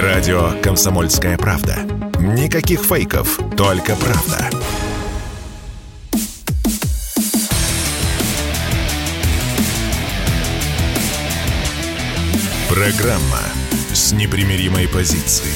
Радио 0.00 0.52
«Комсомольская 0.62 1.36
правда». 1.36 1.76
Никаких 2.18 2.80
фейков, 2.80 3.38
только 3.58 3.94
правда. 3.94 4.48
Программа 12.70 13.42
с 13.92 14.14
непримиримой 14.14 14.88
позицией. 14.88 15.52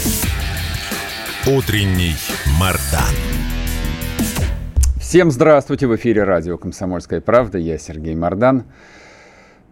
Утренний 1.47 2.15
Мардан. 2.61 3.15
Всем 5.01 5.31
здравствуйте! 5.31 5.87
В 5.87 5.97
эфире 5.97 6.25
радио 6.25 6.59
«Комсомольская 6.59 7.23
правда». 7.23 7.57
Я 7.57 7.79
Сергей 7.79 8.15
Мардан. 8.15 8.67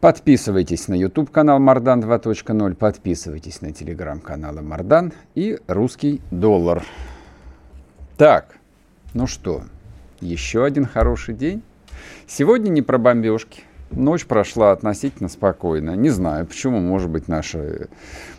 Подписывайтесь 0.04 0.88
на 0.88 0.92
YouTube-канал 0.92 1.58
Мардан 1.60 2.02
2.0, 2.02 2.74
подписывайтесь 2.74 3.62
на 3.62 3.72
телеграм-каналы 3.72 4.60
Мардан 4.60 5.14
и 5.34 5.58
Русский 5.66 6.20
доллар. 6.30 6.84
Так, 8.18 8.58
ну 9.14 9.26
что, 9.26 9.62
еще 10.20 10.66
один 10.66 10.84
хороший 10.84 11.32
день. 11.32 11.62
Сегодня 12.26 12.68
не 12.68 12.82
про 12.82 12.98
бомбежки. 12.98 13.62
Ночь 13.92 14.26
прошла 14.26 14.72
относительно 14.72 15.30
спокойно. 15.30 15.96
Не 15.96 16.10
знаю, 16.10 16.44
почему, 16.44 16.80
может 16.80 17.08
быть, 17.08 17.26
наши 17.26 17.88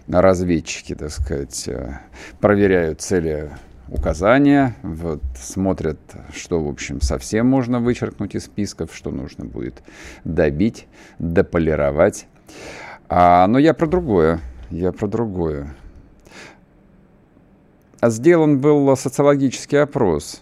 разведчики, 0.08 0.94
так 0.94 1.10
сказать, 1.10 1.68
э, 1.68 2.00
проверяют 2.40 3.02
цели 3.02 3.50
указания, 3.88 4.76
вот, 4.84 5.22
смотрят, 5.36 6.00
что, 6.34 6.64
в 6.64 6.68
общем, 6.68 7.02
совсем 7.02 7.48
можно 7.48 7.80
вычеркнуть 7.80 8.36
из 8.36 8.46
списков, 8.46 8.96
что 8.96 9.12
нужно 9.12 9.46
будет 9.46 9.84
добить, 10.24 10.88
дополировать. 11.20 12.28
А, 13.10 13.48
но 13.48 13.60
я 13.60 13.74
про 13.74 13.88
другое. 13.88 14.40
Я 14.70 14.92
про 14.92 15.08
другое. 15.08 15.76
А 18.00 18.10
сделан 18.10 18.60
был 18.60 18.96
социологический 18.96 19.82
опрос 19.82 20.42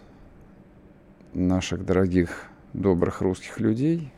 наших 1.33 1.85
дорогих, 1.85 2.45
добрых 2.73 3.21
русских 3.21 3.59
людей. 3.59 4.11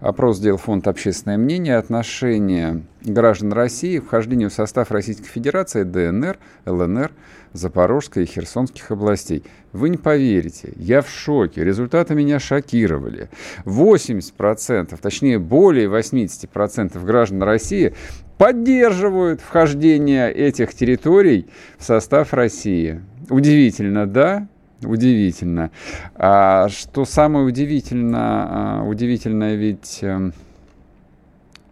Опрос 0.00 0.38
сделал 0.38 0.58
фонд 0.58 0.88
«Общественное 0.88 1.38
мнение». 1.38 1.76
Отношение 1.76 2.82
граждан 3.02 3.52
России 3.52 3.98
к 3.98 4.04
вхождению 4.04 4.50
в 4.50 4.52
состав 4.52 4.90
Российской 4.90 5.28
Федерации, 5.28 5.82
ДНР, 5.82 6.38
ЛНР– 6.66 7.12
Запорожской 7.56 8.24
и 8.24 8.26
Херсонских 8.26 8.90
областей. 8.90 9.44
Вы 9.72 9.88
не 9.88 9.96
поверите, 9.96 10.72
я 10.76 11.02
в 11.02 11.08
шоке. 11.08 11.64
Результаты 11.64 12.14
меня 12.14 12.38
шокировали. 12.38 13.28
80%, 13.64 14.98
точнее 15.00 15.38
более 15.38 15.88
80% 15.88 17.04
граждан 17.04 17.42
России 17.42 17.94
поддерживают 18.38 19.40
вхождение 19.40 20.32
этих 20.32 20.74
территорий 20.74 21.46
в 21.78 21.84
состав 21.84 22.34
России. 22.34 23.00
Удивительно, 23.30 24.06
да? 24.06 24.48
Удивительно. 24.82 25.70
А 26.14 26.68
что 26.68 27.04
самое 27.04 27.46
удивительно, 27.46 28.80
а, 28.80 28.84
удивительное 28.84 29.54
ведь 29.54 30.00
эм, 30.02 30.34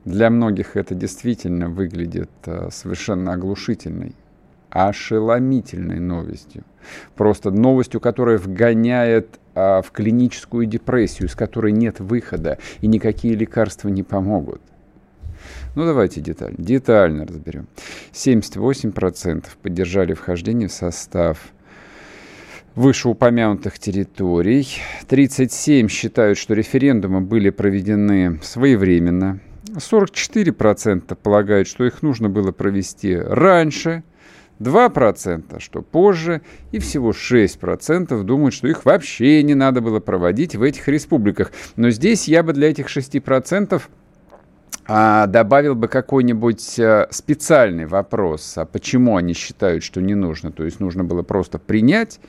для 0.05 0.30
многих 0.30 0.77
это 0.77 0.94
действительно 0.94 1.69
выглядит 1.69 2.30
э, 2.46 2.69
совершенно 2.70 3.33
оглушительной 3.34 4.14
ошеломительной 4.74 6.00
новостью. 6.00 6.64
Просто 7.14 7.50
новостью, 7.52 8.00
которая 8.00 8.38
вгоняет 8.38 9.39
а, 9.55 9.83
в 9.83 9.92
клиническую 9.92 10.66
депрессию, 10.66 11.28
из 11.28 11.36
которой 11.36 11.72
нет 11.72 12.00
выхода, 12.00 12.58
и 12.80 12.89
никакие 12.89 13.34
лекарства 13.36 13.89
не 13.89 14.02
помогут. 14.02 14.61
Ну, 15.77 15.84
давайте 15.84 16.20
детально, 16.20 16.56
детально 16.58 17.24
разберем. 17.27 17.68
78% 18.12 19.44
поддержали 19.62 20.12
вхождение 20.12 20.68
в 20.68 20.72
состав 20.72 21.53
вышеупомянутых 22.75 23.78
территорий. 23.78 24.67
37 25.08 25.89
считают, 25.89 26.39
что 26.39 26.55
референдумы 26.55 27.20
были 27.20 27.51
проведены 27.51 28.40
своевременно. 28.42 29.40
44% 29.74 31.14
полагают, 31.17 31.68
что 31.68 31.85
их 31.85 32.02
нужно 32.02 32.29
было 32.29 32.52
провести 32.52 33.17
раньше– 33.17 34.02
2%, 34.61 35.61
что 35.61 35.83
позже, 35.83 36.42
и 36.73 36.79
всего 36.79 37.11
6% 37.11 38.23
думают, 38.23 38.55
что 38.55 38.68
их 38.68 38.85
вообще 38.85 39.42
не 39.42 39.55
надо 39.55 39.80
было 39.80 40.01
проводить 40.01 40.56
в 40.56 40.62
этих 40.62 40.89
республиках. 40.89 41.52
Но 41.77 41.91
здесь 41.91 42.29
я 42.29 42.42
бы 42.42 42.52
для 42.52 42.70
этих 42.70 42.86
6% 42.86 43.83
а, 44.86 45.27
добавил 45.27 45.74
бы 45.74 45.89
какой-нибудь 45.89 46.79
а, 46.79 47.08
специальный 47.11 47.86
вопрос, 47.86 48.58
а 48.58 48.67
почему 48.67 49.17
они 49.17 49.33
считают, 49.33 49.83
что 49.83 50.02
не 50.02 50.14
нужно. 50.14 50.52
То 50.52 50.64
есть 50.64 50.80
нужно 50.80 51.05
было 51.05 51.23
просто 51.23 51.58
принять 51.58 52.20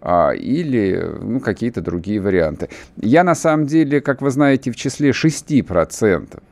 а, 0.00 0.32
или 0.32 1.02
ну, 1.20 1.40
какие-то 1.40 1.80
другие 1.80 2.20
варианты. 2.20 2.68
Я 2.96 3.24
на 3.24 3.34
самом 3.34 3.66
деле, 3.66 4.00
как 4.00 4.20
вы 4.20 4.30
знаете, 4.30 4.70
в 4.70 4.76
числе 4.76 5.10
6% 5.10 6.42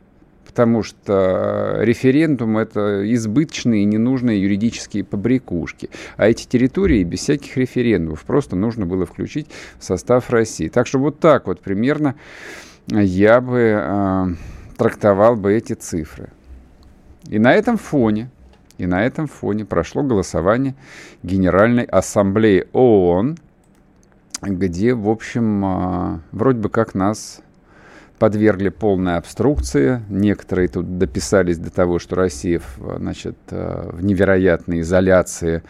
потому 0.47 0.83
что 0.83 1.77
референдум– 1.79 2.59
это 2.59 3.03
избыточные 3.15 3.83
и 3.83 3.85
ненужные 3.85 4.43
юридические 4.43 5.05
побрякушки. 5.05 5.91
А 6.17 6.29
эти 6.29 6.45
территории 6.45 7.05
без 7.05 7.21
всяких 7.21 7.57
референдумов 7.57 8.25
просто 8.25 8.57
нужно 8.57 8.85
было 8.85 9.07
включить 9.07 9.47
в 9.79 9.85
состав 9.85 10.29
России. 10.29 10.67
Так 10.67 10.89
что 10.89 10.99
вот 10.99 11.21
так 11.21 11.47
вот 11.47 11.61
примерно 11.61 12.17
я 12.89 13.41
бы 13.41 13.81
э, 13.81 14.27
трактовал 14.81 15.37
бы 15.37 15.53
эти 15.53 15.75
цифры. 15.75 16.31
И 17.29 17.39
на 17.39 17.53
этом 17.53 17.77
фоне, 17.77 18.31
и 18.79 18.87
на 18.87 19.05
этом 19.05 19.27
фоне 19.27 19.67
прошло 19.67 20.03
голосование 20.03 20.75
Генеральной 21.23 21.85
Ассамблеи 21.85 22.67
ООН, 22.73 23.37
где, 24.41 24.95
в 24.95 25.11
общем, 25.11 25.65
э, 25.65 26.19
вроде 26.33 26.61
бы 26.61 26.71
как 26.71 26.95
нас 26.95 27.43
подвергли 28.19 28.71
полной 28.71 29.19
обструкции. 29.19 30.03
Некоторые 30.09 30.69
тут 30.69 30.97
дописались 30.97 31.59
до 31.59 31.71
того, 31.71 31.99
что 31.99 32.17
Россия 32.17 32.63
значит, 32.97 33.37
э, 33.51 33.91
в 33.93 34.03
невероятной 34.03 34.81
изоляции 34.81 35.63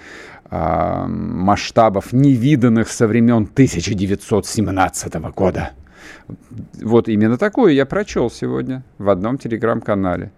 а, 0.53 1.07
масштабов, 1.07 2.13
невиданных 2.13 2.89
со 2.89 3.09
времен 3.09 3.49
1917 3.53 5.15
года. 5.35 5.71
Вот 6.83 7.09
именно 7.09 7.37
такое 7.37 7.73
я 7.73 7.87
прочел 7.87 8.31
сегодня 8.31 8.83
в 8.99 9.09
одном 9.09 9.39
телеграм-канале. 9.39 10.33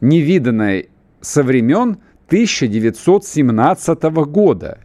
Невиданное 0.00 0.86
со 1.20 1.42
времен 1.42 1.98
1917 2.26 4.02
года. 4.26 4.78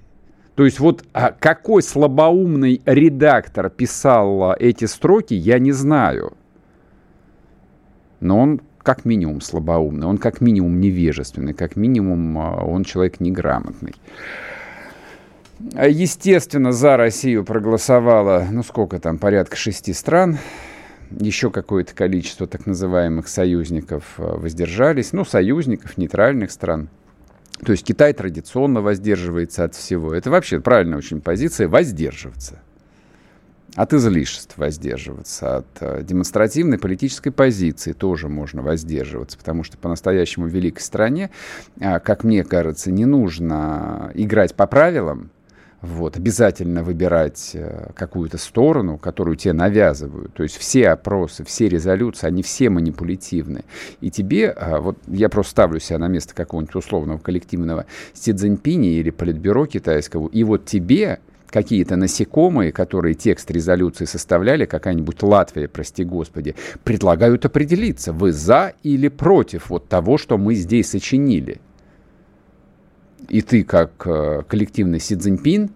То 0.55 0.65
есть 0.65 0.79
вот 0.79 1.03
а 1.13 1.31
какой 1.31 1.81
слабоумный 1.81 2.81
редактор 2.85 3.69
писал 3.69 4.51
а, 4.51 4.55
эти 4.59 4.85
строки, 4.85 5.33
я 5.33 5.59
не 5.59 5.71
знаю. 5.71 6.33
Но 8.19 8.39
он 8.39 8.61
как 8.83 9.05
минимум 9.05 9.41
слабоумный, 9.41 10.07
он 10.07 10.17
как 10.17 10.41
минимум 10.41 10.79
невежественный, 10.79 11.53
как 11.53 11.75
минимум 11.75 12.37
а, 12.37 12.63
он 12.63 12.83
человек 12.83 13.19
неграмотный. 13.19 13.95
Естественно, 15.73 16.71
за 16.71 16.97
Россию 16.97 17.45
проголосовало, 17.45 18.47
ну 18.49 18.63
сколько 18.63 18.99
там, 18.99 19.17
порядка 19.17 19.55
шести 19.55 19.93
стран. 19.93 20.37
Еще 21.11 21.51
какое-то 21.51 21.93
количество 21.93 22.47
так 22.47 22.65
называемых 22.65 23.27
союзников 23.27 24.13
воздержались. 24.17 25.11
Ну, 25.11 25.25
союзников, 25.25 25.97
нейтральных 25.97 26.51
стран– 26.51 26.89
то 27.65 27.73
есть 27.73 27.85
Китай 27.85 28.13
традиционно 28.13 28.81
воздерживается 28.81 29.63
от 29.63 29.75
всего. 29.75 30.13
Это 30.13 30.31
вообще 30.31 30.59
правильная 30.59 30.97
очень 30.97 31.21
позиция– 31.21 31.67
воздерживаться. 31.69 32.59
От 33.75 33.93
излишеств 33.93 34.57
воздерживаться, 34.57 35.57
от 35.57 35.67
э, 35.79 36.03
демонстративной 36.03 36.77
политической 36.77 37.31
позиции 37.31 37.93
тоже 37.93 38.27
можно 38.27 38.61
воздерживаться, 38.61 39.37
потому 39.37 39.63
что 39.63 39.77
по-настоящему 39.77 40.47
великой 40.47 40.81
стране, 40.81 41.29
как 41.79 42.25
мне 42.25 42.43
кажется, 42.43 42.91
не 42.91 43.05
нужно 43.05 44.11
играть 44.13 44.55
по 44.55 44.67
правилам, 44.67 45.29
вот, 45.81 46.15
обязательно 46.15 46.83
выбирать 46.83 47.51
э, 47.53 47.89
какую-то 47.95 48.37
сторону, 48.37 48.99
которую 48.99 49.35
тебе 49.35 49.53
навязывают. 49.53 50.31
То 50.33 50.43
есть 50.43 50.57
все 50.57 50.89
опросы, 50.89 51.43
все 51.43 51.69
резолюции, 51.69 52.27
они 52.27 52.43
все 52.43 52.69
манипулятивны. 52.69 53.63
И 53.99 54.11
тебе, 54.11 54.51
а, 54.51 54.79
вот 54.79 54.97
я 55.07 55.27
просто 55.27 55.51
ставлю 55.51 55.79
себя 55.79 55.97
на 55.97 56.07
место 56.07 56.35
какого-нибудь 56.35 56.75
условного 56.75 57.17
коллективного 57.17 57.87
Си 58.13 58.31
Цзиньпини 58.31 58.89
или 58.89 59.09
политбюро 59.09 59.65
китайского, 59.65 60.27
и 60.27 60.43
вот 60.43 60.65
тебе 60.65 61.19
какие-то 61.47 61.95
насекомые, 61.95 62.71
которые 62.71 63.15
текст 63.15 63.49
резолюции 63.49 64.05
составляли, 64.05 64.65
какая-нибудь 64.65 65.21
Латвия, 65.23 65.67
прости 65.67 66.03
господи, 66.03 66.55
предлагают 66.83 67.45
определиться, 67.45 68.13
вы 68.13 68.31
за 68.31 68.73
или 68.83 69.07
против 69.07 69.71
вот 69.71 69.87
того, 69.87 70.19
что 70.19 70.37
мы 70.37 70.53
здесь 70.53 70.91
сочинили 70.91 71.59
и 73.29 73.41
ты, 73.41 73.63
как 73.63 73.91
э, 74.05 74.43
коллективный 74.47 74.99
Си 74.99 75.15
Цзиньпин, 75.15 75.71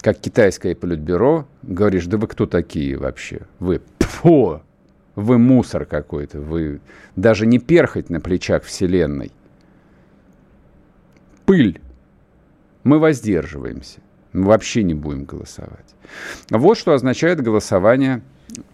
как 0.00 0.18
китайское 0.18 0.74
политбюро, 0.74 1.46
говоришь, 1.62 2.06
да 2.06 2.16
вы 2.18 2.26
кто 2.26 2.46
такие 2.46 2.96
вообще? 2.96 3.42
Вы, 3.58 3.80
фу, 4.00 4.62
вы 5.14 5.38
мусор 5.38 5.84
какой-то, 5.84 6.40
вы 6.40 6.80
даже 7.16 7.46
не 7.46 7.58
перхоть 7.58 8.10
на 8.10 8.20
плечах 8.20 8.64
Вселенной. 8.64 9.32
пыль. 11.44 11.80
Мы 12.84 12.98
воздерживаемся. 12.98 14.00
Мы 14.32 14.46
вообще 14.46 14.82
не 14.82 14.94
будем 14.94 15.24
голосовать. 15.24 15.94
Вот 16.50 16.78
что 16.78 16.94
означает 16.94 17.40
голосование 17.40 18.22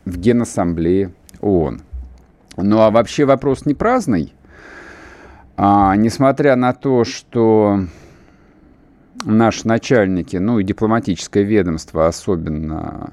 в 0.05 0.17
Генассамблее 0.17 1.13
ООН. 1.41 1.83
Ну 2.57 2.81
а 2.81 2.91
вообще 2.91 3.25
вопрос 3.25 3.67
не 3.67 3.75
праздный. 3.75 4.33
А, 5.57 5.97
несмотря 5.97 6.55
на 6.57 6.73
то, 6.73 7.05
что 7.05 7.85
наши 9.25 9.67
начальники, 9.67 10.37
ну 10.37 10.59
и 10.59 10.65
дипломатическое 10.65 11.43
ведомство 11.43 12.07
особенно 12.07 13.13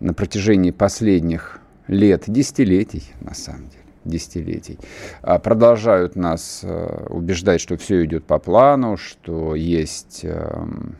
на 0.00 0.14
протяжении 0.14 0.70
последних 0.70 1.60
лет, 1.86 2.24
десятилетий 2.26 3.04
на 3.20 3.34
самом 3.34 3.68
деле, 3.68 3.84
десятилетий, 4.04 4.78
а, 5.22 5.38
продолжают 5.38 6.16
нас 6.16 6.60
э, 6.62 7.06
убеждать, 7.08 7.60
что 7.60 7.76
все 7.76 8.04
идет 8.04 8.24
по 8.24 8.38
плану, 8.38 8.96
что 8.96 9.54
есть 9.54 10.20
эм, 10.24 10.96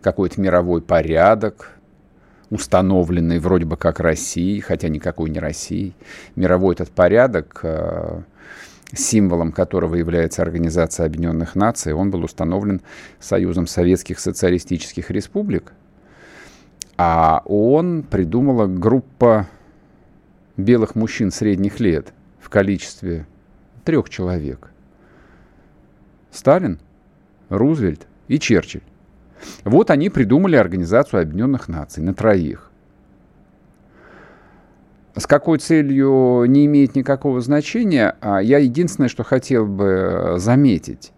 какой-то 0.00 0.40
мировой 0.40 0.82
порядок, 0.82 1.78
установленный 2.50 3.38
вроде 3.38 3.64
бы 3.64 3.76
как 3.76 4.00
Россией, 4.00 4.60
хотя 4.60 4.88
никакой 4.88 5.30
не 5.30 5.38
Россией. 5.38 5.94
Мировой 6.34 6.74
этот 6.74 6.90
порядок, 6.90 7.60
э, 7.62 8.22
символом 8.94 9.52
которого 9.52 9.94
является 9.94 10.42
Организация 10.42 11.06
Объединенных 11.06 11.54
Наций, 11.54 11.92
он 11.92 12.10
был 12.10 12.24
установлен 12.24 12.80
Союзом 13.18 13.66
Советских 13.66 14.18
Социалистических 14.18 15.10
Республик. 15.10 15.72
А 16.96 17.42
ООН 17.46 18.04
придумала 18.04 18.66
группа 18.66 19.48
белых 20.56 20.94
мужчин 20.94 21.30
средних 21.30 21.80
лет 21.80 22.12
в 22.40 22.50
количестве 22.50 23.26
трех 23.84 24.10
человек. 24.10 24.70
Сталин, 26.30 26.78
Рузвельт 27.48 28.06
и 28.28 28.38
Черчилль. 28.38 28.82
Вот 29.64 29.90
они 29.90 30.10
придумали 30.10 30.56
Организацию 30.56 31.22
Объединенных 31.22 31.68
Наций 31.68 32.02
на 32.02 32.14
троих. 32.14 32.69
С 35.16 35.26
какой 35.26 35.58
целью 35.58 36.44
не 36.46 36.66
имеет 36.66 36.94
никакого 36.94 37.40
значения, 37.40 38.16
а 38.20 38.40
я 38.40 38.58
единственное, 38.58 39.08
что 39.08 39.24
хотел 39.24 39.66
бы 39.66 40.34
заметить. 40.36 41.12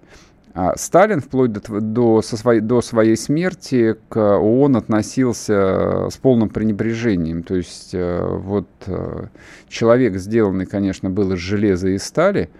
А 0.55 0.77
Сталин 0.77 1.21
вплоть 1.21 1.53
до, 1.53 1.81
до, 1.81 2.21
со 2.21 2.37
своей, 2.37 2.61
до 2.61 2.83
своей 2.83 3.17
смерти 3.17 3.97
к 4.11 4.19
ООН 4.19 4.77
относился 4.77 6.09
с 6.11 6.17
полным 6.19 6.51
пренебрежением. 6.51 7.43
То 7.43 7.55
есть 7.55 7.95
э, 7.95 8.23
вот 8.23 8.69
э, 8.87 9.29
человек, 9.69 10.17
сделанный, 10.17 10.67
конечно, 10.67 11.09
был 11.09 11.33
из 11.33 11.39
железа 11.39 11.89
и 11.89 11.97
стали, 11.97 12.51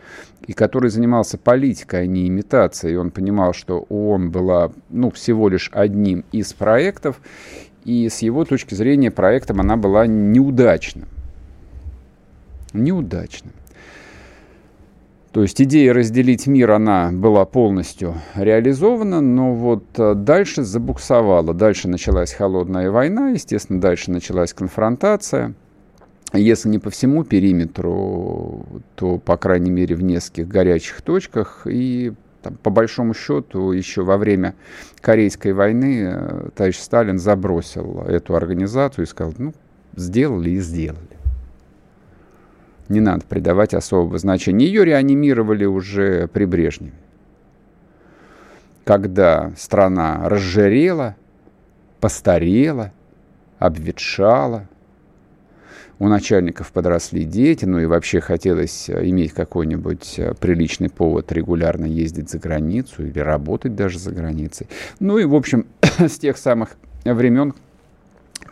и 0.47 0.55
который 0.55 0.89
занимался 0.89 1.37
политикой, 1.37 2.05
а 2.05 2.07
не 2.07 2.29
имитацией. 2.29 2.97
Он 2.97 3.11
понимал, 3.11 3.53
что 3.53 3.85
ООН 3.91 4.31
была 4.31 4.73
ну, 4.89 5.11
всего 5.11 5.51
лишь 5.51 5.69
одним 5.75 6.25
из 6.33 6.55
проектов, 6.55 7.21
и 7.85 8.09
с 8.09 8.21
его 8.21 8.47
точки 8.47 8.75
зрения 8.75 9.11
проектом 9.11 9.61
она 9.61 9.77
была 9.77 10.07
неудачным. 10.07 11.09
Неудачным. 12.73 13.53
То 15.33 15.41
есть 15.41 15.61
идея 15.63 15.95
разделить 15.95 16.47
мир, 16.47 16.73
она 16.73 17.11
была 17.11 17.47
полностью 17.47 18.17
реализована, 18.35 19.23
но 19.23 19.55
вот 19.55 19.85
э, 19.97 20.15
дальше 20.15 20.63
забуксовала. 20.63 21.55
Дальше 21.55 21.89
началась 21.89 22.35
холодная 22.35 22.91
война, 22.91 23.31
естественно, 23.31 23.81
дальше 23.81 24.11
началась 24.11 24.53
конфронтация. 24.53 25.55
Если 26.35 26.69
не 26.69 26.79
по 26.79 26.91
всему 26.91 27.25
периметру, 27.25 28.67
то, 28.95 29.17
по 29.19 29.39
крайней 29.39 29.71
мере, 29.71 29.95
в 29.97 30.03
нескольких 30.03 30.49
горячих 30.49 31.01
точках. 31.01 31.67
И 31.67 32.13
там, 32.43 32.59
по 32.63 32.69
большому 32.69 33.15
счету, 33.15 33.73
еще 33.73 34.03
во 34.03 34.19
время 34.19 34.55
Корейской 35.01 35.55
войны 35.55 36.11
э, 36.13 36.49
товарищ 36.55 36.77
Сталин 36.77 37.19
забросил 37.19 38.03
эту 38.07 38.35
организацию 38.35 39.07
и 39.07 39.09
сказал, 39.09 39.33
ну, 39.39 39.55
сделали 39.97 40.51
и 40.51 40.61
сделали 40.61 41.12
не 42.89 43.01
надо 43.01 43.25
придавать 43.27 43.75
особого 43.75 44.19
значения. 44.19 44.67
Ее 44.67 44.85
реанимировали 44.85 45.65
уже 45.65 46.29
при 46.29 46.45
Брежневе. 46.45 46.93
Когда 48.85 49.53
страна 49.57 50.29
разжирела, 50.29 51.17
постарела, 52.01 52.93
обветшала, 53.59 54.69
у 56.03 56.09
начальников 56.09 56.73
подросли 56.73 57.25
дети, 57.25 57.65
ну 57.65 57.79
и 57.79 57.87
вообще 57.87 58.21
хотелось 58.21 58.91
иметь 58.91 59.33
какой-нибудь 59.33 60.19
приличный 60.41 60.91
повод 60.91 61.31
регулярно 61.31 61.85
ездить 61.85 62.29
за 62.29 62.41
границу 62.41 63.07
или 63.07 63.21
работать 63.21 63.77
даже 63.77 64.01
за 64.01 64.11
границей. 64.11 64.67
Ну 64.99 65.19
и, 65.19 65.25
в 65.25 65.35
общем, 65.35 65.67
с 65.99 66.19
тех 66.19 66.39
самых 66.39 66.71
времен 67.05 67.55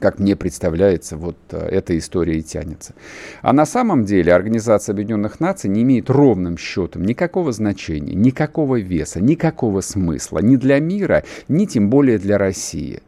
как 0.01 0.19
мне 0.19 0.35
представляется, 0.35 1.17
вот 1.17 1.37
э, 1.51 1.59
эта 1.59 1.97
история 1.97 2.39
и 2.39 2.43
тянется. 2.43 2.95
А 3.43 3.53
на 3.53 3.67
самом 3.67 4.05
деле 4.05 4.35
Организация 4.35 4.95
Объединенных 4.95 5.39
Наций 5.41 5.71
не 5.71 5.83
имеет 5.83 6.11
ровным 6.11 6.57
счетом 6.57 7.05
никакого 7.05 7.53
значения, 7.53 8.15
никакого 8.15 8.81
веса, 8.81 9.21
никакого 9.21 9.83
смысла 9.83 10.39
ни 10.41 10.57
для 10.57 10.81
мира, 10.81 11.23
ни 11.49 11.67
тем 11.67 11.91
более 11.91 12.19
для 12.19 12.39
России. 12.39 13.03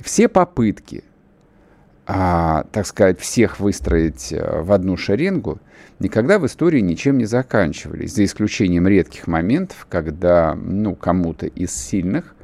Все 0.00 0.28
попытки, 0.28 1.04
а, 2.06 2.64
так 2.72 2.86
сказать, 2.86 3.20
всех 3.20 3.60
выстроить 3.60 4.32
э, 4.32 4.62
в 4.62 4.72
одну 4.72 4.96
шеренгу, 4.96 5.60
никогда 5.98 6.38
в 6.38 6.46
истории 6.46 6.80
ничем 6.80 7.18
не 7.18 7.26
заканчивались, 7.26 8.14
за 8.14 8.24
исключением 8.24 8.88
редких 8.88 9.26
моментов, 9.26 9.86
когда 9.90 10.54
ну, 10.54 10.94
кому-то 10.94 11.46
из 11.46 11.74
сильных 11.74 12.34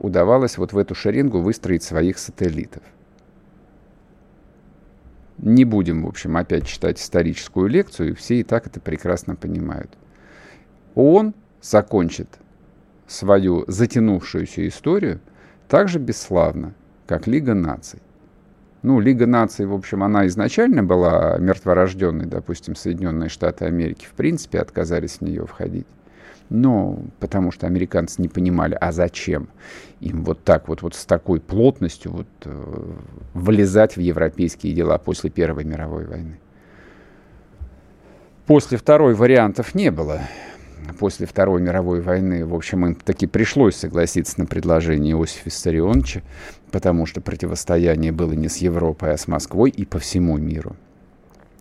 удавалось 0.00 0.58
вот 0.58 0.72
в 0.72 0.78
эту 0.78 0.94
шеренгу 0.94 1.40
выстроить 1.40 1.82
своих 1.82 2.18
сателлитов. 2.18 2.82
Не 5.38 5.64
будем, 5.64 6.02
в 6.04 6.08
общем, 6.08 6.36
опять 6.36 6.66
читать 6.66 6.98
историческую 6.98 7.68
лекцию, 7.68 8.16
все 8.16 8.40
и 8.40 8.42
так 8.42 8.66
это 8.66 8.80
прекрасно 8.80 9.36
понимают. 9.36 9.90
Он 10.94 11.34
закончит 11.62 12.28
свою 13.06 13.64
затянувшуюся 13.68 14.66
историю 14.66 15.20
так 15.68 15.88
же 15.88 15.98
бесславно, 15.98 16.74
как 17.06 17.26
Лига 17.26 17.54
наций. 17.54 18.00
Ну, 18.82 19.00
Лига 19.00 19.26
наций, 19.26 19.66
в 19.66 19.74
общем, 19.74 20.02
она 20.02 20.26
изначально 20.28 20.82
была 20.82 21.36
мертворожденной, 21.38 22.26
допустим, 22.26 22.74
Соединенные 22.74 23.28
Штаты 23.28 23.64
Америки, 23.64 24.06
в 24.06 24.12
принципе, 24.12 24.60
отказались 24.60 25.18
в 25.18 25.22
нее 25.22 25.46
входить. 25.46 25.86
Ну, 26.50 27.04
потому 27.20 27.52
что 27.52 27.66
американцы 27.66 28.22
не 28.22 28.28
понимали, 28.28 28.76
а 28.80 28.90
зачем 28.90 29.48
им 30.00 30.24
вот 30.24 30.44
так 30.44 30.68
вот, 30.68 30.82
вот 30.82 30.94
с 30.94 31.04
такой 31.04 31.40
плотностью 31.40 32.12
вот, 32.12 32.26
э, 32.44 32.92
влезать 33.34 33.96
в 33.96 34.00
европейские 34.00 34.72
дела 34.72 34.96
после 34.98 35.28
Первой 35.28 35.64
мировой 35.64 36.06
войны. 36.06 36.38
После 38.46 38.78
Второй 38.78 39.14
вариантов 39.14 39.74
не 39.74 39.90
было. 39.90 40.22
После 40.98 41.26
Второй 41.26 41.60
мировой 41.60 42.00
войны, 42.00 42.46
в 42.46 42.54
общем, 42.54 42.86
им 42.86 42.94
таки 42.94 43.26
пришлось 43.26 43.76
согласиться 43.76 44.40
на 44.40 44.46
предложение 44.46 45.12
Иосифа 45.12 45.42
Виссарионовича, 45.46 46.22
потому 46.70 47.04
что 47.04 47.20
противостояние 47.20 48.10
было 48.10 48.32
не 48.32 48.48
с 48.48 48.56
Европой, 48.58 49.12
а 49.12 49.18
с 49.18 49.28
Москвой 49.28 49.68
и 49.68 49.84
по 49.84 49.98
всему 49.98 50.38
миру. 50.38 50.76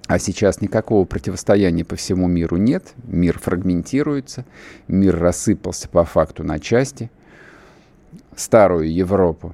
А 0.07 0.19
сейчас 0.19 0.61
никакого 0.61 1.03
противостояния 1.03 1.83
по 1.83 1.97
всему 1.97 2.27
миру 2.27 2.55
нет. 2.55 2.93
Мир 3.03 3.37
фрагментируется, 3.39 4.45
мир 4.87 5.19
рассыпался 5.19 5.89
по 5.89 6.05
факту 6.05 6.43
на 6.43 6.59
части. 6.59 7.11
Старую 8.35 8.91
Европу 8.91 9.53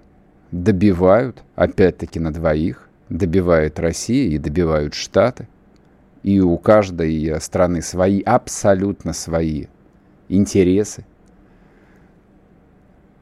добивают, 0.52 1.44
опять-таки 1.56 2.20
на 2.20 2.32
двоих. 2.32 2.88
Добивает 3.10 3.80
Россия 3.80 4.30
и 4.30 4.38
добивают 4.38 4.94
Штаты. 4.94 5.48
И 6.22 6.40
у 6.40 6.58
каждой 6.58 7.40
страны 7.42 7.82
свои, 7.82 8.22
абсолютно 8.22 9.14
свои 9.14 9.66
интересы. 10.30 11.04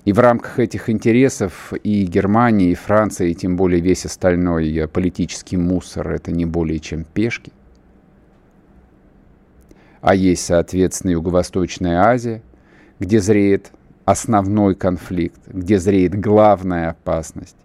И 0.04 0.14
в 0.14 0.20
рамках 0.20 0.58
этих 0.60 0.90
интересов 0.90 1.74
и 1.84 2.06
Германия, 2.06 2.72
и 2.72 2.76
Франция, 2.76 3.28
и 3.28 3.36
тем 3.36 3.56
более 3.56 3.82
весь 3.82 4.06
остальной 4.06 4.76
э, 4.76 4.88
политический 4.88 5.58
мусор– 5.58 6.12
это 6.14 6.32
не 6.32 6.46
более 6.46 6.80
чем 6.80 7.04
пешки. 7.04 7.52
А 10.02 10.16
есть, 10.16 10.44
соответственно, 10.44 11.12
Юго-Восточная 11.12 12.02
Азия, 12.02 12.42
где 13.00 13.20
зреет 13.20 13.72
основной 14.06 14.74
конфликт, 14.74 15.40
где 15.48 15.78
зреет 15.78 16.20
главная 16.20 16.90
опасность 16.90 17.56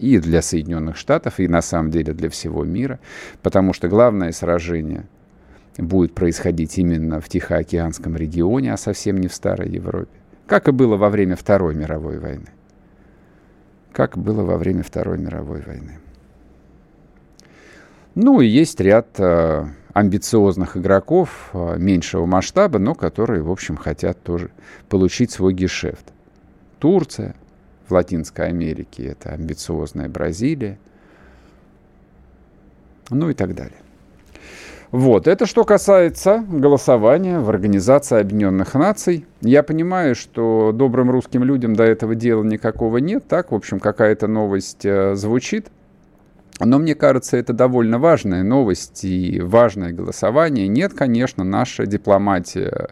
и 0.00 0.18
для 0.18 0.42
Соединенных 0.42 0.96
Штатов, 0.96 1.38
и 1.38 1.46
на 1.46 1.62
самом 1.62 1.92
деле 1.92 2.12
для 2.14 2.28
всего 2.30 2.64
мира, 2.64 2.98
потому 3.42 3.72
что 3.72 3.86
главное 3.86 4.32
сражение 4.32 5.06
будет 5.78 6.14
происходить 6.14 6.76
именно 6.78 7.20
в 7.20 7.28
Тихоокеанском 7.28 8.16
регионе, 8.16 8.72
а 8.72 8.76
совсем 8.76 9.18
не 9.18 9.28
в 9.28 9.34
Старой 9.34 9.68
Европе 9.68 10.23
как 10.46 10.68
и 10.68 10.72
было 10.72 10.96
во 10.96 11.08
время 11.08 11.36
Второй 11.36 11.74
мировой 11.74 12.18
войны. 12.18 12.48
Как 13.92 14.18
было 14.18 14.42
во 14.42 14.58
время 14.58 14.82
Второй 14.82 15.18
мировой 15.18 15.62
войны. 15.62 15.98
Ну 18.14 18.40
и 18.40 18.46
есть 18.46 18.80
ряд 18.80 19.08
э, 19.18 19.66
амбициозных 19.92 20.76
игроков 20.76 21.50
э, 21.52 21.76
меньшего 21.78 22.26
масштаба, 22.26 22.78
но 22.78 22.94
которые, 22.94 23.42
в 23.42 23.50
общем, 23.50 23.76
хотят 23.76 24.22
тоже 24.22 24.50
получить 24.88 25.30
свой 25.30 25.52
гешефт. 25.52 26.12
Турция 26.78 27.34
в 27.88 27.92
Латинской 27.92 28.48
Америке, 28.48 29.04
это 29.06 29.30
амбициозная 29.30 30.08
Бразилия, 30.08 30.78
ну 33.10 33.30
и 33.30 33.34
так 33.34 33.54
далее. 33.54 33.83
Вот, 34.94 35.26
это 35.26 35.44
что 35.44 35.64
касается 35.64 36.44
голосования 36.48 37.40
в 37.40 37.50
Организации 37.50 38.20
Объединенных 38.20 38.74
Наций. 38.74 39.26
Я 39.40 39.64
понимаю, 39.64 40.14
что 40.14 40.70
добрым 40.72 41.10
русским 41.10 41.42
людям 41.42 41.74
до 41.74 41.82
этого 41.82 42.14
дела 42.14 42.44
никакого 42.44 42.98
нет. 42.98 43.24
Так, 43.26 43.50
в 43.50 43.56
общем, 43.56 43.80
какая-то 43.80 44.28
новость 44.28 44.84
э, 44.86 45.16
звучит. 45.16 45.66
Но 46.60 46.78
мне 46.78 46.94
кажется, 46.94 47.36
это 47.36 47.52
довольно 47.52 47.98
важная 47.98 48.44
новость 48.44 49.04
и 49.04 49.40
важное 49.40 49.90
голосование. 49.90 50.68
Нет, 50.68 50.94
конечно, 50.94 51.42
наша 51.42 51.86
дипломатия 51.86 52.90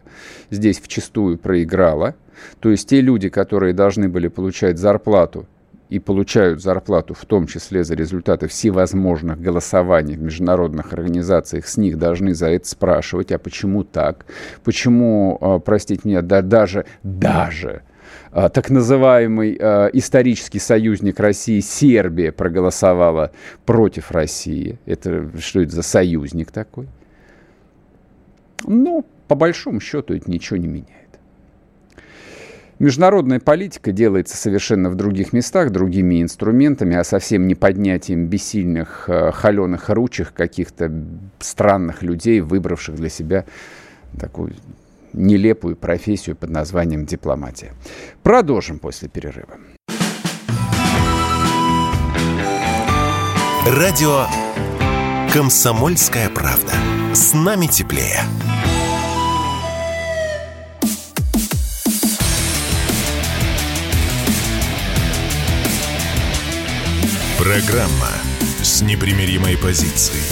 здесь 0.49 0.81
вчастую 0.81 1.37
проиграла. 1.37 2.15
То 2.59 2.67
есть 2.67 2.89
те 2.89 2.99
люди, 2.99 3.29
которые 3.29 3.73
должны 3.73 4.09
были 4.09 4.27
получать 4.27 4.77
зарплату 4.77 5.47
и 5.93 5.99
получают 5.99 6.59
зарплату, 6.59 7.13
в 7.13 7.23
том 7.25 7.45
числе 7.45 7.83
за 7.83 7.93
результаты 7.93 8.47
всевозможных 8.47 9.39
голосований 9.39 10.15
в 10.15 10.23
международных 10.23 10.91
организациях, 10.91 11.67
с 11.67 11.77
них 11.77 11.99
должны 11.99 12.33
за 12.33 12.49
это 12.49 12.67
спрашивать, 12.67 13.31
а 13.31 13.37
почему 13.37 13.83
так? 13.83 14.25
Почему, 14.63 15.37
а, 15.39 15.59
простите 15.59 16.01
меня, 16.05 16.23
да, 16.23 16.41
даже, 16.41 16.85
даже 17.03 17.83
а, 18.31 18.49
так 18.49 18.71
называемый 18.71 19.55
э, 19.59 19.89
исторический 19.93 20.57
союзник 20.57 21.19
России 21.19 21.59
Сербия 21.59 22.31
проголосовала 22.31 23.31
против 23.63 24.09
России. 24.09 24.79
Это 24.87 25.29
что 25.39 25.61
это 25.61 25.75
за 25.75 25.83
союзник 25.83 26.51
такой? 26.51 26.87
Ну, 28.65 29.05
по 29.27 29.35
большому 29.35 29.79
счету 29.79 30.15
это 30.15 30.29
ничего 30.29 30.57
не 30.57 30.67
меняет. 30.67 31.02
Международная 32.83 33.39
политика 33.39 33.93
делается 33.93 34.35
совершенно 34.35 34.89
в 34.89 34.95
других 34.95 35.31
местах, 35.31 35.69
другими 35.69 36.21
инструментами, 36.21 36.97
а 36.97 37.05
совсем 37.05 37.47
не 37.47 37.55
поднятием 37.55 38.27
бессильных, 38.27 39.05
э, 39.07 39.31
холеных 39.31 39.87
ручек 39.87 40.33
каких-то 40.33 40.91
странных 41.39 42.03
людей, 42.03 42.41
выбравших 42.41 42.95
для 42.95 43.07
себя 43.07 43.45
такую 44.19 44.55
нелепую 45.13 45.77
профессию 45.77 46.35
под 46.35 46.49
названием 46.49 47.05
дипломатия. 47.05 47.71
Продолжим 48.21 48.79
после 48.79 49.07
перерыва. 49.07 49.53
Радио 53.65 54.25
«Комсомольская 55.31 56.29
правда». 56.29 56.73
С 57.13 57.33
нами 57.33 57.67
теплее. 57.67 58.19
Программа 67.43 68.07
с 68.61 68.81
непримиримой 68.81 69.57
позицией. 69.57 70.23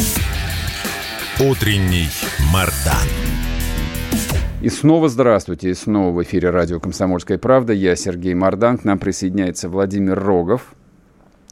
Утренний 1.42 2.08
Мардан. 2.54 3.06
И 4.62 4.70
снова 4.70 5.10
здравствуйте. 5.10 5.72
И 5.72 5.74
снова 5.74 6.16
в 6.16 6.24
эфире 6.24 6.52
радио 6.52 6.80
«Комсомольская 6.80 7.38
правда». 7.38 7.74
Я 7.74 7.98
Сергей 7.98 8.34
Мордан. 8.34 8.78
К 8.78 8.86
нам 8.86 8.98
присоединяется 8.98 9.68
Владимир 9.68 10.18
Рогов. 10.18 10.74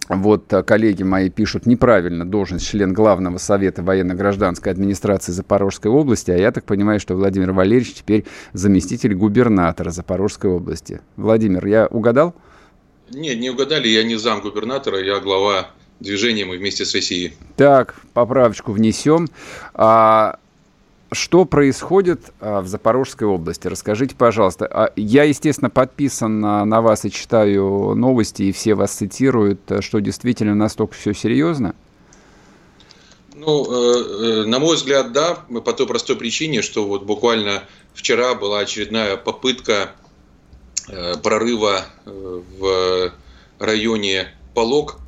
Вот 0.08 0.54
а, 0.54 0.64
коллеги 0.64 1.04
мои 1.04 1.30
пишут 1.30 1.66
неправильно 1.66 2.24
должность 2.24 2.66
член 2.66 2.94
Главного 2.94 3.38
совета 3.38 3.84
военно-гражданской 3.84 4.72
администрации 4.72 5.34
Запорожской 5.34 5.92
области, 5.92 6.32
а 6.32 6.38
я 6.38 6.54
так 6.54 6.64
понимаю, 6.64 7.02
что 7.02 7.16
Владимир 7.16 7.52
Валерьевич 7.52 7.96
теперь 7.96 8.26
заместитель 8.54 9.14
губернатора 9.14 9.92
Запорожской 9.92 10.50
области. 10.50 11.02
Владимир, 11.18 11.66
я 11.66 11.86
угадал? 11.88 12.34
Нет, 13.12 13.40
не 13.40 13.50
угадали, 13.50 13.88
я 13.88 14.04
не 14.04 14.16
зам 14.18 14.42
губернатора, 14.42 15.04
я 15.04 15.20
глава 15.20 15.72
движения 16.00 16.46
«Мы 16.46 16.58
вместе 16.58 16.86
с 16.86 16.94
Россией». 16.94 17.34
Так, 17.56 17.96
поправочку 18.14 18.72
внесем. 18.72 19.28
А, 19.74 20.38
что 21.12 21.46
происходит 21.46 22.22
а, 22.40 22.62
в 22.62 22.68
Запорожской 22.68 23.28
области? 23.28 23.68
Расскажите, 23.68 24.16
пожалуйста. 24.16 24.68
А, 24.68 24.94
я, 24.96 25.24
естественно, 25.24 25.70
подписан 25.70 26.40
на, 26.40 26.82
вас 26.82 27.06
и 27.06 27.12
читаю 27.12 27.96
новости, 27.96 28.44
и 28.44 28.52
все 28.52 28.76
вас 28.76 28.92
цитируют. 28.92 29.60
Что 29.80 30.00
действительно 30.00 30.56
настолько 30.56 30.94
все 30.96 31.14
серьезно? 31.14 31.76
Ну, 33.36 33.66
э, 33.72 34.42
э, 34.42 34.46
на 34.46 34.60
мой 34.60 34.76
взгляд, 34.76 35.14
да, 35.14 35.36
по 35.36 35.74
той 35.74 35.88
простой 35.88 36.16
причине, 36.18 36.62
что 36.62 36.86
вот 36.86 37.04
буквально 37.04 37.64
вчера 37.94 38.36
была 38.36 38.60
очередная 38.60 39.16
попытка 39.16 39.92
Э, 39.92 40.09
прорыва 41.22 41.86
э, 42.06 42.42
в 42.58 43.14
районе 43.60 44.34
Полог. 44.54 45.00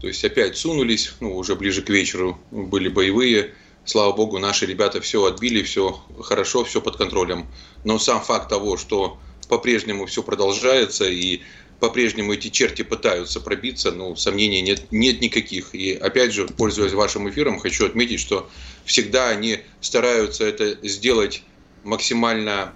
То 0.00 0.08
есть 0.08 0.24
опять 0.24 0.56
сунулись, 0.56 1.14
ну, 1.20 1.36
уже 1.36 1.54
ближе 1.54 1.82
к 1.82 1.90
вечеру 1.90 2.38
были 2.50 2.88
боевые. 2.88 3.54
Слава 3.84 4.12
богу, 4.12 4.38
наши 4.38 4.66
ребята 4.66 5.00
все 5.00 5.24
отбили, 5.24 5.62
все 5.62 6.00
хорошо, 6.22 6.64
все 6.64 6.80
под 6.80 6.96
контролем. 6.96 7.46
Но 7.84 7.98
сам 7.98 8.20
факт 8.20 8.48
того, 8.48 8.76
что 8.76 9.18
по-прежнему 9.48 10.06
все 10.06 10.22
продолжается 10.22 11.04
и 11.08 11.40
по-прежнему 11.80 12.32
эти 12.32 12.48
черти 12.48 12.82
пытаются 12.82 13.40
пробиться, 13.40 13.92
ну, 13.92 14.16
сомнений 14.16 14.62
нет, 14.62 14.90
нет 14.90 15.20
никаких. 15.20 15.74
И 15.74 15.92
опять 15.92 16.32
же, 16.32 16.46
пользуясь 16.46 16.94
вашим 16.94 17.28
эфиром, 17.28 17.58
хочу 17.58 17.86
отметить, 17.86 18.20
что 18.20 18.48
всегда 18.84 19.28
они 19.28 19.60
стараются 19.80 20.44
это 20.44 20.78
сделать 20.86 21.42
максимально 21.84 22.72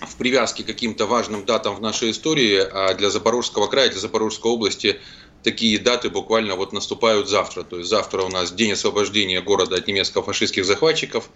в 0.00 0.16
привязке 0.16 0.62
к 0.62 0.66
каким-то 0.66 1.06
важным 1.06 1.44
датам 1.44 1.76
в 1.76 1.80
нашей 1.80 2.10
истории, 2.10 2.58
а 2.58 2.94
для 2.94 3.10
Запорожского 3.10 3.66
края, 3.66 3.90
для 3.90 4.00
Запорожской 4.00 4.50
области 4.50 4.98
такие 5.42 5.78
даты 5.78 6.10
буквально 6.10 6.56
вот 6.56 6.72
наступают 6.72 7.28
завтра. 7.28 7.62
То 7.62 7.78
есть 7.78 7.90
завтра 7.90 8.22
у 8.22 8.28
нас 8.28 8.52
день 8.52 8.72
освобождения 8.72 9.40
города 9.40 9.76
от 9.76 9.86
немецко-фашистских 9.86 10.64
захватчиков, 10.64 11.30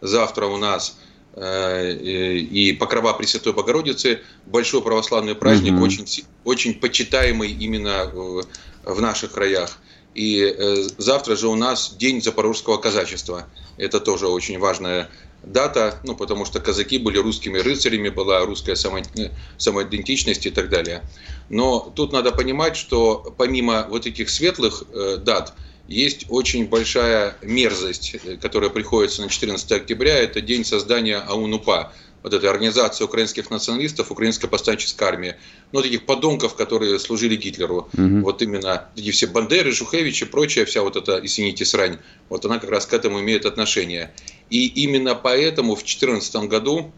завтра 0.00 0.46
у 0.46 0.56
нас 0.56 0.98
э, 1.34 1.92
и 1.92 2.72
Покрова 2.72 3.12
Пресвятой 3.12 3.52
Богородицы, 3.52 4.20
большой 4.46 4.82
православный 4.82 5.34
праздник, 5.34 5.74
угу. 5.74 5.84
очень, 5.84 6.06
очень 6.44 6.74
почитаемый 6.74 7.50
именно 7.50 8.06
в 8.06 9.00
наших 9.00 9.32
краях. 9.32 9.78
И 10.14 10.40
э, 10.42 10.88
завтра 10.98 11.36
же 11.36 11.48
у 11.48 11.54
нас 11.54 11.94
День 11.96 12.20
Запорожского 12.20 12.78
казачества. 12.78 13.46
Это 13.76 14.00
тоже 14.00 14.26
очень 14.26 14.58
важная 14.58 15.08
дата, 15.42 16.00
ну, 16.04 16.14
потому 16.14 16.44
что 16.44 16.60
казаки 16.60 16.98
были 16.98 17.18
русскими 17.18 17.58
рыцарями, 17.58 18.08
была 18.08 18.44
русская 18.44 18.76
само, 18.76 18.98
э, 18.98 19.30
самоидентичность 19.56 20.46
и 20.46 20.50
так 20.50 20.68
далее. 20.68 21.02
Но 21.48 21.92
тут 21.94 22.12
надо 22.12 22.32
понимать, 22.32 22.76
что 22.76 23.34
помимо 23.36 23.86
вот 23.88 24.06
этих 24.06 24.30
светлых 24.30 24.84
э, 24.92 25.16
дат, 25.18 25.54
есть 25.86 26.26
очень 26.28 26.68
большая 26.68 27.36
мерзость, 27.42 28.16
э, 28.22 28.36
которая 28.36 28.70
приходится 28.70 29.22
на 29.22 29.28
14 29.28 29.72
октября, 29.72 30.18
это 30.18 30.40
день 30.40 30.64
создания 30.64 31.18
АУНУПА, 31.18 31.92
вот 32.22 32.34
этой 32.34 32.50
организации 32.50 33.04
украинских 33.04 33.50
националистов, 33.50 34.10
Украинской 34.10 34.48
повстанческой 34.48 35.08
армии, 35.08 35.36
ну, 35.72 35.82
таких 35.82 36.04
подонков, 36.04 36.54
которые 36.54 36.98
служили 36.98 37.36
Гитлеру. 37.36 37.88
Угу. 37.92 38.20
Вот 38.22 38.42
именно 38.42 38.88
эти 38.96 39.10
все 39.12 39.26
Бандеры, 39.26 39.72
Шухевич 39.72 40.22
и 40.22 40.24
прочая 40.24 40.64
вся 40.64 40.82
вот 40.82 40.96
эта, 40.96 41.20
извините, 41.22 41.64
срань, 41.64 41.98
вот 42.28 42.44
она 42.44 42.58
как 42.58 42.70
раз 42.70 42.86
к 42.86 42.92
этому 42.92 43.20
имеет 43.20 43.46
отношение. 43.46 44.12
И 44.50 44.66
именно 44.66 45.14
поэтому 45.14 45.74
в 45.74 45.80
2014 45.80 46.48
году 46.48 46.92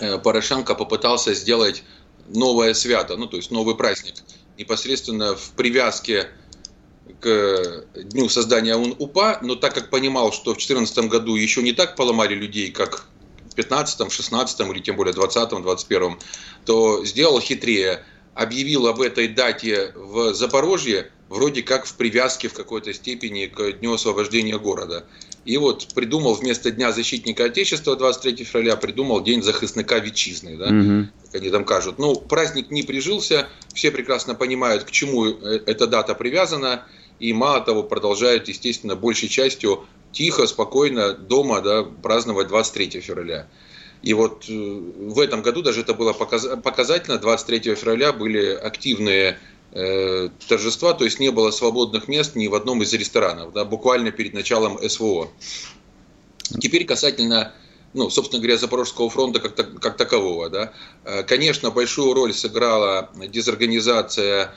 э, 0.00 0.18
Порошенко 0.18 0.74
попытался 0.74 1.34
сделать 1.34 1.84
новое 2.28 2.74
свято, 2.74 3.16
ну, 3.16 3.26
то 3.26 3.36
есть 3.36 3.50
новый 3.50 3.74
праздник, 3.74 4.14
непосредственно 4.56 5.34
в 5.34 5.50
привязке 5.50 6.28
к 7.20 7.84
дню 7.96 8.28
создания 8.28 8.76
УН-УПА, 8.76 9.40
но 9.42 9.54
так 9.54 9.74
как 9.74 9.90
понимал, 9.90 10.32
что 10.32 10.52
в 10.52 10.56
2014 10.56 10.98
году 11.10 11.34
еще 11.34 11.62
не 11.62 11.72
так 11.72 11.96
поломали 11.96 12.34
людей, 12.34 12.70
как 12.70 13.06
в 13.50 13.54
15, 13.54 14.10
16 14.10 14.60
или 14.60 14.80
тем 14.80 14.96
более 14.96 15.12
20, 15.12 15.50
21, 15.50 16.18
то 16.64 17.04
сделал 17.04 17.40
хитрее, 17.40 18.04
объявил 18.34 18.86
об 18.86 19.00
этой 19.00 19.28
дате 19.28 19.92
в 19.94 20.32
Запорожье 20.32 21.10
вроде 21.28 21.62
как 21.62 21.86
в 21.86 21.94
привязке 21.94 22.48
в 22.48 22.54
какой-то 22.54 22.92
степени 22.92 23.46
к 23.46 23.72
Дню 23.72 23.94
освобождения 23.94 24.58
города. 24.58 25.06
И 25.44 25.56
вот 25.56 25.88
придумал 25.94 26.34
вместо 26.34 26.70
Дня 26.70 26.92
защитника 26.92 27.44
Отечества 27.44 27.96
23 27.96 28.44
февраля, 28.44 28.76
придумал 28.76 29.22
День 29.22 29.42
захисника 29.42 29.98
Витчизны, 29.98 30.56
да, 30.56 30.66
угу. 30.66 31.08
как 31.24 31.40
они 31.40 31.50
там 31.50 31.64
кажут. 31.64 31.98
Ну, 31.98 32.14
праздник 32.14 32.70
не 32.70 32.82
прижился, 32.82 33.48
все 33.74 33.90
прекрасно 33.90 34.34
понимают, 34.36 34.84
к 34.84 34.90
чему 34.92 35.26
э, 35.26 35.60
эта 35.66 35.88
дата 35.88 36.14
привязана, 36.14 36.86
и 37.18 37.32
мало 37.32 37.60
того, 37.60 37.82
продолжают, 37.82 38.46
естественно, 38.48 38.94
большей 38.94 39.28
частью 39.28 39.84
тихо, 40.12 40.46
спокойно 40.46 41.12
дома 41.12 41.60
да, 41.60 41.82
праздновать 41.82 42.48
23 42.48 43.00
февраля. 43.00 43.48
И 44.02 44.14
вот 44.14 44.44
э, 44.48 44.52
в 44.52 45.18
этом 45.18 45.42
году 45.42 45.62
даже 45.62 45.80
это 45.80 45.94
было 45.94 46.12
показательно. 46.12 47.18
23 47.18 47.74
февраля 47.74 48.12
были 48.12 48.46
активные 48.54 49.38
торжества, 49.72 50.92
то 50.92 51.04
есть 51.04 51.18
не 51.18 51.30
было 51.30 51.50
свободных 51.50 52.06
мест 52.06 52.36
ни 52.36 52.46
в 52.46 52.54
одном 52.54 52.82
из 52.82 52.92
ресторанов, 52.92 53.52
да, 53.52 53.64
буквально 53.64 54.10
перед 54.10 54.34
началом 54.34 54.78
СВО. 54.86 55.28
Теперь 56.60 56.84
касательно 56.84 57.54
ну, 57.94 58.08
собственно 58.10 58.40
говоря, 58.40 58.56
Запорожского 58.56 59.10
фронта 59.10 59.38
как, 59.38 59.54
как 59.80 59.96
такового. 59.96 60.48
Да. 60.48 60.72
Конечно, 61.24 61.70
большую 61.70 62.14
роль 62.14 62.32
сыграла 62.32 63.10
дезорганизация 63.28 64.54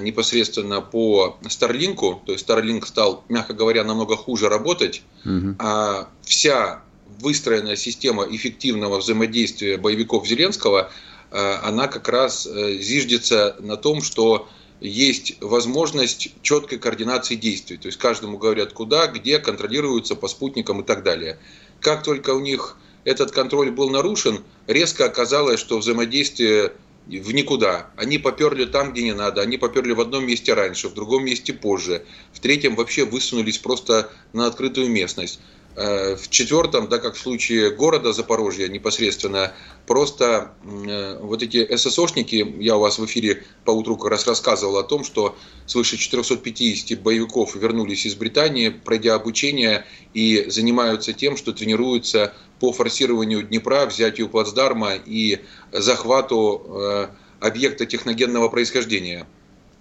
непосредственно 0.00 0.80
по 0.80 1.38
Старлинку, 1.48 2.22
то 2.24 2.32
есть 2.32 2.44
Старлинк 2.44 2.86
стал, 2.86 3.24
мягко 3.28 3.54
говоря, 3.54 3.84
намного 3.84 4.16
хуже 4.16 4.48
работать, 4.48 5.02
угу. 5.24 5.56
а 5.58 6.08
вся 6.22 6.82
выстроенная 7.20 7.76
система 7.76 8.24
эффективного 8.24 8.98
взаимодействия 8.98 9.76
боевиков 9.76 10.26
Зеленского, 10.26 10.80
э, 10.80 10.88
она 11.34 11.88
как 11.88 12.08
раз 12.08 12.46
э, 12.46 12.78
зиждется 12.78 13.56
на 13.58 13.76
том, 13.76 14.02
что 14.02 14.48
есть 14.80 15.36
возможность 15.40 16.30
четкой 16.42 16.78
координации 16.78 17.34
действий. 17.34 17.76
То 17.76 17.86
есть 17.86 17.98
каждому 17.98 18.38
говорят 18.38 18.72
куда, 18.72 19.06
где, 19.08 19.38
контролируются 19.38 20.14
по 20.14 20.28
спутникам 20.28 20.80
и 20.82 20.84
так 20.84 21.02
далее. 21.02 21.38
Как 21.80 22.02
только 22.02 22.30
у 22.34 22.40
них 22.40 22.76
этот 23.04 23.32
контроль 23.32 23.70
был 23.70 23.90
нарушен, 23.90 24.44
резко 24.66 25.06
оказалось, 25.06 25.60
что 25.60 25.78
взаимодействие 25.78 26.72
в 27.06 27.32
никуда. 27.32 27.90
Они 27.96 28.18
поперли 28.18 28.64
там, 28.64 28.92
где 28.92 29.02
не 29.02 29.14
надо. 29.14 29.42
Они 29.42 29.58
поперли 29.58 29.92
в 29.92 30.00
одном 30.00 30.26
месте 30.26 30.54
раньше, 30.54 30.88
в 30.88 30.94
другом 30.94 31.24
месте 31.24 31.52
позже. 31.52 32.04
В 32.32 32.40
третьем 32.40 32.76
вообще 32.76 33.04
высунулись 33.04 33.58
просто 33.58 34.10
на 34.32 34.46
открытую 34.46 34.88
местность. 34.88 35.40
Э, 35.76 36.14
в 36.14 36.30
четвертом, 36.30 36.88
да, 36.88 36.98
как 36.98 37.16
в 37.16 37.18
случае 37.18 37.70
города 37.70 38.12
Запорожья 38.12 38.68
непосредственно, 38.68 39.52
просто 39.86 40.52
э, 40.62 41.18
вот 41.20 41.42
эти 41.42 41.76
ССОшники, 41.76 42.54
я 42.60 42.76
у 42.76 42.80
вас 42.80 43.00
в 43.00 43.04
эфире 43.06 43.42
по 43.64 43.72
утру 43.72 43.96
как 43.96 44.12
раз 44.12 44.26
рассказывал 44.28 44.76
о 44.76 44.84
том, 44.84 45.02
что 45.02 45.36
свыше 45.66 45.96
450 45.96 47.00
боевиков 47.00 47.56
вернулись 47.56 48.06
из 48.06 48.14
Британии, 48.14 48.68
пройдя 48.68 49.16
обучение 49.16 49.84
и 50.12 50.44
занимаются 50.48 51.12
тем, 51.12 51.36
что 51.36 51.52
тренируются 51.52 52.34
по 52.60 52.72
форсированию 52.72 53.42
Днепра, 53.42 53.86
взятию 53.86 54.28
плацдарма 54.28 54.92
и 54.94 55.40
захвату 55.72 56.66
э, 56.68 57.08
объекта 57.40 57.84
техногенного 57.84 58.48
происхождения 58.48 59.26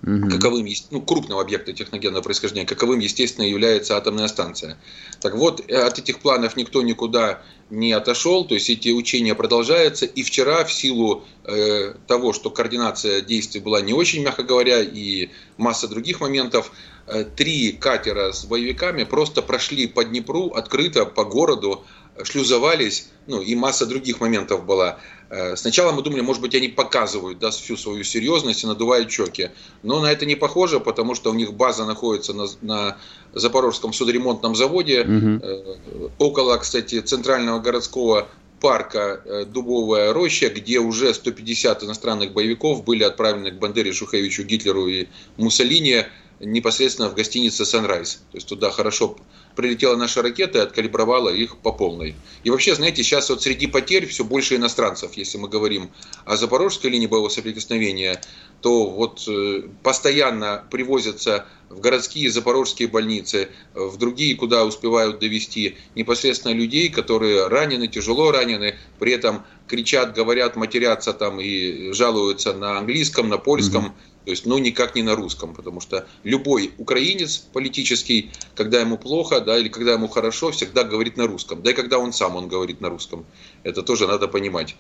угу. 0.04 0.30
каковым, 0.30 0.68
ну, 0.92 1.02
крупного 1.02 1.42
объекта 1.42 1.74
техногенного 1.74 2.22
происхождения, 2.22 2.66
каковым, 2.66 3.00
естественно, 3.00 3.46
является 3.46 3.98
атомная 3.98 4.28
станция. 4.28 4.78
Так 5.22 5.36
вот, 5.36 5.64
э, 5.68 5.76
от 5.76 6.00
этих 6.00 6.20
планов 6.20 6.56
никто 6.56 6.82
никуда 6.82 7.42
не 7.70 7.92
отошел, 7.94 8.46
то 8.46 8.54
есть 8.54 8.70
эти 8.70 8.90
учения 8.90 9.34
продолжаются, 9.34 10.06
и 10.06 10.22
вчера 10.24 10.64
в 10.64 10.72
силу 10.72 11.24
э, 11.46 11.94
того, 12.08 12.34
что 12.34 12.50
координация 12.50 13.22
действий 13.22 13.62
была 13.62 13.82
не 13.82 13.94
очень, 13.94 14.24
мягко 14.24 14.44
говоря, 14.44 14.82
и 14.82 15.30
масса 15.58 15.88
других 15.88 16.20
моментов, 16.20 16.72
э, 17.08 17.24
три 17.24 17.72
катера 17.72 18.32
с 18.32 18.46
боевиками 18.46 19.06
просто 19.06 19.42
прошли 19.42 19.88
по 19.88 20.04
Днепру 20.04 20.50
открыто 20.50 21.06
по 21.06 21.24
городу, 21.24 21.84
шлюзовались, 22.24 23.10
ну 23.28 23.42
и 23.42 23.56
масса 23.56 23.86
других 23.86 24.20
моментов 24.20 24.66
была. 24.66 25.00
Э, 25.30 25.56
сначала 25.56 25.92
мы 25.92 26.02
думали, 26.02 26.22
может 26.22 26.42
быть, 26.42 26.54
они 26.56 26.68
показывают 26.68 27.40
да, 27.40 27.50
всю 27.50 27.76
свою 27.76 28.04
серьезность 28.04 28.64
и 28.64 28.68
надувают 28.68 29.12
щеки. 29.12 29.50
Но 29.82 30.00
на 30.00 30.12
это 30.12 30.26
не 30.26 30.36
похоже, 30.36 30.80
потому 30.80 31.16
что 31.16 31.32
у 31.32 31.34
них 31.34 31.54
база 31.54 31.86
находится 31.86 32.34
на, 32.34 32.46
на 32.62 32.98
Запорожском 33.34 33.94
судоремонтном 33.94 34.56
заводе, 34.56 35.02
угу. 35.02 36.12
около, 36.20 36.58
кстати, 36.58 37.00
центрального 37.02 37.60
городского 37.60 38.28
парка 38.64 39.22
э, 39.26 39.46
Дубовая 39.46 40.14
роща, 40.14 40.50
где 40.50 40.80
уже 40.80 41.14
150 41.14 41.84
иностранных 41.84 42.32
боевиков 42.32 42.86
были 42.86 43.04
отправлены 43.04 43.52
к 43.52 43.60
Бандере, 43.60 43.92
Шухевичу, 43.92 44.44
Гитлеру 44.44 44.88
и 44.88 45.08
Муссолини 45.38 46.06
непосредственно 46.40 47.10
в 47.10 47.16
гостинице 47.16 47.64
Sunrise. 47.64 48.18
То 48.32 48.38
есть 48.38 48.48
туда 48.48 48.72
хорошо 48.72 49.16
прилетела 49.56 49.96
наша 49.96 50.22
ракета 50.22 50.60
и 50.60 50.62
откалибровала 50.62 51.30
их 51.30 51.58
по 51.58 51.72
полной. 51.72 52.16
И 52.44 52.50
вообще, 52.50 52.76
знаете, 52.76 53.04
сейчас 53.04 53.30
вот 53.30 53.42
среди 53.42 53.68
потерь 53.68 54.06
все 54.08 54.24
больше 54.24 54.56
иностранцев. 54.56 55.14
Если 55.14 55.38
мы 55.38 55.48
говорим 55.48 55.92
о 56.26 56.38
запорожской 56.38 56.90
линии 56.90 57.08
боевого 57.08 57.30
соприкосновения, 57.30 58.22
то 58.62 58.90
вот 58.90 59.24
э, 59.28 59.64
постоянно 59.84 60.64
привозятся 60.72 61.46
в 61.70 61.80
городские 61.80 62.32
запорожские 62.32 62.88
больницы, 62.88 63.50
в 63.74 63.98
другие, 63.98 64.36
куда 64.36 64.64
успевают 64.64 65.20
довести 65.20 65.78
непосредственно 65.96 66.54
людей, 66.54 66.90
которые 66.90 67.48
ранены, 67.48 67.88
тяжело 67.88 68.32
ранены, 68.32 68.76
при 69.00 69.12
этом 69.12 69.44
кричат, 69.68 70.14
говорят, 70.16 70.56
матерятся 70.56 71.14
там 71.14 71.40
и 71.40 71.92
жалуются 71.94 72.54
на 72.54 72.78
английском, 72.80 73.30
на 73.30 73.38
польском. 73.38 73.86
Mm-hmm 73.86 74.13
то 74.26 74.32
есть, 74.32 74.46
ну, 74.46 74.58
никак 74.58 74.96
не 74.96 75.04
на 75.04 75.16
русском, 75.16 75.54
потому 75.54 75.82
что 75.82 76.08
любой 76.24 76.72
украинец 76.78 77.38
политический, 77.38 78.32
когда 78.56 78.80
ему 78.80 78.98
плохо, 78.98 79.42
да, 79.42 79.58
или 79.58 79.68
когда 79.68 79.94
ему 79.94 80.08
хорошо, 80.08 80.52
всегда 80.52 80.84
говорит 80.84 81.18
на 81.18 81.28
русском. 81.28 81.62
Да 81.62 81.72
и 81.72 81.74
когда 81.74 82.00
он 82.00 82.14
сам, 82.14 82.36
он 82.36 82.48
говорит 82.48 82.80
на 82.80 82.90
русском. 82.90 83.26
Это 83.64 83.84
тоже 83.84 84.08
надо 84.08 84.28
понимать. 84.28 84.76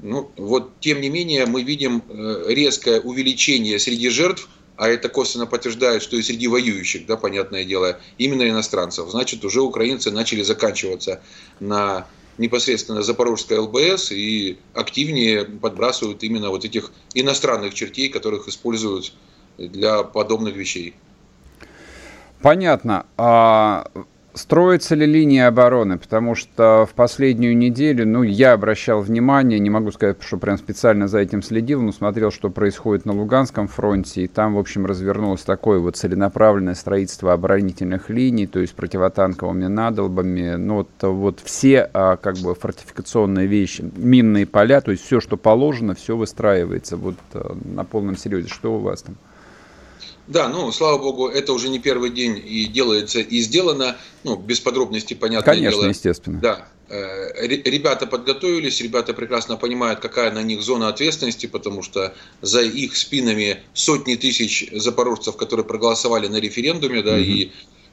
Ну, 0.00 0.30
вот, 0.36 0.80
тем 0.80 1.00
не 1.00 1.08
менее, 1.08 1.46
мы 1.46 1.62
видим 1.62 2.02
э, 2.08 2.44
резкое 2.48 3.00
увеличение 3.00 3.78
среди 3.78 4.08
жертв, 4.08 4.48
а 4.76 4.88
это 4.88 5.08
косвенно 5.08 5.46
подтверждает, 5.46 6.02
что 6.02 6.16
и 6.16 6.22
среди 6.22 6.46
воюющих, 6.46 7.06
да, 7.06 7.16
понятное 7.16 7.64
дело, 7.64 8.00
именно 8.16 8.48
иностранцев. 8.48 9.08
Значит, 9.10 9.44
уже 9.44 9.60
украинцы 9.60 10.10
начали 10.10 10.42
заканчиваться 10.42 11.20
на 11.58 12.06
непосредственно 12.38 13.02
Запорожская 13.02 13.60
ЛБС 13.60 14.12
и 14.12 14.58
активнее 14.74 15.44
подбрасывают 15.44 16.22
именно 16.22 16.50
вот 16.50 16.64
этих 16.64 16.92
иностранных 17.14 17.74
чертей, 17.74 18.08
которых 18.08 18.48
используют 18.48 19.12
для 19.58 20.02
подобных 20.02 20.54
вещей. 20.54 20.94
Понятно. 22.40 23.06
А 23.16 23.90
Строится 24.34 24.94
ли 24.94 25.06
линия 25.06 25.48
обороны? 25.48 25.98
Потому 25.98 26.34
что 26.34 26.86
в 26.88 26.94
последнюю 26.94 27.56
неделю, 27.56 28.06
ну, 28.06 28.22
я 28.22 28.52
обращал 28.52 29.00
внимание, 29.00 29.58
не 29.58 29.70
могу 29.70 29.90
сказать, 29.90 30.18
что 30.20 30.36
прям 30.36 30.58
специально 30.58 31.08
за 31.08 31.18
этим 31.18 31.42
следил, 31.42 31.82
но 31.82 31.92
смотрел, 31.92 32.30
что 32.30 32.50
происходит 32.50 33.04
на 33.04 33.14
Луганском 33.14 33.68
фронте, 33.68 34.22
и 34.22 34.28
там, 34.28 34.54
в 34.54 34.58
общем, 34.58 34.86
развернулось 34.86 35.42
такое 35.42 35.78
вот 35.80 35.96
целенаправленное 35.96 36.74
строительство 36.74 37.32
оборонительных 37.32 38.10
линий, 38.10 38.46
то 38.46 38.60
есть 38.60 38.74
противотанковыми 38.74 39.66
надолбами, 39.66 40.54
ну, 40.54 40.74
вот, 40.76 40.88
вот 41.02 41.40
все, 41.42 41.90
а, 41.92 42.16
как 42.16 42.36
бы, 42.36 42.54
фортификационные 42.54 43.46
вещи, 43.46 43.90
минные 43.96 44.46
поля, 44.46 44.80
то 44.82 44.92
есть 44.92 45.04
все, 45.04 45.20
что 45.20 45.36
положено, 45.36 45.94
все 45.94 46.16
выстраивается 46.16 46.96
вот 46.96 47.16
а, 47.32 47.56
на 47.64 47.84
полном 47.84 48.16
серьезе. 48.16 48.48
Что 48.48 48.76
у 48.76 48.78
вас 48.78 49.02
там? 49.02 49.16
Да, 50.28 50.48
ну, 50.48 50.70
слава 50.72 50.98
богу, 50.98 51.28
это 51.28 51.54
уже 51.54 51.70
не 51.70 51.78
первый 51.78 52.10
день 52.10 52.42
и 52.44 52.66
делается, 52.66 53.20
и 53.20 53.40
сделано, 53.40 53.96
ну, 54.24 54.36
без 54.36 54.60
подробностей, 54.60 55.16
понятно. 55.16 55.52
Конечно, 55.52 55.80
дело. 55.80 55.88
естественно. 55.88 56.38
Да, 56.38 56.68
э, 56.90 57.46
ребята 57.46 58.06
подготовились, 58.06 58.82
ребята 58.82 59.14
прекрасно 59.14 59.56
понимают, 59.56 60.00
какая 60.00 60.30
на 60.30 60.42
них 60.42 60.60
зона 60.60 60.88
ответственности, 60.88 61.46
потому 61.46 61.82
что 61.82 62.14
за 62.42 62.60
их 62.60 62.94
спинами 62.96 63.62
сотни 63.72 64.16
тысяч 64.16 64.68
запорожцев, 64.70 65.36
которые 65.36 65.64
проголосовали 65.64 66.28
на 66.28 66.36
референдуме, 66.36 67.02
да, 67.02 67.14
угу. 67.14 67.20
и 67.20 67.52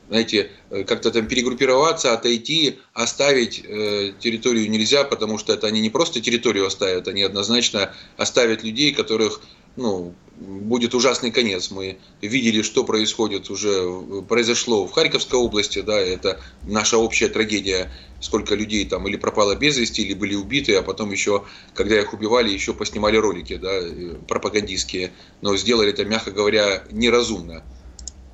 знаете, 0.10 0.52
э, 0.72 0.84
как-то 0.84 1.12
там 1.12 1.28
перегруппироваться, 1.28 2.14
отойти, 2.14 2.80
оставить 2.94 3.64
э, 3.64 4.12
территорию 4.20 4.70
нельзя, 4.70 5.06
потому 5.06 5.38
что 5.38 5.54
это 5.54 5.68
они 5.68 5.80
не 5.80 5.90
просто 5.90 6.20
территорию 6.20 6.68
оставят, 6.68 7.08
они 7.08 7.24
однозначно 7.24 7.94
оставят 8.18 8.62
людей, 8.62 8.94
которых 8.94 9.42
ну, 9.78 10.14
будет 10.38 10.94
ужасный 10.94 11.32
конец. 11.32 11.72
Мы 11.72 11.98
видели, 12.22 12.62
что 12.62 12.84
происходит 12.84 13.50
уже, 13.50 14.24
произошло 14.28 14.86
в 14.88 14.92
Харьковской 14.92 15.40
области, 15.40 15.82
да, 15.82 15.98
это 15.98 16.40
наша 16.64 16.98
общая 16.98 17.30
трагедия, 17.30 17.92
сколько 18.20 18.56
людей 18.56 18.86
там 18.86 19.08
или 19.08 19.16
пропало 19.16 19.56
без 19.56 19.78
вести, 19.78 20.02
или 20.02 20.14
были 20.14 20.36
убиты, 20.36 20.76
а 20.76 20.82
потом 20.82 21.12
еще, 21.12 21.44
когда 21.74 22.00
их 22.00 22.14
убивали, 22.14 22.50
еще 22.52 22.74
поснимали 22.74 23.18
ролики, 23.18 23.56
да, 23.56 23.82
пропагандистские, 24.28 25.12
но 25.42 25.56
сделали 25.56 25.90
это, 25.90 26.06
мягко 26.06 26.32
говоря, 26.32 26.84
неразумно. 26.92 27.64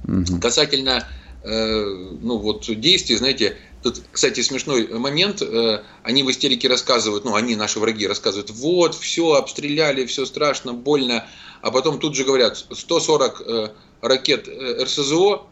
Угу. 0.08 0.40
Касательно 0.42 1.08
э, 1.44 1.84
ну, 2.22 2.38
вот, 2.38 2.66
действий, 2.80 3.18
знаете, 3.18 3.58
Тут, 3.84 4.02
кстати, 4.12 4.42
смешной 4.42 4.88
момент. 4.88 5.42
Э, 5.42 5.82
они 6.04 6.24
в 6.24 6.30
истерике 6.30 6.68
рассказывают, 6.68 7.26
ну, 7.26 7.36
они, 7.36 7.56
наши 7.56 7.80
враги, 7.80 8.08
рассказывают, 8.08 8.52
вот, 8.52 8.96
все, 8.96 9.34
обстреляли, 9.34 10.06
все 10.06 10.26
страшно, 10.26 10.74
больно. 10.74 11.28
А 11.62 11.72
потом 11.72 12.00
тут 12.00 12.16
же 12.16 12.24
говорят, 12.24 12.58
140 12.58 13.42
э, 13.46 13.70
ракет 14.02 14.48
э, 14.48 14.84
РСЗО, 14.84 15.48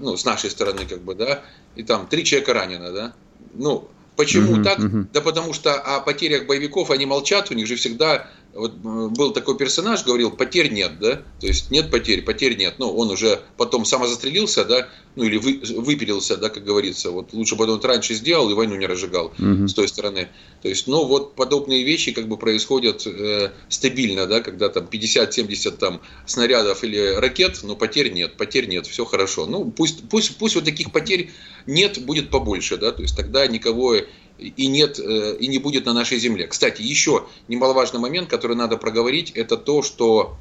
ну, 0.00 0.16
с 0.16 0.24
нашей 0.24 0.48
стороны, 0.48 0.86
как 0.86 1.02
бы, 1.02 1.14
да, 1.14 1.42
и 1.76 1.82
там 1.82 2.06
три 2.06 2.24
человека 2.24 2.54
ранено, 2.54 2.90
да. 2.90 3.14
Ну, 3.52 3.86
почему 4.16 4.56
mm-hmm, 4.56 4.64
так? 4.64 4.78
Mm-hmm. 4.78 5.06
Да 5.12 5.20
потому 5.20 5.52
что 5.52 5.74
о 5.74 6.00
потерях 6.00 6.46
боевиков 6.46 6.90
они 6.90 7.04
молчат, 7.04 7.50
у 7.50 7.54
них 7.54 7.66
же 7.66 7.76
всегда 7.76 8.30
вот 8.58 8.72
э, 8.72 9.08
был 9.08 9.32
такой 9.32 9.56
персонаж, 9.56 10.04
говорил, 10.04 10.30
потерь 10.30 10.72
нет, 10.72 10.98
да, 10.98 11.22
то 11.40 11.46
есть 11.46 11.70
нет 11.70 11.90
потерь, 11.90 12.22
потерь 12.22 12.56
нет, 12.56 12.74
ну, 12.78 12.90
он 12.90 13.10
уже 13.10 13.40
потом 13.56 13.84
самозастрелился, 13.84 14.64
да, 14.64 14.88
ну, 15.14 15.24
или 15.24 15.36
вы, 15.36 15.60
выпилился, 15.76 16.36
да, 16.36 16.48
как 16.48 16.64
говорится, 16.64 17.10
вот 17.10 17.32
лучше 17.32 17.54
бы 17.54 17.64
он 17.64 17.78
это 17.78 17.88
раньше 17.88 18.14
сделал 18.14 18.50
и 18.50 18.54
войну 18.54 18.74
не 18.74 18.86
разжигал 18.86 19.32
угу. 19.38 19.68
с 19.68 19.74
той 19.74 19.88
стороны, 19.88 20.28
то 20.60 20.68
есть, 20.68 20.88
ну, 20.88 21.04
вот 21.04 21.34
подобные 21.36 21.84
вещи 21.84 22.12
как 22.12 22.26
бы 22.28 22.36
происходят 22.36 23.06
э, 23.06 23.52
стабильно, 23.68 24.26
да, 24.26 24.40
когда 24.40 24.68
там 24.68 24.88
50-70 24.90 25.70
там 25.76 26.00
снарядов 26.26 26.82
или 26.82 27.14
ракет, 27.14 27.60
но 27.62 27.76
потерь 27.76 28.12
нет, 28.12 28.36
потерь 28.36 28.68
нет, 28.68 28.86
все 28.86 29.04
хорошо, 29.04 29.46
ну, 29.46 29.70
пусть, 29.70 30.08
пусть, 30.08 30.36
пусть 30.36 30.56
вот 30.56 30.64
таких 30.64 30.90
потерь 30.90 31.30
нет, 31.66 32.04
будет 32.04 32.30
побольше, 32.30 32.76
да, 32.76 32.90
то 32.90 33.02
есть 33.02 33.16
тогда 33.16 33.46
никого 33.46 33.96
и 34.38 34.66
нет, 34.66 34.98
э, 34.98 35.36
и 35.38 35.46
не 35.48 35.58
будет 35.58 35.84
на 35.86 35.92
нашей 35.92 36.18
земле. 36.18 36.46
Кстати, 36.46 36.82
еще 36.82 37.26
немаловажный 37.48 38.00
момент, 38.00 38.30
который 38.30 38.56
надо 38.56 38.76
проговорить, 38.76 39.32
это 39.32 39.56
то, 39.56 39.82
что 39.82 40.36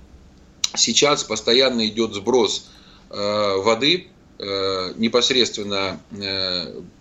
сейчас 0.76 1.24
постоянно 1.24 1.88
идет 1.88 2.14
сброс 2.14 2.70
э, 3.10 3.56
воды 3.58 4.08
э, 4.40 4.94
непосредственно 4.98 6.00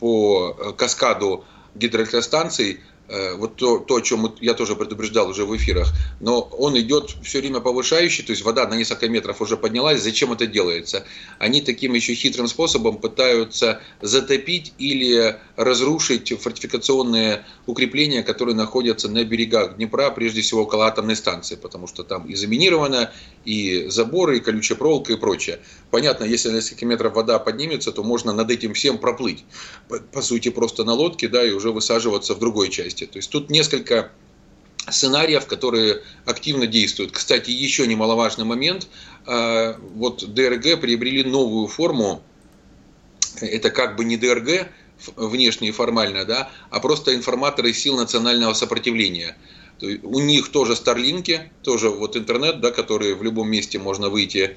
по 0.01 0.75
каскаду 0.77 1.45
гидроэлектростанций 1.75 2.81
вот 3.09 3.57
то, 3.57 3.79
то, 3.79 3.97
о 3.97 4.01
чем 4.01 4.35
я 4.41 4.55
тоже 4.55 4.75
предупреждал 4.77 5.29
уже 5.29 5.45
в 5.45 5.57
эфирах, 5.57 5.93
но 6.21 6.41
он 6.41 6.79
идет 6.79 7.15
все 7.23 7.41
время 7.41 7.61
повышающий, 7.61 8.25
то 8.25 8.33
есть 8.33 8.43
вода 8.43 8.67
на 8.67 8.75
несколько 8.75 9.09
метров 9.09 9.41
уже 9.41 9.57
поднялась. 9.57 10.03
Зачем 10.03 10.33
это 10.33 10.47
делается? 10.47 11.05
Они 11.39 11.61
таким 11.61 11.95
еще 11.95 12.15
хитрым 12.15 12.49
способом 12.49 12.99
пытаются 12.99 13.81
затопить 14.01 14.73
или 14.79 15.39
разрушить 15.57 16.33
фортификационные 16.41 17.45
укрепления, 17.67 18.23
которые 18.23 18.55
находятся 18.55 19.09
на 19.09 19.25
берегах 19.25 19.77
Днепра, 19.77 20.11
прежде 20.11 20.41
всего 20.41 20.63
около 20.63 20.87
атомной 20.87 21.17
станции, 21.17 21.57
потому 21.57 21.87
что 21.87 22.03
там 22.03 22.27
и 22.27 22.35
заминировано, 22.35 23.13
и 23.45 23.87
заборы, 23.89 24.39
и 24.39 24.41
колючая 24.41 24.79
проволока 24.79 25.13
и 25.13 25.17
прочее. 25.17 25.61
Понятно, 25.91 26.25
если 26.25 26.49
на 26.49 26.57
несколько 26.57 26.87
метров 26.87 27.15
вода 27.15 27.39
поднимется, 27.39 27.93
то 27.93 28.03
можно 28.03 28.33
над 28.33 28.51
этим 28.51 28.75
всем 28.75 28.99
проплыть, 28.99 29.45
по, 29.89 29.99
по 29.99 30.23
сути, 30.23 30.51
просто 30.51 30.85
на 30.85 30.95
лодке, 30.95 31.29
да, 31.29 31.45
и 31.45 31.51
уже 31.51 31.71
высаживаться 31.71 32.35
в 32.35 32.39
другой 32.39 32.71
части. 32.71 32.96
То 33.05 33.19
есть 33.19 33.31
тут 33.31 33.51
несколько 33.51 34.11
сценариев, 34.89 35.47
которые 35.47 36.03
активно 36.25 36.67
действуют. 36.67 37.13
Кстати, 37.13 37.51
еще 37.51 37.87
немаловажный 37.87 38.45
момент. 38.45 38.87
А, 39.27 39.79
вот 39.95 40.33
ДРГ 40.33 40.81
приобрели 40.81 41.25
новую 41.25 41.67
форму. 41.67 42.23
Это 43.41 43.71
как 43.71 43.97
бы 43.97 44.05
не 44.05 44.17
ДРГ 44.17 44.69
внешне 45.17 45.69
и 45.69 45.73
формально, 45.73 46.25
да, 46.25 46.51
а 46.71 46.81
просто 46.81 47.15
информаторы 47.15 47.75
сил 47.75 47.99
национального 47.99 48.55
сопротивления– 48.55 49.37
у 49.81 50.21
них 50.21 50.49
тоже 50.49 50.75
старлинки, 50.75 51.51
тоже 51.63 51.91
вот 51.91 52.17
интернет, 52.17 52.61
да, 52.61 52.71
который 52.71 53.15
в 53.15 53.23
любом 53.23 53.51
месте 53.51 53.79
можно 53.79 54.09
выйти 54.09 54.57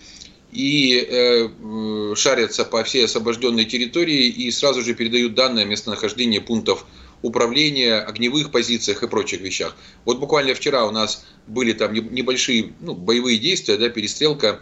и 0.51 1.05
э, 1.07 2.15
шарятся 2.15 2.65
по 2.65 2.83
всей 2.83 3.05
освобожденной 3.05 3.65
территории 3.65 4.27
и 4.27 4.49
сразу 4.49 4.81
же 4.81 4.95
передают 4.95 5.35
данные 5.35 5.63
о 5.63 5.67
местонахождении 5.67 6.39
пунктов 6.39 6.87
управления, 7.21 7.99
огневых 7.99 8.51
позициях 8.51 9.03
и 9.03 9.07
прочих 9.07 9.41
вещах. 9.41 9.75
Вот 10.05 10.19
буквально 10.19 10.53
вчера 10.53 10.85
у 10.85 10.91
нас 10.91 11.25
были 11.47 11.73
там 11.73 11.93
небольшие 11.93 12.73
ну, 12.79 12.93
боевые 12.93 13.37
действия, 13.37 13.77
да, 13.77 13.89
перестрелка 13.89 14.61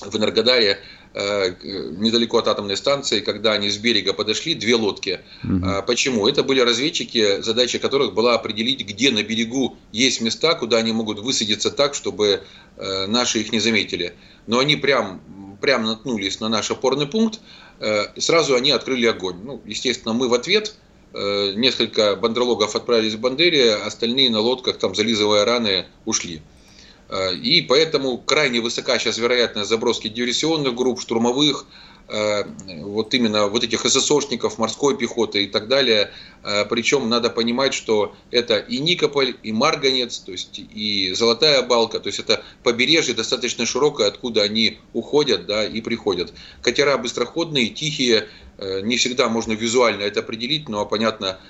в 0.00 0.16
Энергодаре 0.16 0.80
Э, 1.16 1.54
недалеко 1.96 2.38
от 2.38 2.48
атомной 2.48 2.76
станции, 2.76 3.20
когда 3.20 3.52
они 3.52 3.70
с 3.70 3.78
берега 3.78 4.12
подошли, 4.12 4.54
две 4.54 4.74
лодки. 4.74 5.20
Угу. 5.44 5.84
Почему? 5.86 6.26
Это 6.26 6.42
были 6.42 6.58
разведчики, 6.58 7.40
задача 7.40 7.78
которых 7.78 8.14
была 8.14 8.34
определить, 8.34 8.80
где 8.84 9.12
на 9.12 9.22
берегу 9.22 9.76
есть 9.92 10.20
места, 10.20 10.54
куда 10.54 10.78
они 10.78 10.90
могут 10.90 11.20
высадиться 11.20 11.70
так, 11.70 11.94
чтобы 11.94 12.42
э, 12.76 13.06
наши 13.06 13.38
их 13.38 13.52
не 13.52 13.60
заметили. 13.60 14.14
Но 14.48 14.58
они 14.58 14.74
прям, 14.74 15.20
прям 15.60 15.84
наткнулись 15.84 16.40
на 16.40 16.48
наш 16.48 16.72
опорный 16.72 17.06
пункт, 17.06 17.40
и 17.80 18.20
сразу 18.20 18.54
они 18.54 18.70
открыли 18.70 19.06
огонь. 19.06 19.36
Ну, 19.42 19.60
естественно, 19.64 20.14
мы 20.14 20.28
в 20.28 20.34
ответ, 20.34 20.74
несколько 21.14 22.16
бандерологов 22.16 22.74
отправились 22.74 23.14
в 23.14 23.20
Бандере, 23.20 23.74
остальные 23.76 24.30
на 24.30 24.40
лодках, 24.40 24.78
там 24.78 24.94
зализывая 24.94 25.44
раны, 25.44 25.86
ушли. 26.04 26.42
Э, 27.08 27.34
и 27.34 27.62
поэтому 27.62 28.18
крайне 28.18 28.60
высока 28.60 28.98
сейчас 28.98 29.18
вероятность 29.18 29.68
заброски 29.68 30.08
диверсионных 30.08 30.74
групп, 30.74 31.00
штурмовых, 31.00 31.66
э, 31.66 31.93
вот 32.06 33.14
именно 33.14 33.46
вот 33.48 33.64
этих 33.64 33.80
ССОшников, 33.80 34.58
морской 34.58 34.96
пехоты 34.96 35.44
и 35.44 35.46
так 35.46 35.68
далее. 35.68 36.10
Э, 36.42 36.64
Причем 36.66 37.08
надо 37.08 37.30
понимать, 37.30 37.72
что 37.72 38.14
это 38.30 38.58
и 38.58 38.78
Никополь, 38.78 39.36
и 39.42 39.52
Марганец, 39.52 40.18
то 40.18 40.32
есть 40.32 40.58
и 40.58 41.12
Золотая 41.14 41.62
Балка, 41.62 42.00
то 42.00 42.08
есть 42.08 42.18
это 42.18 42.42
побережье 42.62 43.14
достаточно 43.14 43.64
широкое, 43.64 44.08
откуда 44.08 44.42
они 44.42 44.78
уходят 44.92 45.46
да, 45.46 45.64
и 45.64 45.80
приходят. 45.80 46.34
Катера 46.60 46.98
быстроходные, 46.98 47.68
тихие, 47.68 48.28
не 48.58 48.96
всегда 48.98 49.28
можно 49.28 49.52
визуально 49.52 50.02
это 50.02 50.20
определить, 50.20 50.68
но 50.68 50.84
понятно, 50.86 51.40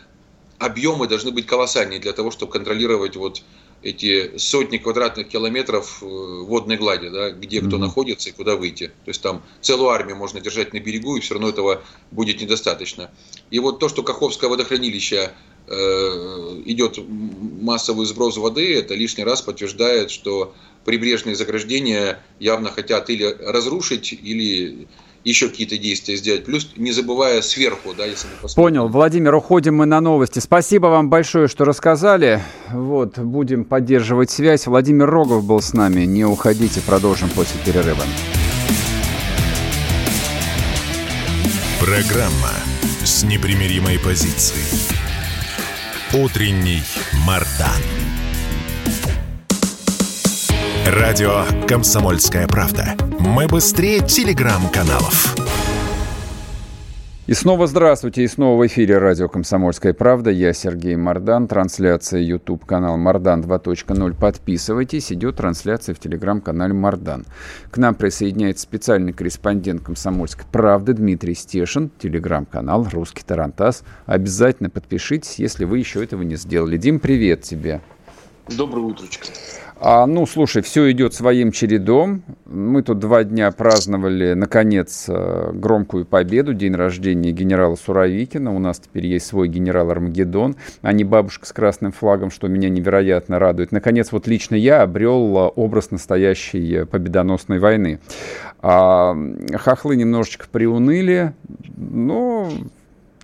объемы 0.58 1.08
должны 1.08 1.30
быть 1.32 1.46
колоссальные 1.46 1.98
для 1.98 2.12
того, 2.12 2.30
чтобы 2.30 2.52
контролировать 2.52 3.16
вот 3.16 3.42
эти 3.82 4.38
сотни 4.38 4.78
квадратных 4.78 5.28
километров 5.28 6.02
э, 6.02 6.06
водной 6.06 6.76
глади, 6.76 7.08
да, 7.08 7.30
где 7.30 7.60
кто 7.60 7.76
mm-hmm. 7.76 7.80
находится 7.80 8.30
и 8.30 8.32
куда 8.32 8.56
выйти. 8.56 8.88
То 9.04 9.08
есть 9.08 9.20
там 9.20 9.42
целую 9.60 9.90
армию 9.90 10.16
можно 10.16 10.40
держать 10.40 10.72
на 10.72 10.80
берегу, 10.80 11.16
и 11.16 11.20
все 11.20 11.34
равно 11.34 11.50
этого 11.50 11.82
будет 12.10 12.40
недостаточно. 12.40 13.10
И 13.50 13.58
вот 13.58 13.78
то, 13.78 13.88
что 13.88 14.02
Каховское 14.02 14.48
водохранилище 14.48 15.32
э, 15.66 16.62
идет 16.64 16.98
массовый 16.98 18.06
сброс 18.06 18.36
воды, 18.36 18.74
это 18.74 18.94
лишний 18.94 19.24
раз 19.24 19.42
подтверждает, 19.42 20.10
что 20.10 20.54
прибрежные 20.84 21.34
заграждения 21.34 22.22
явно 22.38 22.70
хотят 22.70 23.10
или 23.10 23.24
разрушить, 23.24 24.12
или 24.12 24.86
еще 25.24 25.48
какие-то 25.48 25.78
действия 25.78 26.16
сделать. 26.16 26.44
Плюс 26.44 26.68
не 26.76 26.92
забывая 26.92 27.40
сверху, 27.42 27.94
да, 27.94 28.04
если 28.04 28.26
мы 28.26 28.34
посмотрим. 28.42 28.62
Понял. 28.62 28.88
Владимир, 28.88 29.34
уходим 29.34 29.76
мы 29.76 29.86
на 29.86 30.00
новости. 30.00 30.38
Спасибо 30.38 30.86
вам 30.88 31.08
большое, 31.08 31.48
что 31.48 31.64
рассказали. 31.64 32.42
Вот, 32.70 33.18
будем 33.18 33.64
поддерживать 33.64 34.30
связь. 34.30 34.66
Владимир 34.66 35.10
Рогов 35.10 35.44
был 35.44 35.60
с 35.60 35.72
нами. 35.72 36.04
Не 36.04 36.24
уходите, 36.24 36.80
продолжим 36.82 37.30
после 37.30 37.60
перерыва. 37.64 38.04
Программа 41.80 42.52
с 43.04 43.24
непримиримой 43.24 43.98
позицией. 43.98 44.64
Утренний 46.14 46.82
Мардан. 47.26 47.82
Радио 50.86 51.44
«Комсомольская 51.66 52.46
правда». 52.46 52.94
Мы 53.18 53.46
быстрее 53.46 54.00
телеграм-каналов. 54.00 55.34
И 57.26 57.32
снова 57.32 57.66
здравствуйте, 57.66 58.22
и 58.22 58.28
снова 58.28 58.60
в 58.60 58.66
эфире 58.66 58.98
радио 58.98 59.30
«Комсомольская 59.30 59.94
правда». 59.94 60.30
Я 60.30 60.52
Сергей 60.52 60.94
Мордан, 60.96 61.48
трансляция 61.48 62.20
YouTube 62.20 62.66
канал 62.66 62.98
Мордан 62.98 63.40
2.0. 63.40 64.14
Подписывайтесь, 64.14 65.10
идет 65.10 65.36
трансляция 65.36 65.94
в 65.94 66.00
телеграм-канале 66.00 66.74
Мордан. 66.74 67.24
К 67.70 67.78
нам 67.78 67.94
присоединяется 67.94 68.64
специальный 68.64 69.14
корреспондент 69.14 69.82
«Комсомольской 69.82 70.44
правды» 70.52 70.92
Дмитрий 70.92 71.34
Стешин, 71.34 71.90
телеграм-канал 71.98 72.86
«Русский 72.92 73.22
Тарантас». 73.22 73.84
Обязательно 74.04 74.68
подпишитесь, 74.68 75.36
если 75.38 75.64
вы 75.64 75.78
еще 75.78 76.04
этого 76.04 76.20
не 76.20 76.36
сделали. 76.36 76.76
Дим, 76.76 77.00
привет 77.00 77.40
тебе. 77.40 77.80
Доброе 78.48 78.82
утречко. 78.82 79.28
А, 79.80 80.06
ну, 80.06 80.24
слушай, 80.24 80.62
все 80.62 80.90
идет 80.92 81.14
своим 81.14 81.50
чередом. 81.50 82.22
Мы 82.46 82.82
тут 82.82 83.00
два 83.00 83.24
дня 83.24 83.50
праздновали, 83.50 84.34
наконец, 84.34 85.06
э, 85.08 85.50
громкую 85.52 86.06
победу, 86.06 86.54
день 86.54 86.74
рождения 86.74 87.32
генерала 87.32 87.74
Суровикина. 87.74 88.54
У 88.54 88.60
нас 88.60 88.78
теперь 88.78 89.06
есть 89.06 89.26
свой 89.26 89.48
генерал 89.48 89.90
Армагеддон, 89.90 90.56
а 90.82 90.92
не 90.92 91.02
бабушка 91.02 91.46
с 91.46 91.52
красным 91.52 91.90
флагом, 91.90 92.30
что 92.30 92.46
меня 92.46 92.68
невероятно 92.68 93.38
радует. 93.38 93.72
Наконец, 93.72 94.12
вот 94.12 94.28
лично 94.28 94.54
я 94.54 94.82
обрел 94.82 95.36
э, 95.36 95.50
образ 95.56 95.90
настоящей 95.90 96.76
э, 96.76 96.86
победоносной 96.86 97.58
войны. 97.58 97.98
А, 98.62 99.16
хохлы 99.54 99.96
немножечко 99.96 100.46
приуныли, 100.50 101.34
но 101.76 102.48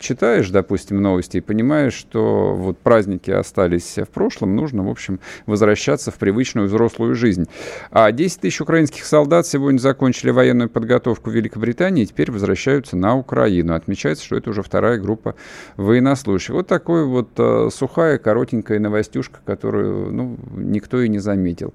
читаешь, 0.01 0.51
допустим, 0.51 1.01
новости 1.01 1.37
и 1.37 1.41
понимаешь, 1.41 1.93
что 1.95 2.55
вот 2.57 2.79
праздники 2.79 3.31
остались 3.31 3.97
в 3.97 4.07
прошлом, 4.07 4.57
нужно, 4.57 4.85
в 4.85 4.89
общем, 4.89 5.21
возвращаться 5.47 6.11
в 6.11 6.17
привычную 6.17 6.67
взрослую 6.67 7.15
жизнь. 7.15 7.47
А 7.91 8.11
10 8.11 8.41
тысяч 8.41 8.61
украинских 8.61 9.05
солдат 9.05 9.47
сегодня 9.47 9.79
закончили 9.79 10.31
военную 10.31 10.69
подготовку 10.69 11.31
в 11.31 11.35
Великобритании 11.35 12.03
и 12.03 12.07
теперь 12.07 12.33
возвращаются 12.33 12.97
на 12.97 13.17
Украину. 13.17 13.75
Отмечается, 13.75 14.25
что 14.25 14.37
это 14.37 14.51
уже 14.51 14.63
вторая 14.63 14.99
группа 14.99 15.35
военнослужащих. 15.77 16.55
Вот 16.55 16.67
такой 16.67 17.05
вот 17.05 17.29
э, 17.37 17.69
сухая, 17.73 18.19
коротенькая 18.19 18.79
новостюшка, 18.79 19.41
которую 19.45 20.13
ну, 20.13 20.37
никто 20.57 21.01
и 21.01 21.09
не 21.09 21.19
заметил. 21.19 21.75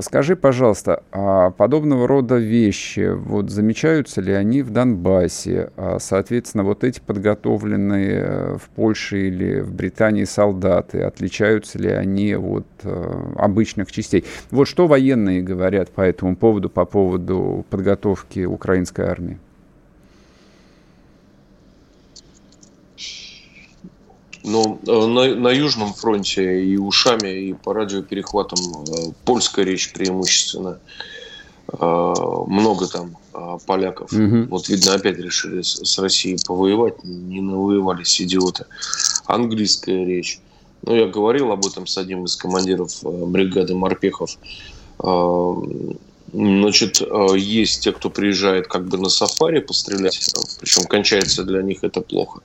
Скажи, 0.00 0.36
пожалуйста, 0.36 1.02
а 1.10 1.50
подобного 1.50 2.06
рода 2.06 2.36
вещи, 2.36 3.12
вот 3.12 3.50
замечаются 3.50 4.20
ли 4.20 4.32
они 4.32 4.62
в 4.62 4.70
Донбассе? 4.70 5.70
А, 5.76 5.98
соответственно, 5.98 6.64
вот 6.64 6.84
эти 6.84 7.00
подготовки 7.00 7.29
подготовленные 7.34 8.58
в 8.58 8.68
Польше 8.70 9.28
или 9.28 9.60
в 9.60 9.72
Британии 9.72 10.24
солдаты, 10.24 11.02
отличаются 11.02 11.78
ли 11.78 11.90
они 11.90 12.34
от 12.34 12.66
обычных 13.36 13.92
частей. 13.92 14.24
Вот 14.50 14.66
что 14.66 14.86
военные 14.86 15.42
говорят 15.42 15.90
по 15.90 16.00
этому 16.00 16.36
поводу, 16.36 16.68
по 16.68 16.84
поводу 16.84 17.64
подготовки 17.70 18.44
украинской 18.44 19.06
армии? 19.06 19.38
Ну, 24.42 24.80
на, 24.86 25.34
на 25.34 25.50
Южном 25.50 25.92
фронте 25.92 26.64
и 26.64 26.76
ушами, 26.78 27.28
и 27.28 27.52
по 27.52 27.74
радиоперехватам 27.74 28.58
польская 29.24 29.64
речь 29.64 29.92
преимущественно. 29.92 30.80
Много 31.78 32.88
там 32.88 33.16
поляков. 33.66 34.12
Угу. 34.12 34.46
Вот, 34.50 34.68
видно, 34.68 34.94
опять 34.94 35.18
решили 35.18 35.62
с, 35.62 35.98
Россией 35.98 36.38
повоевать. 36.46 37.04
Не 37.04 37.40
навоевались 37.40 38.20
идиоты. 38.20 38.66
Английская 39.26 40.04
речь. 40.04 40.40
Ну, 40.82 40.94
я 40.94 41.06
говорил 41.06 41.52
об 41.52 41.66
этом 41.66 41.86
с 41.86 41.98
одним 41.98 42.24
из 42.24 42.36
командиров 42.36 42.90
бригады 43.02 43.74
морпехов. 43.74 44.38
Значит, 46.32 47.02
есть 47.36 47.82
те, 47.82 47.92
кто 47.92 48.08
приезжает 48.08 48.68
как 48.68 48.86
бы 48.86 48.98
на 48.98 49.08
сафари 49.08 49.58
пострелять, 49.60 50.32
причем 50.60 50.84
кончается 50.84 51.42
для 51.42 51.60
них 51.60 51.82
это 51.82 52.00
плохо. 52.00 52.40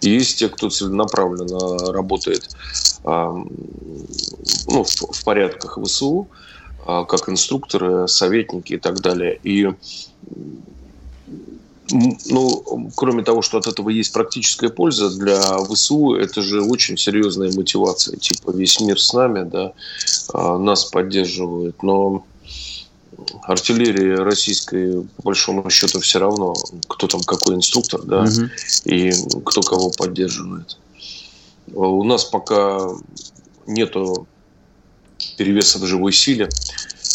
Есть 0.00 0.38
те, 0.38 0.48
кто 0.48 0.70
целенаправленно 0.70 1.92
работает 1.92 2.48
ну, 3.04 3.46
в 4.84 5.24
порядках 5.24 5.78
ВСУ, 5.84 6.28
как 6.86 7.28
инструкторы, 7.28 8.08
советники 8.08 8.74
и 8.74 8.78
так 8.78 9.00
далее. 9.00 9.38
И 9.42 9.68
ну, 11.90 12.90
кроме 12.96 13.22
того, 13.22 13.42
что 13.42 13.58
от 13.58 13.66
этого 13.66 13.90
есть 13.90 14.12
практическая 14.12 14.70
польза 14.70 15.10
для 15.10 15.40
ВСУ, 15.58 16.14
это 16.14 16.42
же 16.42 16.62
очень 16.62 16.96
серьезная 16.96 17.52
мотивация. 17.52 18.16
Типа 18.16 18.50
весь 18.50 18.80
мир 18.80 19.00
с 19.00 19.12
нами, 19.12 19.48
да, 19.48 19.72
нас 20.58 20.84
поддерживает. 20.86 21.82
Но 21.82 22.24
артиллерии 23.42 24.16
российской, 24.16 25.02
по 25.16 25.22
большому 25.22 25.70
счету, 25.70 26.00
все 26.00 26.18
равно, 26.18 26.54
кто 26.88 27.06
там 27.06 27.22
какой 27.22 27.54
инструктор, 27.54 28.02
да, 28.02 28.22
угу. 28.22 28.50
и 28.84 29.12
кто 29.44 29.62
кого 29.62 29.90
поддерживает. 29.90 30.76
У 31.72 32.02
нас 32.04 32.24
пока 32.24 32.90
нету 33.66 34.26
перевеса 35.36 35.78
в 35.78 35.86
живой 35.86 36.12
силе, 36.12 36.48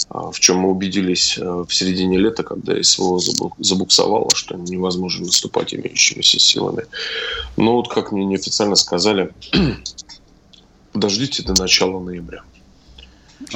а, 0.10 0.32
в 0.32 0.40
чем 0.40 0.58
мы 0.58 0.70
убедились 0.70 1.38
э, 1.38 1.66
в 1.68 1.74
середине 1.74 2.18
лета, 2.18 2.44
когда 2.44 2.82
СВО 2.84 3.20
забуксовало, 3.60 4.30
что 4.36 4.58
невозможно 4.58 5.26
наступать 5.26 5.74
имеющимися 5.74 6.40
силами. 6.40 6.86
Но 7.58 7.76
вот, 7.76 7.88
как 7.88 8.12
мне 8.12 8.26
неофициально 8.26 8.76
сказали, 8.76 9.34
подождите 10.92 11.44
до 11.44 11.54
начала 11.62 12.00
ноября. 12.00 12.44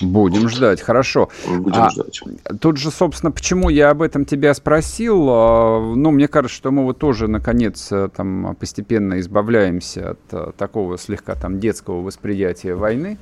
Будем 0.02 0.50
ждать, 0.50 0.82
хорошо. 0.82 1.30
Будем 1.48 1.84
а, 1.84 1.89
ждать. 1.89 2.21
Тут 2.60 2.78
же, 2.78 2.91
собственно, 2.91 3.32
почему 3.32 3.69
я 3.69 3.89
об 3.89 4.02
этом 4.02 4.26
тебя 4.26 4.54
спросил. 4.54 5.28
А, 5.30 5.93
ну, 5.95 6.12
мне 6.12 6.28
кажется, 6.28 6.56
что 6.56 6.71
мы 6.71 6.84
вот 6.84 6.98
тоже, 6.98 7.28
наконец, 7.28 7.91
э, 7.91 8.10
там 8.15 8.56
постепенно 8.60 9.19
избавляемся 9.19 10.12
от 10.12 10.19
э, 10.32 10.52
такого 10.58 10.98
слегка 10.98 11.36
там 11.36 11.60
детского 11.60 12.02
восприятия 12.02 12.76
войны 12.76 13.17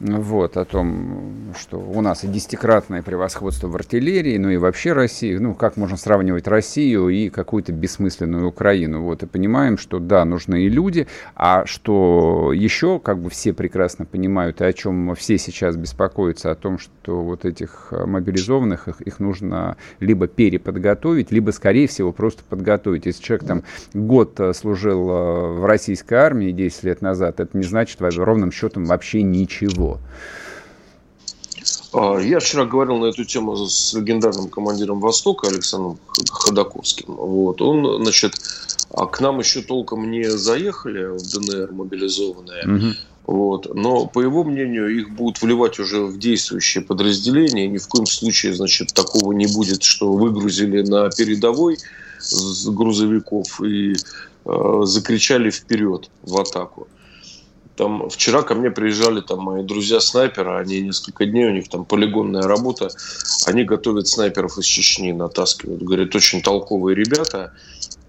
вот, 0.00 0.56
о 0.56 0.64
том, 0.64 1.52
что 1.58 1.78
у 1.78 2.00
нас 2.00 2.24
и 2.24 2.26
десятикратное 2.28 3.02
превосходство 3.02 3.68
в 3.68 3.76
артиллерии, 3.76 4.38
ну 4.38 4.48
и 4.48 4.56
вообще 4.56 4.94
России, 4.94 5.36
ну, 5.36 5.54
как 5.54 5.76
можно 5.76 5.96
сравнивать 5.98 6.48
Россию 6.48 7.10
и 7.10 7.28
какую-то 7.28 7.72
бессмысленную 7.72 8.48
Украину, 8.48 9.02
вот, 9.02 9.22
и 9.22 9.26
понимаем, 9.26 9.76
что, 9.76 9.98
да, 9.98 10.24
нужны 10.24 10.62
и 10.62 10.70
люди, 10.70 11.06
а 11.36 11.66
что 11.66 12.52
еще, 12.54 12.98
как 12.98 13.18
бы 13.18 13.28
все 13.28 13.52
прекрасно 13.52 14.06
понимают, 14.06 14.62
и 14.62 14.64
о 14.64 14.72
чем 14.72 15.14
все 15.14 15.36
сейчас 15.36 15.76
беспокоятся, 15.90 16.50
о 16.50 16.54
том, 16.54 16.78
что 16.78 17.22
вот 17.22 17.44
этих 17.44 17.88
э, 17.90 18.04
мобилизованных, 18.06 18.88
их, 18.88 19.00
их 19.00 19.20
нужно 19.20 19.76
либо 19.98 20.26
переподготовить, 20.26 21.30
либо, 21.30 21.50
скорее 21.50 21.86
всего, 21.88 22.12
просто 22.12 22.42
подготовить. 22.48 23.06
Если 23.06 23.22
человек 23.22 23.46
там 23.46 23.62
год 23.92 24.38
э, 24.38 24.52
служил 24.54 25.10
э, 25.10 25.52
в 25.58 25.64
российской 25.66 26.14
армии 26.14 26.52
10 26.52 26.84
лет 26.84 27.02
назад, 27.02 27.40
это 27.40 27.56
не 27.56 27.64
значит, 27.64 28.00
ровным 28.00 28.52
счетом, 28.52 28.84
вообще 28.84 29.22
ничего. 29.22 29.98
А, 31.92 32.18
я 32.18 32.38
вчера 32.38 32.64
говорил 32.64 32.98
на 32.98 33.06
эту 33.06 33.24
тему 33.24 33.56
с 33.56 33.94
легендарным 33.94 34.48
командиром 34.48 35.00
Востока 35.00 35.48
Александром 35.48 35.98
Ходаковским. 36.30 37.14
Вот. 37.14 37.60
Он, 37.60 38.02
значит, 38.02 38.34
а 38.90 39.06
к 39.06 39.20
нам 39.20 39.38
еще 39.40 39.62
толком 39.62 40.10
не 40.10 40.24
заехали 40.24 41.16
в 41.16 41.18
ДНР 41.18 41.72
мобилизованные. 41.72 42.64
Угу. 42.64 42.94
Вот. 43.26 43.74
Но, 43.74 44.06
по 44.06 44.20
его 44.20 44.44
мнению, 44.44 44.88
их 44.88 45.10
будут 45.10 45.40
вливать 45.40 45.78
уже 45.78 46.04
в 46.04 46.18
действующие 46.18 46.82
подразделения. 46.82 47.68
Ни 47.68 47.78
в 47.78 47.86
коем 47.86 48.06
случае, 48.06 48.54
значит, 48.54 48.92
такого 48.92 49.32
не 49.32 49.46
будет, 49.46 49.82
что 49.82 50.12
выгрузили 50.12 50.82
на 50.82 51.10
передовой 51.10 51.78
с 52.18 52.68
грузовиков 52.68 53.62
и 53.62 53.94
э, 54.44 54.80
закричали 54.84 55.50
вперед 55.50 56.10
в 56.22 56.38
атаку. 56.40 56.88
Там 57.76 58.10
вчера 58.10 58.42
ко 58.42 58.54
мне 58.54 58.70
приезжали 58.70 59.22
там 59.22 59.40
мои 59.40 59.62
друзья-снайперы, 59.62 60.58
они 60.58 60.82
несколько 60.82 61.24
дней, 61.24 61.46
у 61.46 61.52
них 61.52 61.70
там 61.70 61.86
полигонная 61.86 62.42
работа, 62.42 62.90
они 63.46 63.64
готовят 63.64 64.06
снайперов 64.06 64.58
из 64.58 64.66
Чечни, 64.66 65.12
натаскивают. 65.12 65.82
Говорят, 65.82 66.14
очень 66.14 66.42
толковые 66.42 66.94
ребята. 66.94 67.54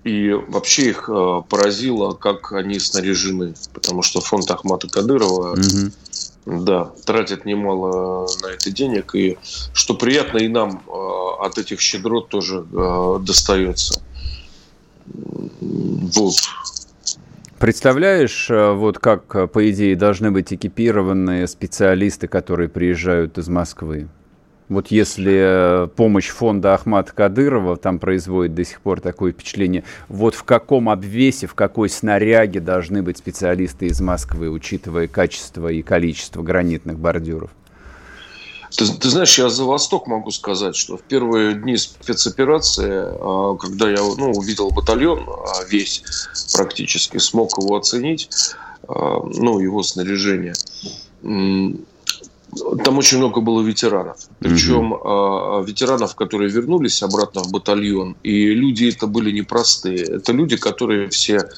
И 0.04 0.32
вообще 0.32 0.90
их 0.90 1.10
э, 1.10 1.42
поразило, 1.48 2.14
как 2.14 2.54
они 2.54 2.80
снаряжены. 2.80 3.54
Потому 3.74 4.02
что 4.02 4.20
фонд 4.20 4.50
Ахмата 4.50 4.88
Кадырова 4.88 5.52
угу. 5.52 5.92
да, 6.64 6.92
тратит 7.06 7.46
немало 7.46 8.28
на 8.42 8.48
это 8.48 8.72
денег. 8.72 9.14
И 9.14 9.38
что 9.74 9.94
приятно, 9.94 10.40
и 10.40 10.48
нам 10.48 10.82
э, 10.88 11.46
от 11.46 11.60
этих 11.60 11.80
щедрот 11.80 12.30
тоже 12.30 12.66
э, 12.72 13.20
достается. 13.22 14.02
Вот. 15.06 16.36
Представляешь, 17.60 18.48
вот 18.50 18.98
как, 18.98 19.52
по 19.52 19.70
идее, 19.70 19.96
должны 19.96 20.32
быть 20.32 20.52
экипированные 20.52 21.48
специалисты, 21.48 22.28
которые 22.28 22.70
приезжают 22.70 23.38
из 23.38 23.50
Москвы? 23.50 24.08
Вот 24.72 24.88
если 24.88 25.84
э, 25.84 25.88
помощь 25.98 26.30
фонда 26.30 26.74
Ахмата 26.76 27.12
Кадырова 27.12 27.76
там 27.76 28.00
производит 28.00 28.56
до 28.56 28.64
сих 28.64 28.80
пор 28.80 29.02
такое 29.02 29.34
впечатление, 29.34 29.84
вот 30.08 30.34
в 30.34 30.46
каком 30.46 30.88
обвесе, 30.88 31.46
в 31.46 31.56
какой 31.56 31.90
снаряге 31.90 32.62
должны 32.62 33.04
быть 33.04 33.18
специалисты 33.18 33.88
из 33.88 34.00
Москвы, 34.00 34.50
учитывая 34.50 35.10
качество 35.10 35.68
и 35.68 35.82
количество 35.82 36.42
гранитных 36.42 36.98
бордюров? 36.98 37.50
Ты, 38.74 38.86
ты 38.86 39.10
знаешь, 39.10 39.38
я 39.38 39.50
за 39.50 39.66
Восток 39.66 40.08
могу 40.08 40.32
сказать, 40.32 40.78
что 40.78 40.96
в 40.96 41.02
первые 41.02 41.54
дни 41.54 41.76
спецоперации, 41.76 43.08
а, 43.10 43.58
когда 43.58 43.90
я 43.90 43.98
ну, 43.98 44.32
увидел 44.32 44.72
батальон 44.72 45.28
а, 45.28 45.66
весь 45.70 46.02
практически, 46.56 47.18
смог 47.18 47.58
его 47.62 47.76
оценить, 47.76 48.30
ну, 48.88 49.60
его 49.60 49.84
снаряжение, 49.84 50.54
там 52.84 52.98
очень 52.98 53.18
много 53.18 53.42
было 53.42 53.62
ветеранов. 53.62 54.18
Причем 54.40 54.94
mm-hmm. 54.94 55.66
ветеранов, 55.66 56.16
которые 56.16 56.50
вернулись 56.50 57.02
обратно 57.04 57.44
в 57.44 57.52
батальон. 57.52 58.16
И 58.24 58.54
люди 58.54 58.86
это 58.86 59.08
были 59.08 59.32
непростые. 59.32 60.04
Это 60.04 60.32
люди, 60.34 60.58
которые 60.58 61.10
все 61.10 61.50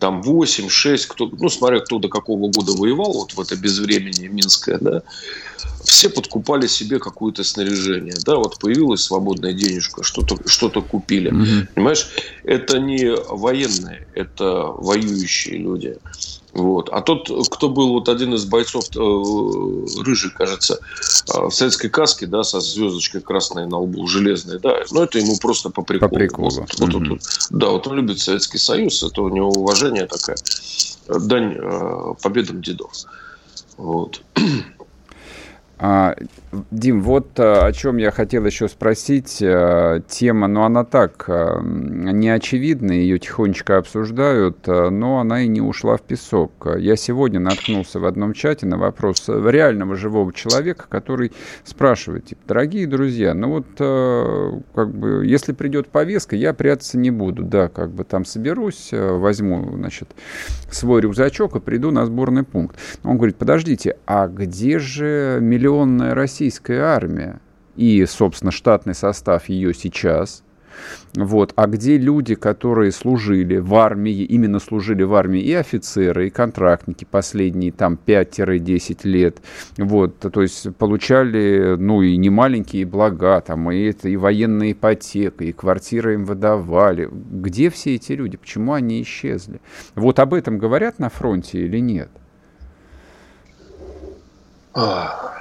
там 0.00 0.22
8, 0.22 0.68
6, 0.68 1.06
кто, 1.06 1.30
ну, 1.38 1.48
смотря 1.48 1.80
кто 1.80 1.98
до 1.98 2.08
какого 2.08 2.50
года 2.50 2.72
воевал, 2.72 3.12
вот 3.12 3.34
в 3.34 3.40
это 3.40 3.54
безвремени 3.54 4.28
Минское, 4.28 4.78
да, 4.78 5.02
все 5.84 6.08
подкупали 6.08 6.66
себе 6.66 6.98
какое-то 6.98 7.44
снаряжение, 7.44 8.16
да, 8.24 8.36
вот 8.36 8.58
появилась 8.58 9.02
свободная 9.02 9.52
денежка, 9.52 10.02
что-то 10.02 10.36
что 10.46 10.70
купили, 10.70 11.30
mm-hmm. 11.30 11.66
понимаешь, 11.74 12.08
это 12.44 12.78
не 12.78 13.14
военные, 13.14 14.08
это 14.14 14.72
воюющие 14.78 15.58
люди, 15.58 15.98
вот. 16.52 16.88
А 16.90 17.00
тот, 17.00 17.30
кто 17.50 17.68
был 17.68 17.90
вот 17.90 18.08
один 18.08 18.34
из 18.34 18.44
бойцов, 18.44 18.84
э, 18.96 20.02
рыжий, 20.02 20.30
кажется, 20.30 20.80
э, 21.34 21.46
в 21.46 21.50
советской 21.50 21.88
каске, 21.88 22.26
да, 22.26 22.42
со 22.42 22.60
звездочкой 22.60 23.20
красной 23.20 23.66
на 23.66 23.78
лбу, 23.78 24.06
железной, 24.06 24.58
да, 24.58 24.76
но 24.90 25.04
это 25.04 25.18
ему 25.18 25.36
просто 25.38 25.70
по 25.70 25.82
приколу. 25.82 26.10
По 26.10 26.16
приколу. 26.16 26.50
Вот, 26.50 26.78
вот, 26.78 26.90
mm-hmm. 26.90 27.08
вот, 27.08 27.20
да, 27.50 27.68
вот 27.68 27.86
он 27.86 27.96
любит 27.96 28.18
Советский 28.18 28.58
Союз, 28.58 29.02
это 29.02 29.22
у 29.22 29.28
него 29.28 29.50
уважение 29.50 30.06
такая, 30.06 30.36
дань 31.08 31.56
э, 31.56 32.14
победам 32.22 32.62
дедов. 32.62 32.92
Вот. 33.76 34.20
А, 35.82 36.14
Дим, 36.70 37.00
вот 37.00 37.40
а, 37.40 37.64
о 37.64 37.72
чем 37.72 37.96
я 37.96 38.10
хотел 38.10 38.44
еще 38.44 38.68
спросить. 38.68 39.38
А, 39.42 40.00
тема, 40.00 40.46
ну, 40.46 40.64
она 40.64 40.84
так, 40.84 41.24
не 41.62 42.28
очевидна, 42.28 42.92
ее 42.92 43.18
тихонечко 43.18 43.78
обсуждают, 43.78 44.66
но 44.66 45.20
она 45.20 45.40
и 45.40 45.48
не 45.48 45.62
ушла 45.62 45.96
в 45.96 46.02
песок. 46.02 46.68
Я 46.76 46.96
сегодня 46.96 47.40
наткнулся 47.40 47.98
в 47.98 48.04
одном 48.04 48.34
чате 48.34 48.66
на 48.66 48.76
вопрос 48.76 49.24
реального 49.28 49.96
живого 49.96 50.34
человека, 50.34 50.84
который 50.86 51.32
спрашивает, 51.64 52.26
типа, 52.26 52.42
дорогие 52.46 52.86
друзья, 52.86 53.32
ну 53.32 53.48
вот, 53.48 53.66
как 54.74 54.94
бы, 54.94 55.24
если 55.24 55.52
придет 55.52 55.88
повестка, 55.88 56.36
я 56.36 56.52
прятаться 56.52 56.98
не 56.98 57.10
буду, 57.10 57.42
да, 57.42 57.68
как 57.68 57.90
бы 57.90 58.04
там 58.04 58.26
соберусь, 58.26 58.90
возьму, 58.92 59.76
значит, 59.76 60.10
свой 60.70 61.00
рюкзачок 61.00 61.56
и 61.56 61.60
приду 61.60 61.90
на 61.90 62.04
сборный 62.04 62.42
пункт. 62.42 62.76
Он 63.02 63.16
говорит, 63.16 63.36
подождите, 63.36 63.96
а 64.06 64.26
где 64.28 64.78
же 64.78 65.38
миллион 65.40 65.69
миллионная 65.70 66.14
российская 66.14 66.80
армия 66.80 67.40
и, 67.76 68.04
собственно, 68.04 68.50
штатный 68.50 68.94
состав 68.94 69.48
ее 69.48 69.72
сейчас. 69.72 70.42
Вот. 71.14 71.52
А 71.56 71.66
где 71.66 71.96
люди, 71.96 72.34
которые 72.34 72.90
служили 72.90 73.58
в 73.58 73.74
армии, 73.74 74.22
именно 74.22 74.58
служили 74.58 75.02
в 75.02 75.14
армии, 75.14 75.40
и 75.40 75.52
офицеры, 75.52 76.26
и 76.26 76.30
контрактники 76.30 77.04
последние 77.04 77.70
там 77.70 77.98
5-10 78.04 78.98
лет, 79.04 79.38
вот, 79.76 80.18
то 80.18 80.42
есть 80.42 80.74
получали, 80.76 81.76
ну, 81.78 82.02
и 82.02 82.16
немаленькие 82.16 82.86
блага, 82.86 83.40
там, 83.40 83.70
и, 83.70 83.82
это, 83.82 84.08
и 84.08 84.16
военная 84.16 84.72
ипотека, 84.72 85.44
и 85.44 85.52
квартиры 85.52 86.14
им 86.14 86.24
выдавали. 86.24 87.08
Где 87.12 87.70
все 87.70 87.94
эти 87.96 88.12
люди? 88.12 88.36
Почему 88.36 88.72
они 88.72 89.02
исчезли? 89.02 89.60
Вот 89.94 90.18
об 90.18 90.34
этом 90.34 90.58
говорят 90.58 90.98
на 90.98 91.10
фронте 91.10 91.60
или 91.60 91.78
нет? 91.78 92.10
А, 94.72 95.39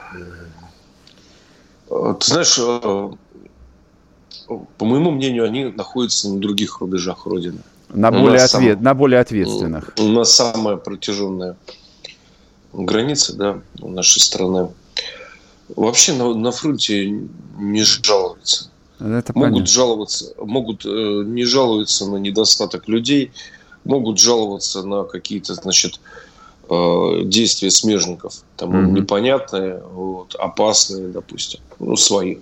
ты 1.90 2.26
знаешь, 2.26 2.58
э, 2.60 3.12
по 4.78 4.86
моему 4.86 5.12
мнению, 5.12 5.46
они 5.46 5.66
находятся 5.66 6.30
на 6.30 6.40
других 6.40 6.80
рубежах 6.80 7.26
Родины. 7.26 7.60
На 7.90 8.12
более, 8.12 8.44
ответ, 8.44 8.76
сам, 8.78 8.84
на 8.84 8.94
более 8.94 9.20
ответственных. 9.20 9.94
У 9.98 10.04
нас 10.10 10.32
самая 10.32 10.78
протяженная 10.78 11.58
граница 12.72 13.36
да, 13.36 13.62
нашей 13.80 14.20
страны. 14.20 14.70
Вообще 15.76 16.14
на, 16.14 16.34
на 16.36 16.52
фронте 16.52 17.10
не 17.58 17.84
жалуются. 17.84 18.70
Это 19.00 19.32
могут 19.34 19.54
понятно. 19.54 19.66
жаловаться, 19.66 20.34
могут 20.38 20.86
э, 20.86 21.24
не 21.26 21.46
жаловаться 21.46 22.06
на 22.06 22.18
недостаток 22.18 22.88
людей, 22.88 23.32
могут 23.86 24.20
жаловаться 24.20 24.84
на 24.84 25.04
какие-то, 25.04 25.56
значит, 25.56 26.00
Э, 26.00 26.29
действия 26.70 27.72
смежников. 27.72 28.44
Там 28.56 28.72
mm-hmm. 28.72 28.92
непонятные, 28.92 29.82
вот, 29.92 30.36
опасные, 30.36 31.08
допустим, 31.08 31.60
ну, 31.80 31.96
свои. 31.96 32.38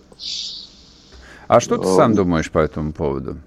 А 1.48 1.60
что 1.60 1.78
ты 1.78 1.88
сам 1.88 2.14
думаешь 2.14 2.52
по 2.52 2.60
этому 2.60 2.92
поводу? 2.92 3.38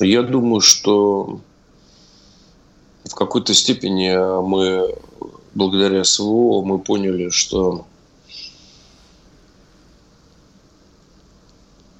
Я 0.00 0.22
думаю, 0.22 0.60
что 0.60 1.40
в 3.04 3.14
какой-то 3.14 3.54
степени 3.54 4.10
мы, 4.42 4.96
благодаря 5.54 6.04
СВО, 6.04 6.62
мы 6.62 6.78
поняли, 6.78 7.28
что 7.28 7.86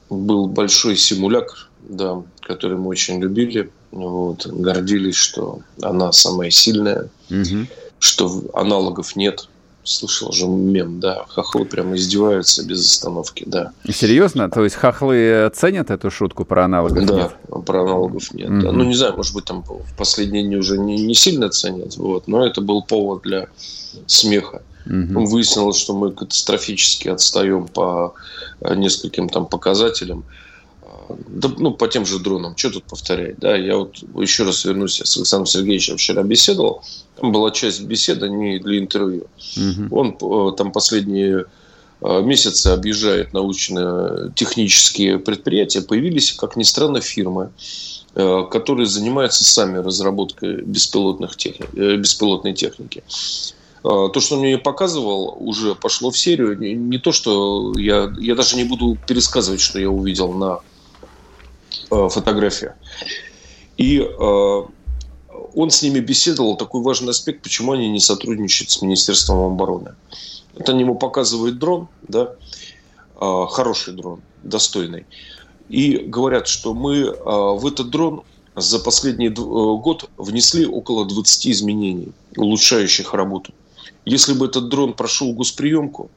был 0.08 0.48
большой 0.48 0.96
симулятор, 0.96 1.68
да, 1.82 2.22
который 2.40 2.78
мы 2.78 2.88
очень 2.88 3.20
любили– 3.20 3.70
вот, 3.94 4.46
гордились, 4.46 5.14
что 5.14 5.60
она 5.80 6.12
самая 6.12 6.50
сильная, 6.50 7.08
угу. 7.30 7.66
что 7.98 8.42
аналогов 8.54 9.16
нет. 9.16 9.48
Слышал 9.86 10.32
же 10.32 10.46
мем, 10.46 10.98
да, 10.98 11.26
хохлы 11.28 11.66
прямо 11.66 11.96
издеваются 11.96 12.64
без 12.64 12.80
остановки, 12.86 13.44
да. 13.46 13.72
Серьезно? 13.86 14.50
То 14.50 14.64
есть 14.64 14.76
хохлы 14.76 15.52
ценят 15.54 15.90
эту 15.90 16.10
шутку 16.10 16.46
про 16.46 16.64
аналогов 16.64 17.04
да, 17.04 17.14
нет? 17.14 17.64
про 17.66 17.82
аналогов 17.82 18.32
нет. 18.32 18.48
mm 18.48 18.62
Да. 18.62 18.72
Ну, 18.72 18.84
не 18.84 18.94
знаю, 18.94 19.14
может 19.14 19.34
быть, 19.34 19.44
там 19.44 19.62
в 19.62 19.94
последние 19.98 20.42
дни 20.42 20.56
уже 20.56 20.78
не, 20.78 20.96
не 20.96 21.14
сильно 21.14 21.50
ценят, 21.50 21.98
вот, 21.98 22.28
но 22.28 22.46
это 22.46 22.62
был 22.62 22.82
повод 22.82 23.24
для 23.24 23.48
смеха. 24.06 24.62
mm 24.86 25.26
Выяснилось, 25.26 25.76
что 25.76 25.94
мы 25.94 26.12
катастрофически 26.12 27.08
отстаем 27.08 27.68
по 27.68 28.14
нескольким 28.62 29.28
там 29.28 29.44
показателям. 29.44 30.24
Да, 31.08 31.50
ну, 31.58 31.72
по 31.72 31.88
тем 31.88 32.06
же 32.06 32.18
дронам, 32.18 32.56
что 32.56 32.70
тут 32.70 32.84
повторять, 32.84 33.38
да, 33.38 33.56
я 33.56 33.76
вот 33.76 33.96
еще 34.16 34.44
раз 34.44 34.64
вернусь, 34.64 35.00
я 35.00 35.06
с 35.06 35.16
Александром 35.16 35.46
Сергеевичем 35.46 35.96
вчера 35.96 36.22
беседовал, 36.22 36.82
там 37.16 37.32
была 37.32 37.50
часть 37.50 37.82
беседы 37.82 38.28
не 38.28 38.58
для 38.58 38.78
интервью. 38.78 39.26
Угу. 39.56 39.96
Он 39.96 40.16
э, 40.20 40.56
там 40.56 40.72
последние 40.72 41.44
э, 42.00 42.22
месяцы 42.22 42.68
объезжает 42.68 43.32
научно-технические 43.32 45.18
предприятия, 45.18 45.82
появились, 45.82 46.32
как 46.32 46.56
ни 46.56 46.64
странно, 46.64 47.00
фирмы, 47.00 47.50
э, 48.14 48.44
которые 48.50 48.86
занимаются 48.86 49.44
сами 49.44 49.78
разработкой 49.78 50.62
беспилотных 50.62 51.36
техни... 51.36 51.96
беспилотной 51.96 52.54
техники. 52.54 53.02
То, 53.82 54.18
что 54.18 54.36
он 54.36 54.40
мне 54.40 54.56
показывал, 54.56 55.36
уже 55.38 55.74
пошло 55.74 56.10
в 56.10 56.16
серию. 56.16 56.58
Не 56.58 56.96
то, 56.96 57.12
что 57.12 57.74
я, 57.76 58.10
я 58.18 58.34
даже 58.34 58.56
не 58.56 58.64
буду 58.64 58.96
пересказывать, 59.06 59.60
что 59.60 59.78
я 59.78 59.90
увидел 59.90 60.32
на 60.32 60.60
фотография. 61.88 62.76
И 63.76 63.98
э, 63.98 64.62
он 65.54 65.70
с 65.70 65.82
ними 65.82 66.00
беседовал, 66.00 66.56
такой 66.56 66.82
важный 66.82 67.10
аспект, 67.10 67.42
почему 67.42 67.72
они 67.72 67.88
не 67.88 68.00
сотрудничают 68.00 68.70
с 68.70 68.82
Министерством 68.82 69.52
обороны. 69.52 69.94
Это 70.56 70.72
они 70.72 70.82
ему 70.82 70.94
показывают 70.94 71.58
дрон, 71.58 71.88
да, 72.06 72.34
э, 73.20 73.46
хороший 73.50 73.94
дрон, 73.94 74.20
достойный. 74.42 75.06
И 75.68 75.96
говорят, 75.96 76.46
что 76.46 76.74
мы 76.74 77.10
в 77.10 77.66
этот 77.66 77.88
дрон 77.88 78.22
за 78.54 78.78
последний 78.78 79.30
год 79.30 80.10
внесли 80.18 80.66
около 80.66 81.06
20 81.06 81.46
изменений, 81.48 82.12
улучшающих 82.36 83.14
работу. 83.14 83.54
Если 84.04 84.34
бы 84.34 84.44
этот 84.44 84.68
дрон 84.68 84.92
прошел 84.92 85.32
госприемку, 85.32 86.10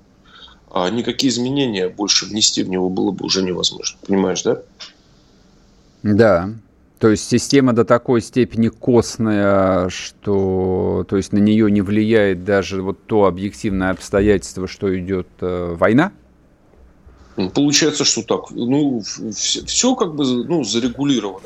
никакие 0.92 1.32
изменения 1.32 1.88
больше 1.88 2.26
внести 2.26 2.62
в 2.62 2.70
него 2.70 2.90
было 2.90 3.12
бы 3.12 3.26
уже 3.26 3.42
невозможно. 3.42 3.98
Понимаешь, 4.06 4.44
да? 4.44 4.62
Да. 6.04 6.50
То 7.00 7.10
есть 7.10 7.30
система 7.30 7.74
до 7.74 7.86
такой 7.86 8.22
степени 8.22 8.70
костная, 8.70 9.90
что 9.90 11.06
то 11.08 11.16
есть 11.18 11.32
на 11.32 11.38
нее 11.38 11.70
не 11.70 11.82
влияет 11.82 12.44
даже 12.44 12.82
вот 12.82 13.06
то 13.06 13.26
объективное 13.26 13.92
обстоятельство, 13.92 14.68
что 14.68 14.98
идет 14.98 15.28
э, 15.42 15.76
война? 15.78 16.12
Получается, 17.54 18.04
что 18.04 18.24
так. 18.24 18.50
Ну, 18.50 19.04
все, 19.36 19.64
все 19.66 19.96
как 19.96 20.16
бы 20.16 20.26
ну, 20.26 20.64
зарегулировано. 20.64 21.46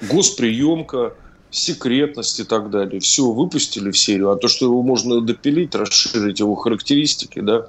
Госприемка, 0.00 1.14
секретность 1.52 2.40
и 2.40 2.44
так 2.44 2.70
далее. 2.70 2.98
Все 2.98 3.30
выпустили 3.30 3.92
в 3.92 3.98
серию. 3.98 4.30
А 4.30 4.36
то, 4.36 4.48
что 4.48 4.66
его 4.66 4.82
можно 4.82 5.20
допилить, 5.20 5.76
расширить 5.76 6.40
его 6.40 6.56
характеристики, 6.56 7.38
да, 7.38 7.68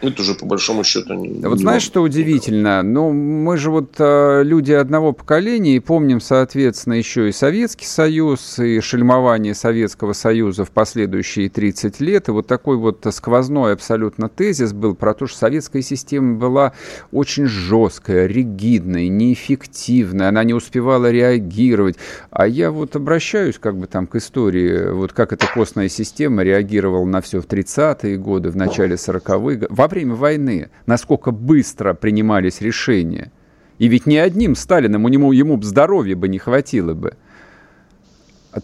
это 0.00 0.22
уже 0.22 0.34
по 0.34 0.46
большому 0.46 0.84
счету 0.84 1.14
не... 1.14 1.40
Вот 1.40 1.56
не 1.56 1.62
знаешь, 1.62 1.82
что 1.82 2.02
удивительно? 2.02 2.82
Ну, 2.82 3.12
мы 3.12 3.56
же 3.56 3.70
вот 3.70 3.96
э, 3.98 4.42
люди 4.44 4.70
одного 4.70 5.12
поколения 5.12 5.74
и 5.74 5.80
помним, 5.80 6.20
соответственно, 6.20 6.94
еще 6.94 7.28
и 7.28 7.32
Советский 7.32 7.86
Союз, 7.86 8.60
и 8.60 8.80
шельмование 8.80 9.54
Советского 9.54 10.12
Союза 10.12 10.64
в 10.64 10.70
последующие 10.70 11.48
30 11.48 12.00
лет. 12.00 12.28
И 12.28 12.30
вот 12.30 12.46
такой 12.46 12.76
вот 12.76 13.04
сквозной 13.10 13.72
абсолютно 13.72 14.28
тезис 14.28 14.72
был 14.72 14.94
про 14.94 15.14
то, 15.14 15.26
что 15.26 15.38
советская 15.38 15.82
система 15.82 16.36
была 16.36 16.74
очень 17.10 17.46
жесткая, 17.46 18.26
ригидная, 18.26 19.08
неэффективная, 19.08 20.28
она 20.28 20.44
не 20.44 20.54
успевала 20.54 21.10
реагировать. 21.10 21.96
А 22.30 22.46
я 22.46 22.70
вот 22.70 22.94
обращаюсь 22.94 23.58
как 23.58 23.76
бы 23.76 23.88
там 23.88 24.06
к 24.06 24.14
истории, 24.14 24.92
вот 24.92 25.12
как 25.12 25.32
эта 25.32 25.46
костная 25.52 25.88
система 25.88 26.44
реагировала 26.44 27.04
на 27.04 27.20
все 27.20 27.40
в 27.40 27.46
30-е 27.46 28.16
годы, 28.16 28.50
в 28.50 28.56
начале 28.56 28.94
40-х. 28.94 29.66
Во 29.68 29.87
время 29.88 30.14
войны, 30.14 30.70
насколько 30.86 31.32
быстро 31.32 31.94
принимались 31.94 32.60
решения. 32.60 33.32
И 33.78 33.88
ведь 33.88 34.06
не 34.06 34.18
одним 34.18 34.54
Сталиным, 34.54 35.04
у 35.04 35.08
него, 35.08 35.32
ему 35.32 35.60
здоровья 35.62 36.14
бы 36.14 36.28
не 36.28 36.38
хватило 36.38 36.94
бы. 36.94 37.16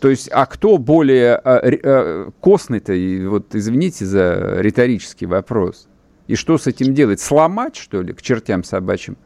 То 0.01 0.09
есть, 0.09 0.29
а 0.33 0.47
кто 0.47 0.79
более 0.79 1.35
а, 1.37 1.61
а, 1.63 2.31
костный-то, 2.41 2.93
вот 3.29 3.55
извините 3.55 4.07
за 4.07 4.57
риторический 4.59 5.27
вопрос, 5.27 5.89
и 6.27 6.37
что 6.37 6.57
с 6.57 6.67
этим 6.67 6.95
делать? 6.95 7.21
Сломать, 7.21 7.77
что 7.77 8.03
ли, 8.03 8.13
к 8.13 8.23
чертям 8.23 8.65
собачьим? 8.65 9.17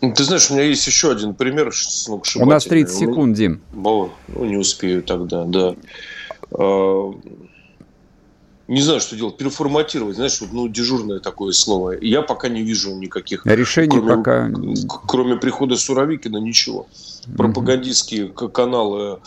Ты 0.00 0.24
знаешь, 0.24 0.50
у 0.50 0.54
меня 0.54 0.64
есть 0.64 0.86
еще 0.86 1.12
один 1.12 1.34
пример 1.34 1.72
У 2.36 2.46
нас 2.46 2.64
30 2.64 2.96
секунд, 2.96 3.36
Дим. 3.36 3.60
Ну, 3.72 4.10
не 4.28 4.56
успею 4.56 5.02
тогда, 5.02 5.44
да. 5.44 5.74
Не 8.70 8.82
знаю, 8.82 9.00
что 9.00 9.16
делать, 9.16 9.36
переформатировать, 9.36 10.14
знаешь, 10.14 10.40
вот, 10.40 10.52
ну, 10.52 10.68
дежурное 10.68 11.18
такое 11.18 11.50
слово. 11.50 11.96
Я 12.00 12.22
пока 12.22 12.48
не 12.48 12.62
вижу 12.62 12.94
никаких... 12.94 13.44
Решений 13.44 13.88
кроме, 13.88 14.16
пока... 14.16 14.50
Кроме 15.08 15.36
прихода 15.36 15.74
Суровикина, 15.74 16.36
ничего. 16.36 16.86
Пропагандистские 17.36 18.28
каналы 18.28 19.18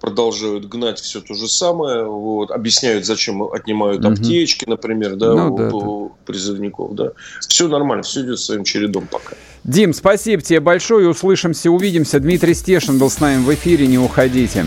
продолжают 0.00 0.68
гнать 0.68 0.98
все 0.98 1.20
то 1.20 1.34
же 1.34 1.46
самое, 1.46 2.04
вот, 2.04 2.50
объясняют, 2.50 3.06
зачем 3.06 3.44
отнимают 3.44 4.04
угу. 4.04 4.14
аптечки, 4.14 4.64
например, 4.68 5.14
да, 5.14 5.34
ну, 5.34 5.54
у, 5.54 5.56
да, 5.56 5.68
у 5.68 6.08
да. 6.08 6.14
призывников, 6.26 6.92
да. 6.96 7.12
Все 7.48 7.68
нормально, 7.68 8.02
все 8.02 8.22
идет 8.22 8.40
своим 8.40 8.64
чередом 8.64 9.06
пока. 9.06 9.36
Дим, 9.62 9.94
спасибо 9.94 10.42
тебе 10.42 10.58
большое, 10.58 11.08
услышимся, 11.08 11.70
увидимся. 11.70 12.18
Дмитрий 12.18 12.54
Стешин 12.54 12.98
был 12.98 13.08
с 13.08 13.20
нами 13.20 13.44
в 13.44 13.54
эфире, 13.54 13.86
не 13.86 13.98
уходите. 13.98 14.66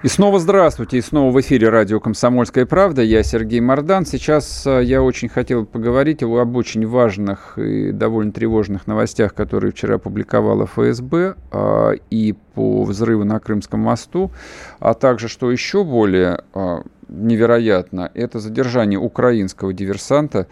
И 0.00 0.06
снова 0.06 0.38
здравствуйте, 0.38 0.98
и 0.98 1.00
снова 1.00 1.32
в 1.32 1.40
эфире 1.40 1.70
радио 1.70 1.98
«Комсомольская 1.98 2.66
правда». 2.66 3.02
Я 3.02 3.24
Сергей 3.24 3.58
Мордан. 3.58 4.06
Сейчас 4.06 4.64
э, 4.64 4.84
я 4.84 5.02
очень 5.02 5.28
хотел 5.28 5.66
поговорить 5.66 6.22
об 6.22 6.54
очень 6.54 6.86
важных 6.86 7.58
и 7.58 7.90
довольно 7.90 8.30
тревожных 8.30 8.86
новостях, 8.86 9.34
которые 9.34 9.72
вчера 9.72 9.96
опубликовала 9.96 10.66
ФСБ 10.66 11.34
а, 11.50 11.94
и 12.10 12.36
по 12.54 12.84
взрыву 12.84 13.24
на 13.24 13.40
Крымском 13.40 13.80
мосту, 13.80 14.30
а 14.78 14.94
также, 14.94 15.26
что 15.26 15.50
еще 15.50 15.82
более 15.82 16.44
а, 16.54 16.84
невероятно, 17.08 18.08
это 18.14 18.38
задержание 18.38 19.00
украинского 19.00 19.72
диверсанта 19.72 20.46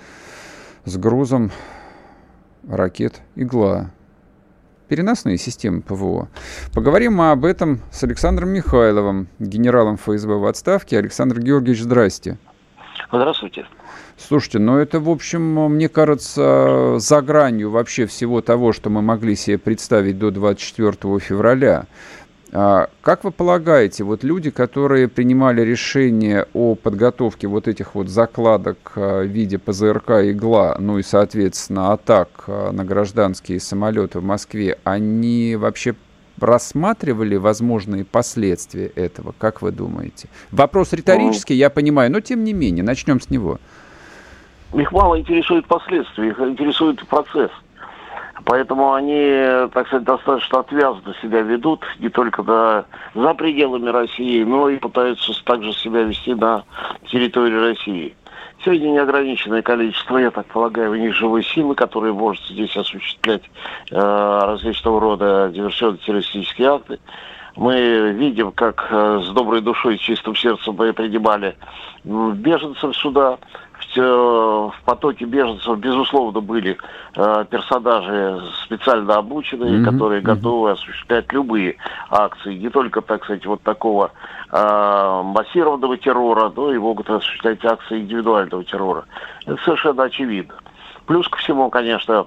с 0.85 0.97
грузом 0.97 1.53
ракет 2.69 3.21
«Игла» 3.37 3.93
переносные 4.89 5.39
системы 5.39 5.83
ПВО. 5.83 6.29
Поговорим 6.75 7.21
об 7.21 7.45
этом 7.45 7.81
с 7.91 8.03
Александром 8.05 8.51
Михайловым, 8.51 9.29
генералом 9.39 9.97
ФСБ 9.97 10.35
в 10.35 10.47
отставке. 10.47 10.99
Александр 10.99 11.41
Георгиевич, 11.41 11.83
здрасте. 11.83 12.39
Здравствуйте. 13.13 13.67
Слушайте, 14.19 14.59
ну 14.59 14.79
это, 14.79 14.99
в 14.99 15.11
общем, 15.11 15.43
мне 15.71 15.89
кажется, 15.89 16.99
за 16.99 17.21
гранью 17.21 17.71
вообще 17.71 18.07
всего 18.07 18.41
того, 18.41 18.73
что 18.73 18.89
мы 18.89 19.03
могли 19.03 19.37
себе 19.37 19.59
представить 19.59 20.19
до 20.19 20.31
24 20.31 21.19
февраля. 21.19 21.87
А 22.53 22.89
как 23.03 23.25
вы 23.25 23.33
полагаете, 23.33 24.05
вот 24.05 24.23
люди, 24.23 24.51
которые 24.51 25.09
принимали 25.09 25.63
решение 25.63 26.47
о 26.55 26.77
подготовке 26.77 27.49
вот 27.49 27.67
этих 27.67 27.95
вот 27.95 28.09
закладок 28.09 28.93
а, 28.95 29.23
в 29.23 29.27
виде 29.27 29.59
ПЗРК 29.59 30.11
«Игла», 30.23 30.77
ну 30.79 30.99
и, 30.99 31.03
соответственно, 31.03 31.93
атак 31.93 32.45
а, 32.47 32.71
на 32.71 32.85
гражданские 32.85 33.59
самолеты 33.59 34.21
в 34.21 34.25
Москве, 34.25 34.79
они 34.85 35.57
вообще 35.57 35.97
рассматривали 36.41 37.37
возможные 37.37 38.05
последствия 38.05 38.87
этого, 38.95 39.35
как 39.37 39.63
вы 39.63 39.73
думаете? 39.73 40.29
Вопрос 40.53 40.93
риторический, 40.93 41.55
я 41.55 41.71
понимаю, 41.71 42.13
но 42.13 42.21
тем 42.21 42.45
не 42.45 42.53
менее, 42.53 42.85
начнем 42.85 43.21
с 43.21 43.31
него. 43.31 43.59
Их 44.75 44.93
мало 44.93 45.19
интересует 45.19 45.67
последствия, 45.67 46.29
их 46.29 46.39
интересует 46.39 47.07
процесс. 47.09 47.51
Поэтому 48.45 48.93
они, 48.93 49.69
так 49.73 49.87
сказать, 49.87 50.05
достаточно 50.05 50.61
отвязно 50.61 51.15
себя 51.23 51.41
ведут, 51.41 51.85
не 51.99 52.09
только 52.09 52.43
да, 52.43 52.85
за 53.15 53.35
пределами 53.35 53.89
России, 53.89 54.45
но 54.45 54.69
и 54.69 54.77
пытаются 54.77 55.33
также 55.45 55.73
себя 55.73 56.03
вести 56.03 56.35
на 56.35 56.65
территории 57.07 57.71
России. 57.71 58.15
Сегодня 58.65 58.89
неограниченное 58.91 59.63
количество, 59.63 60.19
я 60.19 60.31
так 60.31 60.47
полагаю, 60.47 60.93
у 60.93 60.97
них 60.97 61.15
живой 61.15 61.45
силы, 61.45 61.75
которые 61.75 62.13
может 62.13 62.45
здесь 62.47 62.77
осуществлять 62.77 63.43
э, 63.91 63.97
различного 63.97 65.01
рода 65.01 65.51
диверсионно-террористические 65.55 66.75
акты. 66.75 66.99
Мы 67.55 68.13
видим, 68.13 68.53
как 68.53 68.87
э, 68.91 69.21
с 69.25 69.29
доброй 69.31 69.61
душой 69.61 69.97
и 69.97 69.99
чистым 69.99 70.35
сердцем 70.35 70.75
мы 70.77 70.93
принимали 70.93 71.57
беженцев 72.05 72.97
сюда, 72.97 73.39
в 73.97 74.75
потоке 74.85 75.25
беженцев, 75.25 75.79
безусловно, 75.79 76.41
были 76.41 76.77
э, 77.15 77.45
персонажи 77.49 78.43
специально 78.65 79.17
обученные, 79.17 79.81
mm-hmm. 79.81 79.85
которые 79.85 80.21
готовы 80.21 80.73
осуществлять 80.73 81.33
любые 81.33 81.77
акции, 82.11 82.55
не 82.55 82.69
только, 82.69 83.01
так 83.01 83.25
сказать, 83.25 83.47
вот 83.47 83.63
такого 83.63 84.13
э, 84.53 85.23
массированного 85.25 85.97
террора, 85.97 86.53
но 86.55 86.73
и 86.73 86.79
могут 86.79 87.09
осуществлять 87.09 87.65
акции 87.65 88.01
индивидуального 88.01 88.65
террора. 88.65 89.05
Это 89.47 89.63
совершенно 89.63 90.05
очевидно. 90.05 90.55
Плюс 91.07 91.29
ко 91.29 91.39
всему, 91.39 91.71
конечно, 91.71 92.27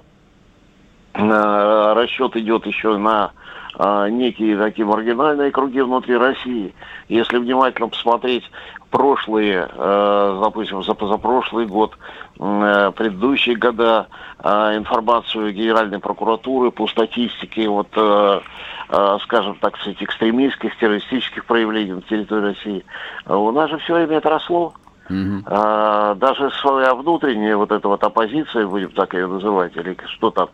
э, 1.14 1.92
расчет 1.94 2.36
идет 2.36 2.66
еще 2.66 2.96
на 2.96 3.32
э, 3.78 4.08
некие 4.10 4.56
такие 4.56 4.86
маргинальные 4.86 5.50
круги 5.50 5.80
внутри 5.80 6.16
России. 6.16 6.74
Если 7.08 7.38
внимательно 7.38 7.88
посмотреть 7.88 8.44
прошлые, 8.90 9.68
э, 9.70 10.40
допустим, 10.42 10.82
за 10.82 10.94
позапрошлый 10.94 11.66
год, 11.66 11.96
э, 12.38 12.92
предыдущие 12.96 13.56
года, 13.56 14.08
э, 14.42 14.76
информацию 14.76 15.52
Генеральной 15.52 16.00
прокуратуры 16.00 16.70
по 16.70 16.86
статистике, 16.86 17.68
вот, 17.68 17.88
скажем 19.22 19.54
так, 19.60 19.76
сказать, 19.76 20.02
экстремистских, 20.02 20.76
террористических 20.78 21.44
проявлений 21.44 21.92
на 21.92 22.02
территории 22.02 22.46
России, 22.46 22.84
у 23.26 23.52
нас 23.52 23.70
же 23.70 23.78
все 23.78 23.94
время 23.94 24.16
это 24.16 24.30
росло. 24.30 24.74
Угу. 25.10 25.42
Даже 25.50 26.50
своя 26.60 26.94
внутренняя 26.94 27.56
вот 27.56 27.72
эта 27.72 27.88
вот 27.88 28.02
оппозиция, 28.04 28.66
будем 28.66 28.92
так 28.92 29.12
ее 29.14 29.26
называть, 29.26 29.76
или 29.76 29.96
что 30.06 30.30
там, 30.30 30.48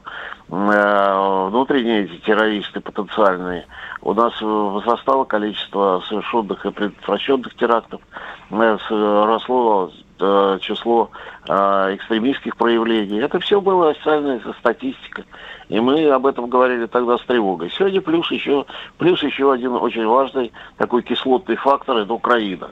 внутренние 0.48 2.04
эти 2.04 2.16
террористы 2.24 2.80
потенциальные, 2.80 3.66
у 4.00 4.14
нас 4.14 4.32
возрастало 4.40 5.24
количество 5.24 6.02
совершенных 6.08 6.64
и 6.64 6.70
предотвращенных 6.70 7.54
терактов, 7.56 8.00
росло 8.50 9.90
э, 10.18 10.58
число 10.60 11.10
э, 11.48 11.94
экстремистских 11.94 12.56
проявлений. 12.56 13.18
Это 13.18 13.38
все 13.40 13.60
было 13.60 13.90
официальная 13.90 14.40
статистика. 14.60 15.24
И 15.68 15.80
мы 15.80 16.08
об 16.08 16.26
этом 16.26 16.48
говорили 16.48 16.86
тогда 16.86 17.18
с 17.18 17.22
тревогой. 17.22 17.70
Сегодня 17.76 18.00
плюс 18.00 18.30
еще, 18.30 18.64
плюс 18.98 19.22
еще 19.22 19.52
один 19.52 19.72
очень 19.72 20.06
важный 20.06 20.52
такой 20.76 21.02
кислотный 21.02 21.56
фактор– 21.56 21.96
это 21.98 22.12
Украина. 22.12 22.70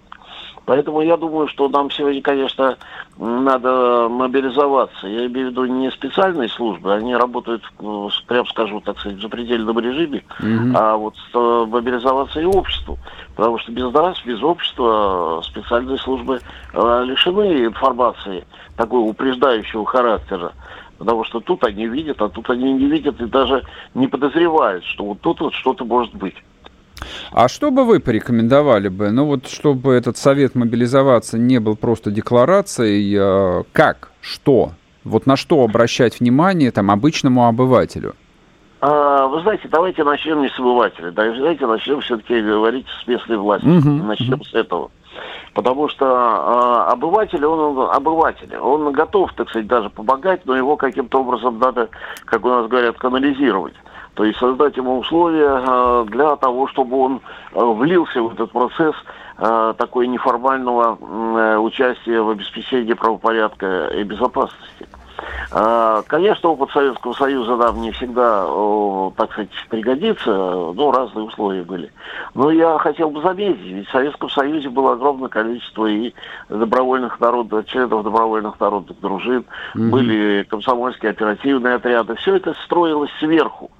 Поэтому 0.66 1.02
я 1.02 1.16
думаю, 1.16 1.46
что 1.48 1.68
нам 1.68 1.90
сегодня, 1.90 2.22
конечно, 2.22 2.78
надо 3.18 4.08
мобилизоваться. 4.08 5.06
Я 5.06 5.26
имею 5.26 5.48
в 5.48 5.50
виду 5.50 5.64
не 5.66 5.90
специальные 5.90 6.48
службы, 6.48 6.94
они 6.94 7.14
работают, 7.14 7.62
ну, 7.80 8.10
прям 8.26 8.46
скажу, 8.46 8.80
так 8.80 8.98
сказать, 8.98 9.18
в 9.18 9.22
запредельном 9.22 9.78
режиме, 9.78 10.24
mm 10.40 10.72
а 10.74 10.96
вот 10.96 11.14
э, 11.34 11.66
мобилизоваться 11.68 12.40
и 12.40 12.44
обществу. 12.44 12.98
Потому 13.36 13.58
что 13.58 13.72
без 13.72 13.92
нас, 13.92 14.20
без 14.24 14.42
общества 14.42 15.42
специальные 15.44 15.98
службы 15.98 16.40
э, 16.72 17.02
лишены 17.04 17.66
информации 17.66 18.44
такой 18.76 19.08
упреждающего 19.08 19.84
характера. 19.84 20.52
Потому 20.98 21.24
что 21.24 21.40
тут 21.40 21.64
они 21.64 21.86
видят, 21.86 22.22
а 22.22 22.28
тут 22.28 22.48
они 22.50 22.72
не 22.72 22.86
видят 22.86 23.20
и 23.20 23.26
даже 23.26 23.64
не 23.94 24.06
подозревают, 24.06 24.84
что 24.84 25.04
вот 25.04 25.20
тут 25.20 25.40
вот 25.40 25.54
что-то 25.54 25.84
может 25.84 26.14
быть. 26.14 26.36
А 27.32 27.48
что 27.48 27.70
бы 27.70 27.84
вы 27.84 28.00
порекомендовали 28.00 28.88
бы? 28.88 29.10
Ну 29.10 29.26
вот, 29.26 29.48
чтобы 29.48 29.94
этот 29.94 30.16
совет 30.16 30.54
мобилизоваться 30.54 31.38
не 31.38 31.58
был 31.58 31.76
просто 31.76 32.10
декларацией, 32.10 33.14
э, 33.16 33.64
как, 33.72 34.10
что? 34.20 34.72
Вот 35.04 35.26
на 35.26 35.36
что 35.36 35.62
обращать 35.62 36.20
внимание 36.20 36.70
там 36.70 36.90
обычному 36.90 37.46
обывателю? 37.46 38.14
А, 38.80 39.26
вы 39.26 39.40
знаете, 39.42 39.68
давайте 39.70 40.04
начнем 40.04 40.42
не 40.42 40.48
с 40.48 40.58
обывателя. 40.58 41.10
Давайте 41.10 41.66
начнем 41.66 42.00
все-таки 42.00 42.40
говорить 42.40 42.86
с 43.02 43.06
местной 43.06 43.36
властью. 43.36 43.78
Угу, 43.78 43.88
начнем 43.88 44.34
угу. 44.34 44.44
с 44.44 44.54
этого. 44.54 44.90
Потому 45.54 45.88
что 45.88 46.04
э, 46.06 46.92
обыватель, 46.92 47.44
он, 47.44 47.78
он 47.78 47.90
обыватель, 47.90 48.56
он 48.56 48.92
готов, 48.92 49.32
так 49.34 49.48
сказать, 49.48 49.68
даже 49.68 49.88
помогать, 49.88 50.44
но 50.44 50.56
его 50.56 50.76
каким-то 50.76 51.20
образом 51.20 51.58
надо, 51.58 51.88
как 52.24 52.44
у 52.44 52.48
нас 52.48 52.66
говорят, 52.66 52.98
канализировать. 52.98 53.74
То 54.14 54.24
есть 54.24 54.38
создать 54.38 54.76
ему 54.76 54.98
условия 54.98 55.60
э, 55.66 56.04
для 56.08 56.36
того, 56.36 56.68
чтобы 56.68 56.96
он 56.98 57.20
э, 57.52 57.64
влился 57.64 58.22
в 58.22 58.32
этот 58.32 58.52
процесс 58.52 58.94
э, 59.38 59.74
такой 59.76 60.06
неформального 60.06 61.58
участия 61.58 62.20
в 62.20 62.30
обеспечении 62.30 62.92
правопорядка 62.92 63.88
и 63.88 64.02
безопасности. 64.04 64.86
Конечно, 66.08 66.50
опыт 66.50 66.70
Советского 66.70 67.12
Союза 67.12 67.56
нам 67.56 67.80
не 67.80 67.92
всегда, 67.92 68.44
так 69.16 69.32
сказать, 69.32 69.50
пригодится, 69.70 70.30
но 70.30 70.90
разные 70.90 71.26
условия 71.26 71.62
были. 71.62 71.92
Но 72.34 72.50
я 72.50 72.76
хотел 72.78 73.10
бы 73.10 73.22
заметить, 73.22 73.60
ведь 73.60 73.88
в 73.88 73.92
Советском 73.92 74.28
Союзе 74.28 74.68
было 74.70 74.94
огромное 74.94 75.28
количество 75.28 75.86
и 75.86 76.12
добровольных 76.48 77.20
народов, 77.20 77.66
членов 77.66 78.02
добровольных 78.02 78.58
народных 78.58 79.00
дружин, 79.00 79.44
mm-hmm. 79.74 79.90
были 79.90 80.46
комсомольские 80.50 81.10
оперативные 81.10 81.74
отряды. 81.76 82.16
Все 82.16 82.36
это 82.36 82.54
строилось 82.64 83.10
сверху. 83.20 83.70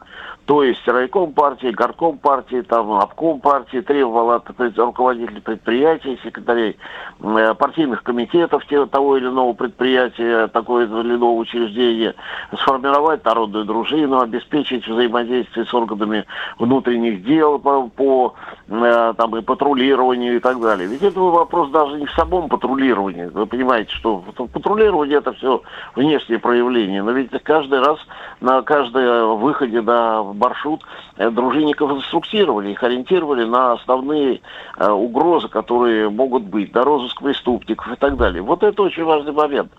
То 0.47 0.63
есть 0.63 0.87
райком 0.87 1.33
партии, 1.33 1.69
горком 1.69 2.19
партии, 2.19 2.61
там, 2.61 2.93
обком 2.93 3.41
партии 3.41 3.81
требовал 3.81 4.33
от 4.33 4.45
руководителей 4.77 5.41
предприятий, 5.41 6.21
секретарей 6.23 6.77
э, 7.21 7.55
партийных 7.55 8.03
комитетов 8.03 8.63
того 8.91 9.17
или 9.17 9.27
иного 9.27 9.55
предприятия, 9.55 10.49
такое 10.49 10.87
или 10.87 11.15
иного 11.15 11.39
учреждения, 11.39 12.15
сформировать 12.59 13.25
народную 13.25 13.65
дружину, 13.65 14.21
обеспечить 14.21 14.87
взаимодействие 14.87 15.65
с 15.65 15.73
органами 15.73 16.27
внутренних 16.59 17.25
дел 17.25 17.59
по, 17.59 17.89
по 17.89 18.35
э, 18.69 19.15
там, 19.17 19.37
и 19.39 19.41
патрулированию 19.41 20.37
и 20.37 20.41
так 20.41 20.61
далее. 20.61 20.87
Ведь 20.87 21.03
это 21.03 21.21
вопрос 21.21 21.71
даже 21.71 21.97
не 21.97 22.05
в 22.05 22.13
самом 22.13 22.51
патрулировании. 22.51 23.31
Вы 23.33 23.47
понимаете, 23.47 23.93
что 23.93 24.23
патрулирование 24.53 25.19
это 25.19 25.33
все 25.33 25.63
внешнее 25.95 26.39
проявление. 26.39 27.03
Но 27.03 27.13
ведь 27.13 27.31
каждый 27.45 27.81
раз 27.81 27.99
на 28.43 28.61
каждом 28.61 29.39
выходе 29.39 29.81
на 29.81 30.34
маршрут 30.35 30.83
э, 31.17 31.31
дружинников 31.31 31.91
инструктировали, 31.93 32.71
их 32.71 32.83
ориентировали 32.83 33.45
на 33.45 33.73
основные 33.73 34.41
э, 34.77 34.91
угрозы, 34.91 35.49
которые 35.49 36.11
могут 36.11 36.45
быть, 36.45 36.75
на 36.75 36.83
розыск 36.85 37.23
преступников 37.23 37.93
и 37.93 37.97
так 37.97 38.17
далее. 38.17 38.43
Вот 38.43 38.63
это 38.63 38.83
очень 38.83 39.05
важный 39.05 39.33
момент. 39.33 39.73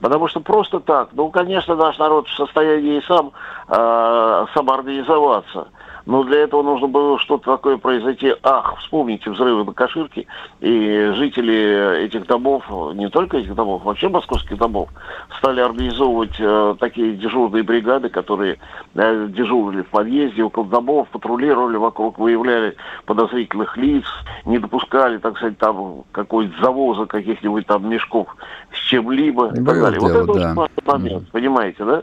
Потому 0.00 0.28
что 0.28 0.40
просто 0.40 0.80
так, 0.80 1.08
ну, 1.12 1.28
конечно, 1.30 1.74
наш 1.74 1.98
народ 1.98 2.28
в 2.28 2.36
состоянии 2.36 3.02
сам 3.06 3.32
э, 3.68 4.46
самоорганизоваться. 4.54 5.68
Но 6.08 6.24
для 6.24 6.38
этого 6.38 6.62
нужно 6.62 6.88
было 6.88 7.18
что-то 7.18 7.56
такое 7.56 7.76
произойти. 7.76 8.32
Ах, 8.42 8.78
вспомните 8.78 9.28
взрывы 9.28 9.62
на 9.62 9.74
Каширке. 9.74 10.26
И 10.58 11.12
жители 11.14 12.02
этих 12.02 12.26
домов, 12.26 12.64
не 12.94 13.10
только 13.10 13.36
этих 13.36 13.54
домов, 13.54 13.84
вообще 13.84 14.08
московских 14.08 14.56
домов, 14.56 14.88
стали 15.36 15.60
организовывать 15.60 16.34
э, 16.38 16.76
такие 16.80 17.14
дежурные 17.14 17.62
бригады, 17.62 18.08
которые 18.08 18.56
э, 18.94 19.26
дежурили 19.28 19.82
в 19.82 19.88
подъезде, 19.88 20.44
около 20.44 20.64
домов, 20.64 21.08
патрулировали 21.12 21.76
вокруг, 21.76 22.18
выявляли 22.18 22.74
подозрительных 23.04 23.76
лиц, 23.76 24.06
не 24.46 24.58
допускали, 24.58 25.18
так 25.18 25.36
сказать, 25.36 25.58
там 25.58 26.04
какой-то 26.12 26.54
завоза 26.62 27.04
каких-нибудь 27.04 27.66
там 27.66 27.86
мешков 27.86 28.34
с 28.72 28.78
чем-либо 28.78 29.48
и 29.48 29.62
так 29.62 29.78
далее. 29.78 30.00
Дело, 30.00 30.08
вот 30.08 30.16
это 30.16 30.24
да. 30.24 30.32
очень 30.32 30.54
важный 30.54 30.84
момент, 30.86 31.24
mm. 31.24 31.32
понимаете, 31.32 31.84
да? 31.84 32.02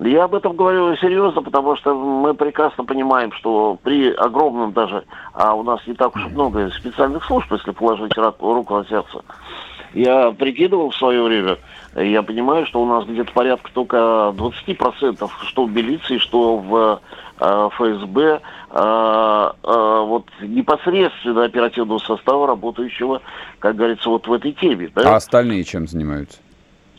Я 0.00 0.24
об 0.24 0.34
этом 0.34 0.56
говорю 0.56 0.96
серьезно, 0.96 1.42
потому 1.42 1.76
что 1.76 1.94
мы 1.94 2.32
прекрасно 2.32 2.84
понимаем, 2.84 3.32
что 3.32 3.78
при 3.82 4.10
огромном 4.10 4.72
даже, 4.72 5.04
а 5.34 5.54
у 5.54 5.62
нас 5.62 5.86
не 5.86 5.92
так 5.92 6.16
уж 6.16 6.26
много 6.28 6.70
специальных 6.70 7.22
служб, 7.24 7.52
если 7.52 7.70
положить 7.72 8.16
руку 8.16 8.78
на 8.78 8.86
сердце, 8.86 9.22
я 9.92 10.30
прикидывал 10.30 10.90
в 10.90 10.96
свое 10.96 11.22
время, 11.22 11.58
я 11.94 12.22
понимаю, 12.22 12.64
что 12.64 12.80
у 12.80 12.86
нас 12.86 13.04
где-то 13.04 13.30
порядка 13.32 13.70
только 13.74 13.96
20%, 14.36 15.28
что 15.42 15.64
в 15.66 15.70
милиции, 15.70 16.16
что 16.16 16.56
в 16.56 17.00
э, 17.38 17.68
ФСБ, 17.74 18.40
э, 18.70 19.50
э, 19.64 20.04
вот 20.06 20.26
непосредственно 20.40 21.44
оперативного 21.44 21.98
состава, 21.98 22.46
работающего, 22.46 23.20
как 23.58 23.76
говорится, 23.76 24.08
вот 24.08 24.26
в 24.26 24.32
этой 24.32 24.52
теме. 24.52 24.90
Да? 24.94 25.12
А 25.12 25.16
остальные 25.16 25.64
чем 25.64 25.86
занимаются? 25.86 26.38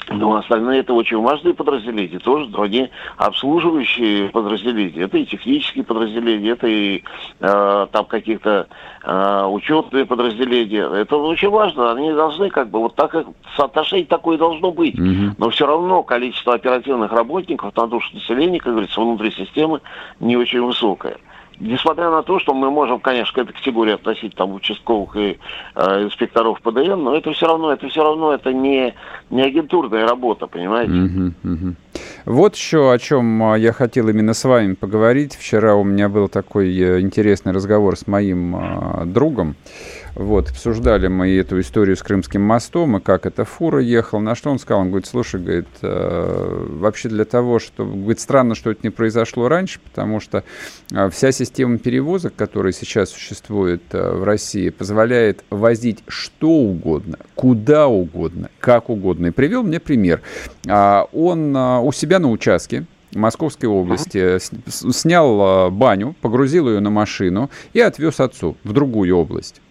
Но 0.09 0.35
остальные 0.35 0.81
это 0.81 0.93
очень 0.93 1.17
важные 1.17 1.53
подразделения, 1.53 2.19
тоже 2.19 2.49
они 2.57 2.89
обслуживающие 3.17 4.29
подразделения. 4.29 5.03
Это 5.03 5.17
и 5.17 5.25
технические 5.25 5.83
подразделения, 5.83 6.49
это 6.49 6.67
и 6.67 7.03
э, 7.39 7.87
там 7.91 8.05
каких-то 8.05 8.67
э, 9.03 9.45
учетные 9.45 10.05
подразделения. 10.05 10.83
Это 10.83 11.15
очень 11.17 11.49
важно. 11.49 11.91
Они 11.91 12.11
должны 12.11 12.49
как 12.49 12.69
бы 12.69 12.79
вот 12.79 12.95
так 12.95 13.15
соотношение 13.55 14.05
такое 14.05 14.37
должно 14.37 14.71
быть. 14.71 14.99
Угу. 14.99 15.35
Но 15.37 15.49
все 15.49 15.65
равно 15.65 16.03
количество 16.03 16.55
оперативных 16.55 17.11
работников 17.11 17.75
на 17.75 17.87
душу 17.87 18.09
населения, 18.13 18.59
как 18.59 18.73
говорится, 18.73 18.99
внутри 18.99 19.31
системы 19.31 19.81
не 20.19 20.35
очень 20.35 20.61
высокое 20.61 21.17
несмотря 21.61 22.09
на 22.09 22.23
то, 22.23 22.39
что 22.39 22.53
мы 22.53 22.71
можем, 22.71 22.99
конечно, 22.99 23.33
к 23.33 23.37
этой 23.37 23.53
категории 23.53 23.93
относить 23.93 24.35
там 24.35 24.53
участковых 24.53 25.15
и 25.15 25.39
э, 25.75 26.03
инспекторов 26.03 26.61
ПДН, 26.61 26.95
но 26.95 27.15
это 27.15 27.31
все 27.31 27.45
равно, 27.47 27.71
это 27.71 27.87
все 27.87 28.03
равно 28.03 28.33
это 28.33 28.51
не, 28.51 28.93
не 29.29 29.43
агентурная 29.43 30.07
работа, 30.07 30.47
понимаете? 30.47 31.33
Вот 32.25 32.55
еще 32.55 32.91
о 32.91 32.97
чем 32.97 33.43
а, 33.43 33.57
я 33.57 33.73
хотел 33.73 34.07
именно 34.09 34.33
с 34.33 34.43
вами 34.43 34.73
поговорить. 34.73 35.35
Вчера 35.35 35.75
у 35.75 35.83
меня 35.83 36.09
был 36.09 36.29
такой 36.29 36.75
э, 36.77 36.99
интересный 37.01 37.51
разговор 37.51 37.97
с 37.97 38.07
моим 38.07 38.55
э, 38.55 39.05
другом. 39.05 39.55
Вот, 40.15 40.49
обсуждали 40.49 41.07
мы 41.07 41.29
эту 41.37 41.59
историю 41.61 41.95
с 41.95 42.03
Крымским 42.03 42.41
мостом, 42.41 42.97
и 42.97 42.99
как 42.99 43.25
эта 43.25 43.45
фура 43.45 43.79
ехала. 43.79 44.19
На 44.19 44.35
что 44.35 44.51
он 44.51 44.59
сказал? 44.59 44.81
Он 44.81 44.89
говорит, 44.89 45.07
слушай, 45.07 45.39
говорит, 45.39 45.67
э, 45.81 46.65
вообще 46.69 47.07
для 47.07 47.23
того, 47.23 47.59
что... 47.59 47.85
Говорит, 47.85 48.19
странно, 48.19 48.55
что 48.55 48.71
это 48.71 48.81
не 48.83 48.89
произошло 48.89 49.47
раньше, 49.47 49.79
потому 49.79 50.19
что 50.19 50.43
э, 50.91 51.09
вся 51.09 51.31
система 51.31 51.77
перевозок, 51.77 52.35
которая 52.35 52.73
сейчас 52.73 53.09
существует 53.09 53.81
э, 53.91 54.11
в 54.13 54.23
России, 54.23 54.69
позволяет 54.69 55.45
возить 55.49 56.03
что 56.07 56.49
угодно, 56.49 57.17
куда 57.35 57.87
угодно, 57.87 58.49
как 58.59 58.89
угодно. 58.89 59.27
И 59.27 59.31
привел 59.31 59.63
мне 59.63 59.79
пример. 59.79 60.21
Э, 60.67 61.03
он 61.13 61.55
э, 61.55 61.79
у 61.79 61.91
себя 61.93 62.19
на 62.19 62.29
участке 62.29 62.85
Московской 63.13 63.67
области, 63.67 64.37
снял 64.69 65.69
баню, 65.69 66.15
погрузил 66.21 66.69
ее 66.69 66.79
на 66.79 66.89
машину 66.89 67.49
и 67.73 67.81
отвез 67.81 68.21
отцу 68.21 68.55
в 68.63 68.71
другую 68.71 69.17
область. 69.17 69.61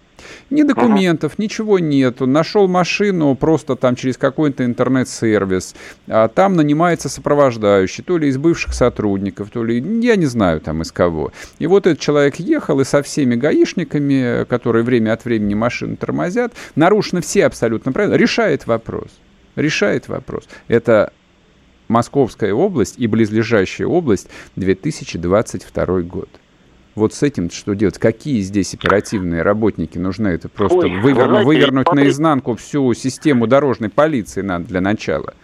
Ни 0.51 0.63
документов, 0.63 1.39
ничего 1.39 1.79
нету. 1.79 2.27
Нашел 2.27 2.69
машину 2.69 3.35
просто 3.35 3.77
там 3.77 3.97
через 3.97 4.17
какой-то 4.17 4.65
интернет-сервис. 4.65 5.75
А 6.09 6.29
там 6.29 6.55
нанимается 6.55 7.09
сопровождающий, 7.09 8.03
то 8.05 8.19
ли 8.19 8.29
из 8.29 8.39
бывших 8.39 8.75
сотрудников, 8.75 9.51
то 9.51 9.65
ли, 9.65 9.81
я 10.03 10.17
не 10.17 10.27
знаю 10.27 10.61
там 10.61 10.83
из 10.83 10.93
кого. 10.93 11.33
И 11.59 11.67
вот 11.67 11.87
этот 11.87 12.01
человек 12.01 12.37
ехал 12.37 12.81
и 12.81 12.85
со 12.85 13.03
всеми 13.03 13.35
гаишниками, 13.35 14.45
которые 14.45 14.85
время 14.85 15.13
от 15.13 15.25
времени 15.25 15.55
машины 15.55 15.97
тормозят, 15.97 16.55
нарушены 16.75 17.21
все 17.21 17.47
абсолютно 17.47 17.93
правила, 17.93 18.15
решает 18.15 18.67
вопрос. 18.67 19.09
Решает 19.57 20.09
вопрос. 20.09 20.49
Это 20.69 21.13
Московская 21.89 22.53
область 22.53 22.95
и 22.99 23.09
близлежащая 23.09 23.87
область 23.87 24.29
2022 24.55 26.01
год 26.03 26.29
вот 26.95 27.15
с 27.15 27.23
этим 27.23 27.51
что 27.51 27.75
делать? 27.75 27.99
Какие 27.99 28.41
здесь 28.41 28.75
оперативные 28.75 29.43
работники 29.43 29.99
нужны? 29.99 30.29
Это 30.29 30.49
просто 30.49 30.79
Ой, 30.79 31.01
выверну, 31.01 31.45
вывернуть 31.45 31.87
смотри... 31.87 32.05
наизнанку 32.05 32.57
всю 32.57 32.93
систему 32.95 33.47
дорожной 33.47 33.91
полиции 33.91 34.43
надо 34.43 34.67
для 34.67 34.81
начала. 34.81 35.35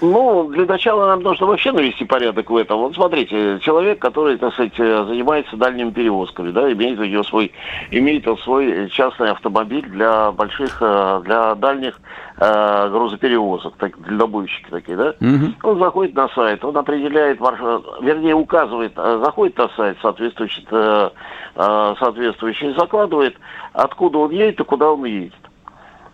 Ну, 0.00 0.48
для 0.48 0.64
начала 0.64 1.06
нам 1.06 1.22
нужно 1.22 1.46
вообще 1.46 1.72
навести 1.72 2.04
порядок 2.04 2.48
в 2.50 2.56
этом. 2.56 2.78
Вот 2.78 2.94
смотрите, 2.94 3.58
человек, 3.60 3.98
который, 3.98 4.38
так 4.38 4.52
сказать, 4.52 4.76
занимается 4.76 5.56
дальними 5.56 5.90
перевозками, 5.90 6.50
да, 6.50 6.70
имеет 6.72 6.98
у 6.98 7.04
него 7.04 7.22
свой, 7.24 7.52
имеет 7.90 8.26
он 8.26 8.38
свой 8.38 8.88
частный 8.90 9.30
автомобиль 9.30 9.86
для 9.88 10.32
больших, 10.32 10.78
э, 10.80 11.20
для 11.24 11.54
дальних 11.56 12.00
э, 12.38 12.88
грузоперевозок, 12.90 13.74
так, 13.76 14.00
дальнобойщики 14.00 14.70
такие, 14.70 14.96
да. 14.96 15.14
Угу. 15.20 15.70
Он 15.70 15.78
заходит 15.78 16.14
на 16.14 16.28
сайт, 16.28 16.64
он 16.64 16.76
определяет 16.76 17.40
маршрут, 17.40 17.86
вернее, 18.00 18.34
указывает, 18.34 18.92
э, 18.96 19.20
заходит 19.22 19.58
на 19.58 19.68
сайт 19.76 19.98
соответствующий, 20.00 20.66
э, 20.70 21.10
э, 21.56 21.94
соответствующий, 21.98 22.74
закладывает, 22.74 23.36
откуда 23.72 24.18
он 24.18 24.30
едет 24.30 24.60
и 24.60 24.64
куда 24.64 24.90
он 24.92 25.04
едет. 25.04 25.34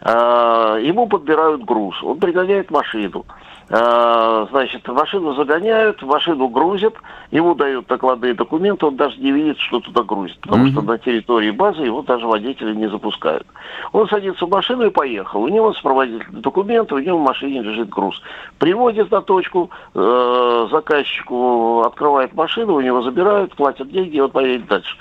Э, 0.01 0.79
ему 0.83 1.07
подбирают 1.07 1.65
груз, 1.65 2.03
он 2.03 2.19
пригоняет 2.19 2.71
машину. 2.71 3.25
Э, 3.29 3.52
значит, 3.73 4.87
машину 4.87 5.35
загоняют, 5.35 6.03
машину 6.03 6.49
грузят, 6.49 6.95
ему 7.31 7.55
дают 7.55 7.87
докладные 7.87 8.35
документы, 8.35 8.85
он 8.85 8.97
даже 8.97 9.19
не 9.19 9.33
видит, 9.33 9.59
что 9.59 9.81
туда 9.81 10.03
грузит, 10.03 10.39
потому 10.43 10.67
mm-hmm. 10.67 10.73
что 10.73 10.83
на 10.83 10.99
территории 10.99 11.51
базы 11.51 11.83
его 11.83 12.03
даже 12.03 12.27
водители 12.27 12.75
не 12.75 12.91
запускают. 12.91 13.47
Он 13.93 14.07
садится 14.09 14.45
в 14.45 14.51
машину 14.51 14.85
и 14.85 14.91
поехал. 14.91 15.43
У 15.43 15.49
него 15.49 15.73
сопроводительные 15.73 16.43
документы, 16.43 16.95
у 16.95 16.99
него 16.99 17.19
в 17.19 17.23
машине 17.23 17.63
лежит 17.63 17.89
груз. 17.89 18.21
Приводит 18.59 19.11
на 19.11 19.23
точку, 19.23 19.71
э, 19.95 20.69
заказчику 20.71 21.81
открывает 21.81 22.35
машину, 22.35 22.75
у 22.75 22.81
него 22.83 23.01
забирают, 23.01 23.55
платят 23.57 23.91
деньги, 23.91 24.17
и 24.17 24.21
он 24.21 24.31
поедет 24.31 24.67
дальше. 24.67 24.97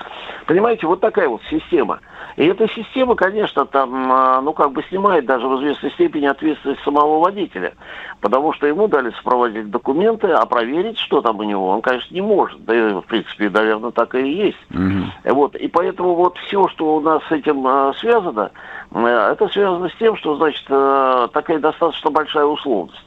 Понимаете, 0.46 0.88
вот 0.88 1.02
такая 1.02 1.28
вот 1.28 1.42
система. 1.50 2.00
И 2.38 2.46
эта 2.46 2.68
система, 2.70 3.16
конечно, 3.16 3.66
там, 3.66 4.12
а, 4.12 4.42
ну, 4.42 4.54
как 4.54 4.72
бы 4.72 4.84
снимает 4.84 5.26
даже 5.26 5.48
в 5.48 5.60
известной 5.60 5.92
степени 5.92 6.26
ответственность 6.26 6.84
самого 6.84 7.20
водителя. 7.20 7.74
Потому 8.22 8.54
что 8.54 8.68
ему 8.68 8.88
дали 8.88 9.12
сопроводить 9.12 9.70
документы, 9.70 10.28
а 10.28 10.46
проверить, 10.46 10.98
что 10.98 11.22
там 11.22 11.40
у 11.40 11.44
него, 11.44 11.70
он, 11.70 11.82
конечно, 11.82 12.14
не 12.14 12.22
может. 12.22 12.64
Да, 12.66 12.76
и, 12.76 12.94
в 12.94 13.02
принципе, 13.02 13.50
наверное, 13.50 13.92
так 13.92 14.16
и 14.16 14.30
есть. 14.30 14.58
Mm-hmm. 14.70 15.34
Вот. 15.34 15.56
И 15.56 15.68
поэтому 15.68 16.16
вот 16.16 16.38
все, 16.38 16.68
что 16.70 16.96
у 16.96 17.02
нас 17.02 17.22
с 17.28 17.32
этим 17.32 17.66
а, 17.68 17.94
связано, 17.96 18.52
а, 18.92 19.32
это 19.32 19.48
связано 19.50 19.90
с 19.90 19.96
тем, 19.96 20.16
что, 20.16 20.36
значит, 20.36 20.66
а, 20.70 21.28
такая 21.30 21.60
достаточно 21.60 22.12
большая 22.12 22.46
условность. 22.46 23.04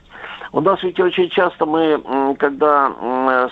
У 0.52 0.60
нас 0.60 0.80
ведь 0.82 1.00
очень 1.00 1.28
часто 1.30 1.66
мы, 1.66 2.36
когда 2.38 2.92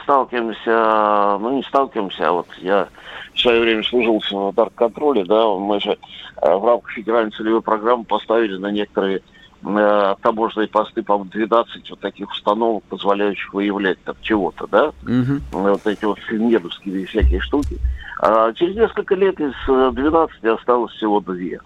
сталкиваемся, 0.05 1.39
ну 1.41 1.57
не 1.57 1.63
сталкиваемся, 1.65 2.29
а 2.29 2.33
вот 2.33 2.47
я 2.59 2.87
в 3.35 3.41
свое 3.41 3.61
время 3.61 3.83
служил 3.83 4.23
в 4.31 4.53
дарк-контроле, 4.55 5.25
да, 5.25 5.47
мы 5.49 5.81
же 5.81 5.99
э, 6.41 6.55
в 6.55 6.65
рамках 6.65 6.91
федеральной 6.93 7.33
целевой 7.33 7.63
программы 7.63 8.05
поставили 8.05 8.57
на 8.57 8.71
некоторые 8.71 9.23
э, 9.65 10.15
таможенные 10.23 10.69
посты, 10.69 11.03
по-моему, 11.03 11.31
12 11.31 11.91
вот 11.91 12.01
таких 12.01 12.31
установок, 12.31 12.85
позволяющих 12.85 13.53
выявлять 13.55 14.03
там 14.05 14.17
чего-то, 14.23 14.67
да, 14.67 14.89
угу. 15.03 15.41
вот 15.53 15.87
эти 15.87 16.05
вот 16.05 16.19
финедовские 16.21 17.07
всякие 17.07 17.41
штуки. 17.41 17.79
А 18.21 18.53
через 18.53 18.77
несколько 18.77 19.15
лет 19.15 19.41
из 19.41 19.53
12 19.67 20.37
э, 20.43 20.51
осталось 20.51 20.93
всего 20.93 21.21
две. 21.21 21.61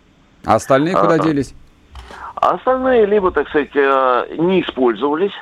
А 0.45 0.55
остальные 0.55 0.95
куда 0.95 1.15
а, 1.15 1.19
делись? 1.19 1.55
А 2.37 2.51
остальные 2.53 3.07
либо, 3.07 3.33
так 3.33 3.49
сказать, 3.49 3.75
не 3.75 4.63
использовались, 4.63 5.33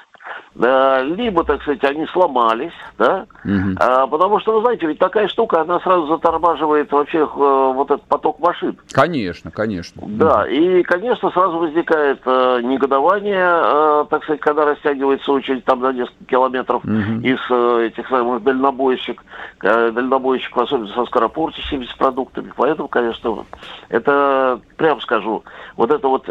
либо, 0.55 1.45
так 1.45 1.63
сказать, 1.63 1.83
они 1.85 2.07
сломались, 2.07 2.73
да, 2.97 3.27
угу. 3.45 3.75
а, 3.79 4.07
потому 4.07 4.39
что, 4.39 4.55
вы 4.55 4.61
знаете, 4.61 4.87
ведь 4.87 4.99
такая 4.99 5.27
штука, 5.29 5.63
она 5.63 5.81
сразу 5.81 6.07
затормаживает 6.07 6.93
вообще 6.93 7.19
э, 7.19 7.27
вот 7.27 7.91
этот 7.91 8.05
поток 8.05 8.39
машин. 8.39 8.77
Конечно, 8.93 9.51
конечно. 9.51 10.03
Да, 10.07 10.47
и, 10.49 10.83
конечно, 10.85 11.31
сразу 11.31 11.59
возникает 11.59 12.21
э, 12.25 12.61
негодование, 12.63 13.45
э, 13.45 14.05
так 14.09 14.23
сказать, 14.23 14.41
когда 14.41 14.65
растягивается 14.65 15.33
очередь 15.33 15.65
там 15.65 15.81
на 15.81 15.93
несколько 15.93 16.25
километров 16.27 16.85
угу. 16.85 17.21
из 17.23 17.39
э, 17.51 17.87
этих 17.87 18.09
самых 18.09 18.43
дальнобойщик, 18.45 19.25
э, 19.63 19.91
дальнобойщиков, 19.91 20.63
особенно 20.63 20.95
со 20.95 21.05
скоропортящимися 21.07 21.97
продуктами. 21.99 22.53
Поэтому, 22.57 22.89
конечно, 22.89 23.45
это, 23.89 24.61
прямо 24.77 25.01
скажу, 25.01 25.43
вот 25.77 25.91
эта 25.91 26.07
вот 26.07 26.29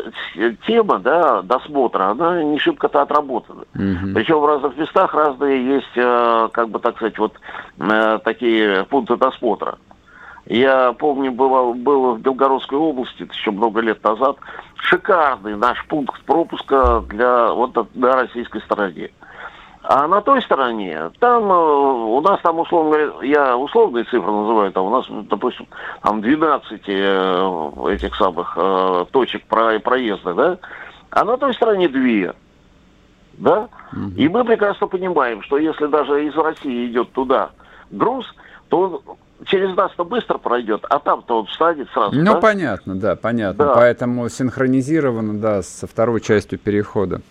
тема, 0.65 0.99
да, 0.99 1.41
досмотра, 1.41 2.05
она 2.05 2.41
не 2.41 2.57
шибко-то 2.57 3.01
отработана. 3.01 3.63
Угу. 3.75 3.82
Причем 4.13 4.39
в 4.39 4.45
разных 4.45 4.77
местах 4.77 5.13
разные 5.13 5.75
есть, 5.75 5.95
э, 5.95 6.49
как 6.51 6.69
бы 6.69 6.79
так 6.79 6.95
сказать, 6.95 7.17
вот 7.17 7.33
э, 7.79 8.19
такие 8.23 8.85
пункты 8.85 9.15
досмотра. 9.15 9.77
Я 10.45 10.91
помню, 10.93 11.31
бывал, 11.31 11.73
был 11.73 12.15
в 12.15 12.19
Белгородской 12.19 12.77
области 12.77 13.27
еще 13.31 13.51
много 13.51 13.79
лет 13.81 14.03
назад. 14.03 14.37
Шикарный 14.75 15.55
наш 15.55 15.85
пункт 15.87 16.21
пропуска 16.23 17.01
для, 17.09 17.53
вот, 17.53 17.95
на 17.95 18.15
российской 18.15 18.61
стороне. 18.61 19.11
А 19.83 20.07
на 20.07 20.21
той 20.21 20.41
стороне, 20.41 21.11
там 21.19 21.51
э, 21.51 21.55
у 21.55 22.21
нас 22.21 22.39
там, 22.41 22.59
условно 22.59 22.91
говоря, 22.91 23.27
я 23.27 23.57
условные 23.57 24.05
цифры 24.05 24.31
называю, 24.31 24.71
там 24.71 24.85
у 24.85 24.89
нас, 24.89 25.05
допустим, 25.09 25.67
там 26.01 26.21
12 26.21 26.81
этих 26.87 28.15
самых 28.15 28.57
точек 29.11 29.43
проезда, 29.45 30.33
да, 30.33 30.57
а 31.09 31.25
на 31.25 31.37
той 31.37 31.53
стороне 31.53 31.89
две 31.89 32.33
да? 33.33 33.69
И 34.15 34.27
мы 34.27 34.43
прекрасно 34.43 34.87
понимаем, 34.87 35.41
что 35.43 35.57
если 35.57 35.87
даже 35.87 36.25
из 36.25 36.35
России 36.35 36.87
идет 36.87 37.11
туда 37.11 37.51
груз, 37.91 38.25
то 38.69 38.79
он 38.79 39.01
через 39.45 39.75
нас-то 39.75 40.05
быстро 40.05 40.37
пройдет, 40.37 40.85
а 40.89 40.99
там-то 40.99 41.39
он 41.39 41.45
встанет 41.47 41.89
сразу. 41.89 42.15
Ну, 42.15 42.33
да? 42.33 42.39
понятно, 42.39 42.95
да, 42.95 43.15
понятно. 43.15 43.65
Да. 43.65 43.73
Поэтому 43.75 44.29
синхронизировано, 44.29 45.39
да, 45.39 45.61
со 45.61 45.87
второй 45.87 46.21
частью 46.21 46.59
перехода. 46.59 47.21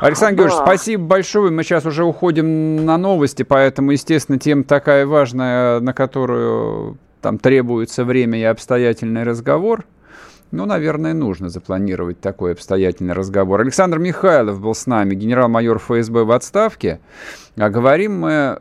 Александр 0.00 0.36
да. 0.36 0.42
Георгиевич, 0.44 0.64
спасибо 0.64 1.04
большое. 1.04 1.50
Мы 1.50 1.62
сейчас 1.62 1.84
уже 1.86 2.04
уходим 2.04 2.84
на 2.84 2.96
новости, 2.98 3.42
поэтому, 3.42 3.90
естественно, 3.90 4.38
тема 4.38 4.64
такая 4.64 5.06
важная, 5.06 5.80
на 5.80 5.92
которую 5.92 6.98
там 7.20 7.38
требуется 7.38 8.04
время 8.04 8.38
и 8.38 8.44
обстоятельный 8.44 9.24
разговор. 9.24 9.84
Ну, 10.52 10.64
наверное, 10.64 11.12
нужно 11.12 11.48
запланировать 11.48 12.20
такой 12.20 12.52
обстоятельный 12.52 13.14
разговор. 13.14 13.60
Александр 13.60 13.98
Михайлов 13.98 14.60
был 14.60 14.74
с 14.74 14.86
нами, 14.86 15.14
генерал-майор 15.14 15.78
ФСБ 15.78 16.24
в 16.24 16.30
отставке. 16.30 17.00
А 17.56 17.68
говорим 17.68 18.20
мы 18.20 18.60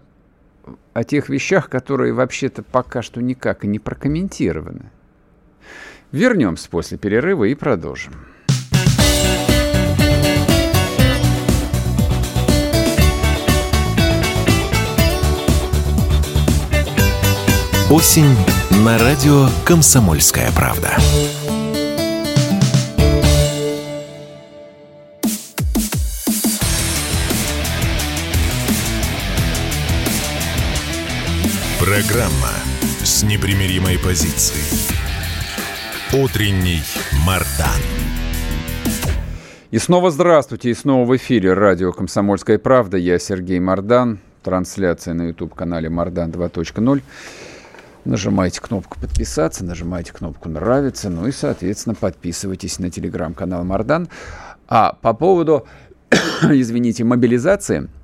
о 0.94 1.04
тех 1.04 1.30
вещах, 1.30 1.70
которые 1.70 2.14
вообще-то 2.14 2.64
пока 2.64 3.02
что 3.02 3.22
никак 3.22 3.64
и 3.66 3.68
не 3.68 3.80
прокомментированы. 3.80 4.92
Вернемся 6.12 6.70
после 6.70 6.98
перерыва 6.98 7.44
и 7.44 7.56
продолжим. 7.56 8.14
Осень 17.92 18.36
на 18.84 18.98
радио 18.98 19.48
«Комсомольская 19.64 20.52
правда». 20.52 20.98
Программа 31.86 32.50
с 33.04 33.22
непримиримой 33.22 34.00
позицией. 34.00 34.90
Утренний 36.20 36.82
Мардан. 37.28 37.80
И 39.70 39.78
снова 39.78 40.10
здравствуйте, 40.10 40.72
и 40.72 40.74
снова 40.74 41.06
в 41.08 41.16
эфире 41.16 41.54
радио 41.54 41.92
«Комсомольская 41.92 42.58
правда». 42.58 42.98
Я 42.98 43.20
Сергей 43.20 43.60
Мардан. 43.60 44.18
Трансляция 44.42 45.14
на 45.14 45.28
YouTube-канале 45.28 45.88
Мардан 45.90 46.32
2.0. 46.32 47.04
Нажимайте 48.04 48.62
кнопку 48.62 49.00
«Подписаться», 49.00 49.64
нажимайте 49.64 50.12
кнопку 50.12 50.50
«Нравится», 50.50 51.12
ну 51.12 51.28
и, 51.28 51.32
соответственно, 51.32 51.94
подписывайтесь 51.94 52.80
на 52.80 52.90
телеграм-канал 52.90 53.64
Мардан. 53.64 54.10
А 54.68 54.98
по 55.04 55.14
поводу, 55.14 55.68
извините, 56.42 57.04
мобилизации– 57.04 57.90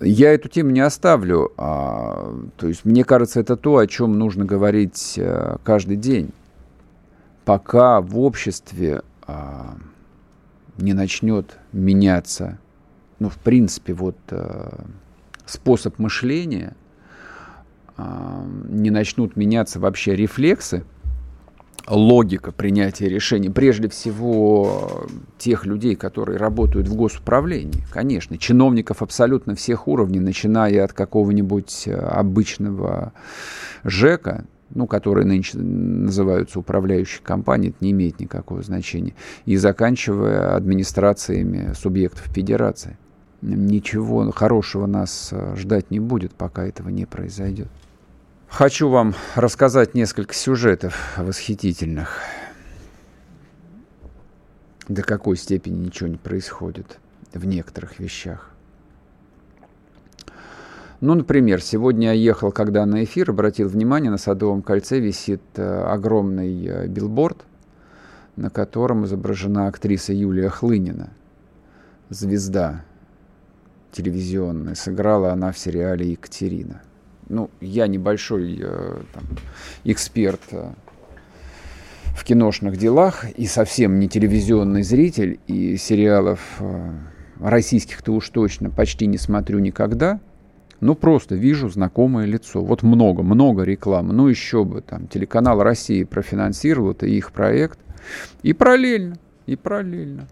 я 0.00 0.32
эту 0.32 0.48
тему 0.48 0.70
не 0.70 0.80
оставлю. 0.80 1.52
А, 1.56 2.34
то 2.56 2.68
есть, 2.68 2.84
мне 2.84 3.04
кажется, 3.04 3.40
это 3.40 3.56
то, 3.56 3.78
о 3.78 3.86
чем 3.86 4.18
нужно 4.18 4.44
говорить 4.44 5.18
а, 5.18 5.58
каждый 5.64 5.96
день. 5.96 6.30
Пока 7.44 8.00
в 8.00 8.18
обществе 8.18 9.02
а, 9.26 9.76
не 10.78 10.92
начнет 10.92 11.58
меняться, 11.72 12.58
ну, 13.18 13.28
в 13.28 13.36
принципе, 13.36 13.92
вот 13.92 14.16
а, 14.30 14.84
способ 15.46 15.98
мышления, 15.98 16.74
а, 17.96 18.44
не 18.68 18.90
начнут 18.90 19.36
меняться 19.36 19.78
вообще 19.78 20.16
рефлексы, 20.16 20.84
логика 21.86 22.52
принятия 22.52 23.08
решений, 23.08 23.50
прежде 23.50 23.88
всего 23.88 25.06
тех 25.38 25.66
людей, 25.66 25.96
которые 25.96 26.38
работают 26.38 26.88
в 26.88 26.94
госуправлении, 26.94 27.84
конечно, 27.90 28.38
чиновников 28.38 29.02
абсолютно 29.02 29.54
всех 29.54 29.86
уровней, 29.88 30.20
начиная 30.20 30.84
от 30.84 30.92
какого-нибудь 30.92 31.84
э, 31.86 31.94
обычного 31.94 33.12
ЖЭКа, 33.84 34.46
ну, 34.70 34.86
которые 34.86 35.26
нынче 35.26 35.58
называются 35.58 36.58
управляющей 36.58 37.20
компанией, 37.22 37.70
это 37.70 37.78
не 37.84 37.92
имеет 37.92 38.18
никакого 38.18 38.62
значения, 38.62 39.14
и 39.44 39.56
заканчивая 39.56 40.56
администрациями 40.56 41.72
субъектов 41.74 42.26
федерации. 42.26 42.96
Ничего 43.42 44.30
хорошего 44.32 44.86
нас 44.86 45.28
э, 45.32 45.54
ждать 45.56 45.90
не 45.90 46.00
будет, 46.00 46.32
пока 46.32 46.66
этого 46.66 46.88
не 46.88 47.04
произойдет. 47.04 47.68
Хочу 48.54 48.88
вам 48.88 49.16
рассказать 49.34 49.94
несколько 49.94 50.32
сюжетов 50.32 51.18
восхитительных. 51.18 52.20
До 54.86 55.02
какой 55.02 55.36
степени 55.36 55.86
ничего 55.86 56.08
не 56.08 56.18
происходит 56.18 57.00
в 57.32 57.44
некоторых 57.46 57.98
вещах. 57.98 58.52
Ну, 61.00 61.14
например, 61.14 61.60
сегодня 61.60 62.10
я 62.10 62.12
ехал, 62.12 62.52
когда 62.52 62.86
на 62.86 63.02
эфир, 63.02 63.30
обратил 63.30 63.68
внимание, 63.68 64.12
на 64.12 64.18
Садовом 64.18 64.62
кольце 64.62 65.00
висит 65.00 65.42
э, 65.56 65.82
огромный 65.86 66.64
э, 66.64 66.86
билборд, 66.86 67.38
на 68.36 68.50
котором 68.50 69.04
изображена 69.04 69.66
актриса 69.66 70.12
Юлия 70.12 70.48
Хлынина, 70.48 71.10
звезда 72.08 72.84
телевизионная. 73.90 74.76
Сыграла 74.76 75.32
она 75.32 75.50
в 75.50 75.58
сериале 75.58 76.12
«Екатерина» 76.12 76.82
ну, 77.28 77.50
я 77.60 77.86
небольшой 77.86 78.58
э, 78.60 79.02
там, 79.12 79.24
эксперт 79.84 80.40
э, 80.50 80.72
в 82.14 82.24
киношных 82.24 82.76
делах 82.76 83.24
и 83.36 83.46
совсем 83.46 83.98
не 83.98 84.08
телевизионный 84.08 84.82
зритель, 84.82 85.40
и 85.46 85.76
сериалов 85.76 86.40
э, 86.60 86.92
российских-то 87.40 88.12
уж 88.12 88.28
точно 88.28 88.70
почти 88.70 89.06
не 89.06 89.18
смотрю 89.18 89.58
никогда, 89.58 90.20
ну, 90.80 90.94
просто 90.94 91.34
вижу 91.34 91.68
знакомое 91.70 92.26
лицо. 92.26 92.62
Вот 92.62 92.82
много, 92.82 93.22
много 93.22 93.62
рекламы. 93.62 94.12
Ну, 94.12 94.28
еще 94.28 94.64
бы, 94.64 94.82
там, 94.82 95.06
телеканал 95.06 95.62
России 95.62 96.04
профинансировал, 96.04 96.90
это 96.90 97.06
их 97.06 97.32
проект. 97.32 97.78
И 98.42 98.52
параллельно, 98.52 99.16
и 99.46 99.56
параллельно 99.56 100.28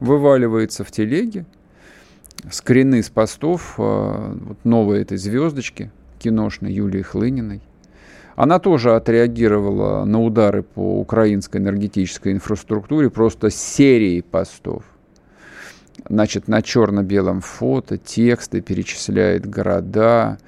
вываливается 0.00 0.82
в 0.82 0.90
телеге 0.90 1.44
скрины 2.50 3.02
с 3.02 3.10
постов 3.10 3.74
э, 3.76 4.34
вот 4.46 4.64
новой 4.64 5.02
этой 5.02 5.18
звездочки– 5.18 5.90
киношной 6.22 6.72
Юлии 6.72 7.02
Хлыниной. 7.02 7.60
Она 8.36 8.58
тоже 8.58 8.94
отреагировала 8.94 10.04
на 10.04 10.22
удары 10.22 10.62
по 10.62 11.00
украинской 11.00 11.58
энергетической 11.58 12.32
инфраструктуре 12.32 13.10
просто 13.10 13.50
серией 13.50 14.22
постов. 14.22 14.84
Значит, 16.08 16.48
на 16.48 16.62
черно-белом 16.62 17.40
фото, 17.40 17.98
тексты, 17.98 18.60
перечисляет 18.60 19.46
города 19.46 20.38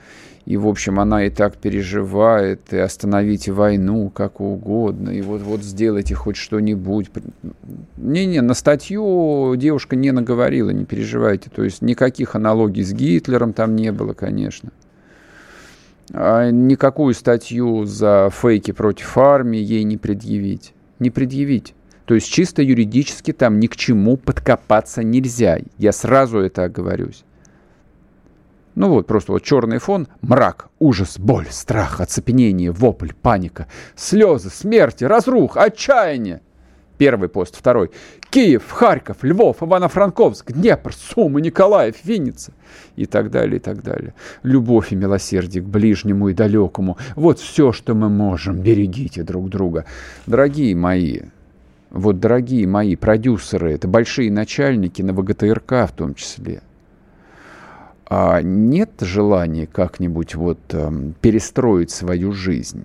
и, 0.47 0.59
в 0.59 0.69
общем, 0.69 1.01
она 1.01 1.25
и 1.25 1.31
так 1.31 1.57
переживает, 1.57 2.73
и 2.73 2.77
остановите 2.77 3.53
войну 3.53 4.11
как 4.11 4.41
угодно, 4.41 5.09
и 5.11 5.23
вот, 5.23 5.41
вот 5.41 5.63
сделайте 5.63 6.15
хоть 6.15 6.37
что-нибудь. 6.37 7.11
Не-не, 7.97 8.43
на 8.43 8.53
статью 8.53 9.55
девушка 9.57 9.97
не 9.97 10.13
наговорила, 10.13 10.69
не 10.69 10.85
переживайте. 10.85 11.49
То 11.49 11.65
есть 11.65 11.81
никаких 11.81 12.35
аналогий 12.35 12.83
с 12.83 12.93
Гитлером 12.93 13.55
там 13.55 13.75
не 13.75 13.91
было, 13.91 14.13
конечно. 14.13 14.71
А 16.17 16.51
никакую 16.51 17.13
статью 17.13 17.85
за 17.87 18.31
фейки 18.33 18.71
против 18.71 19.19
армии 19.19 19.59
ей 19.59 19.83
не 19.83 19.97
предъявить. 19.97 20.73
Не 21.01 21.11
предъявить. 21.11 21.75
То 22.05 22.15
есть 22.15 22.31
чисто 22.31 22.63
юридически 22.63 23.33
там 23.33 23.59
ни 23.59 23.67
к 23.67 23.75
чему 23.75 24.17
подкопаться 24.17 25.03
нельзя. 25.03 25.59
Я 25.77 25.91
сразу 25.91 26.39
это 26.39 26.65
оговорюсь. 26.65 27.25
Ну 28.77 28.91
вот, 28.91 29.09
просто 29.09 29.33
вот 29.33 29.43
черный 29.43 29.79
фон, 29.79 30.07
мрак, 30.21 30.69
ужас, 30.79 31.19
боль, 31.19 31.47
страх, 31.51 32.01
оцепенение, 32.01 32.71
вопль, 32.71 33.13
паника, 33.21 33.67
слезы, 33.97 34.51
смерти, 34.51 35.05
разрух, 35.05 35.57
отчаяние. 35.57 36.43
Первый 36.99 37.29
пост, 37.29 37.57
второй. 37.57 37.91
Киев, 38.31 38.71
Харьков, 38.71 39.19
Львов, 39.23 39.63
Ивано-Франковск, 39.63 40.53
Днепр, 40.53 40.95
Сумы, 40.95 41.41
Николаев, 41.41 41.97
Винница. 42.05 42.53
И 42.97 43.07
так 43.07 43.31
далее, 43.31 43.57
и 43.57 43.61
так 43.61 43.83
далее. 43.83 44.15
Любовь 44.43 44.93
и 44.93 44.97
милосердие 44.97 45.63
к 45.63 45.67
ближнему 45.67 46.29
и 46.29 46.35
далекому. 46.35 46.97
Вот 47.17 47.39
все, 47.39 47.73
что 47.73 47.95
мы 47.95 48.09
можем. 48.09 48.61
Берегите 48.61 49.23
друг 49.23 49.49
друга. 49.49 49.85
Дорогие 50.27 50.75
мои, 50.77 51.21
вот, 51.91 52.21
дорогие 52.21 52.67
мои 52.67 52.97
продюсеры, 52.97 53.73
это 53.73 53.89
большие 53.89 54.31
начальники 54.31 55.03
на 55.03 55.13
ВГТРК 55.13 55.89
в 55.89 55.93
том 55.97 56.15
числе– 56.15 56.63
а 58.07 58.43
нет 58.43 58.91
желания 59.01 59.67
как-нибудь 59.67 60.35
вот 60.35 60.59
э, 60.71 60.91
перестроить 61.21 61.91
свою 61.91 62.33
жизнь. 62.33 62.85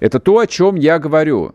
Это 0.00 0.18
то, 0.18 0.38
о 0.38 0.46
чем 0.46 0.76
я 0.76 0.98
говорю. 0.98 1.54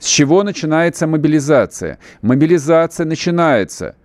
С 0.00 0.06
чего 0.06 0.42
начинается 0.42 1.06
мобилизация? 1.06 1.98
Мобилизация 2.22 3.04
начинается 3.04 3.96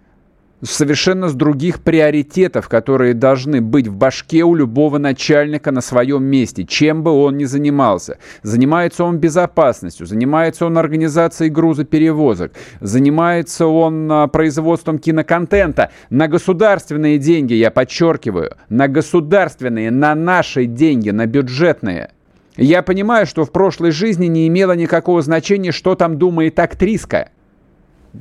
совершенно 0.62 1.30
с 1.30 1.34
других 1.34 1.82
приоритетов, 1.82 2.68
которые 2.68 3.14
должны 3.14 3.62
быть 3.62 3.88
в 3.88 3.96
башке 3.96 4.44
у 4.44 4.56
любого 4.56 4.98
начальника 4.98 5.72
на 5.72 5.80
своем 5.80 6.24
месте, 6.24 6.66
чем 6.66 7.02
бы 7.02 7.12
он 7.12 7.38
ни 7.38 7.46
занимался. 7.46 8.18
Занимается 8.44 9.06
он 9.06 9.20
безопасностью, 9.20 10.06
занимается 10.06 10.66
он 10.66 10.78
организацией 10.78 11.50
грузоперевозок, 11.50 12.52
занимается 12.82 13.68
он 13.68 14.12
а, 14.12 14.28
производством 14.28 15.00
киноконтента 15.00 15.92
на 16.10 16.28
государственные 16.28 17.20
деньги, 17.20 17.54
я 17.54 17.72
подчеркиваю, 17.72 18.58
на 18.68 18.90
государственные, 18.90 19.92
на 19.92 20.14
наши 20.14 20.66
деньги, 20.66 21.12
на 21.12 21.26
бюджетные. 21.26 22.15
Я 22.58 22.82
понимаю, 22.82 23.26
что 23.26 23.46
в 23.46 23.52
прошлой 23.52 23.92
жизни 23.92 24.28
не 24.28 24.48
имело 24.48 24.74
никакого 24.74 25.22
значения, 25.22 25.72
что 25.72 25.96
там 25.96 26.18
думает 26.18 26.60
актриска– 26.60 27.30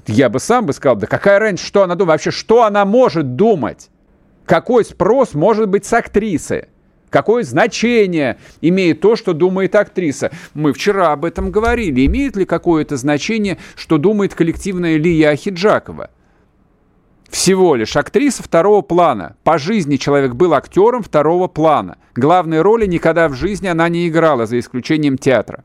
я 0.06 0.28
бы 0.28 0.40
сам 0.40 0.66
бы 0.66 0.72
сказал, 0.72 0.96
да 0.96 1.06
какая 1.06 1.38
разница, 1.38 1.64
что 1.64 1.82
она 1.82 1.94
думает, 1.94 2.14
вообще, 2.14 2.30
что 2.30 2.64
она 2.64 2.84
может 2.84 3.36
думать? 3.36 3.90
Какой 4.44 4.84
спрос 4.84 5.34
может 5.34 5.68
быть 5.68 5.84
с 5.84 5.92
актрисы? 5.92 6.68
Какое 7.10 7.44
значение 7.44 8.38
имеет 8.60 9.00
то, 9.00 9.14
что 9.14 9.32
думает 9.32 9.74
актриса? 9.76 10.32
Мы 10.52 10.72
вчера 10.72 11.12
об 11.12 11.24
этом 11.24 11.52
говорили. 11.52 12.04
Имеет 12.06 12.36
ли 12.36 12.44
какое-то 12.44 12.96
значение, 12.96 13.58
что 13.76 13.98
думает 13.98 14.34
коллективная 14.34 14.96
Лия 14.96 15.30
Ахиджакова? 15.30 16.10
Всего 17.28 17.74
лишь 17.74 17.96
актриса 17.96 18.42
второго 18.42 18.82
плана. 18.82 19.36
По 19.44 19.58
жизни 19.58 19.96
человек 19.96 20.34
был 20.34 20.54
актером 20.54 21.02
второго 21.02 21.48
плана. 21.48 21.98
Главной 22.14 22.60
роли 22.60 22.86
никогда 22.86 23.28
в 23.28 23.34
жизни 23.34 23.66
она 23.66 23.88
не 23.88 24.08
играла, 24.08 24.46
за 24.46 24.58
исключением 24.58 25.18
театра. 25.18 25.64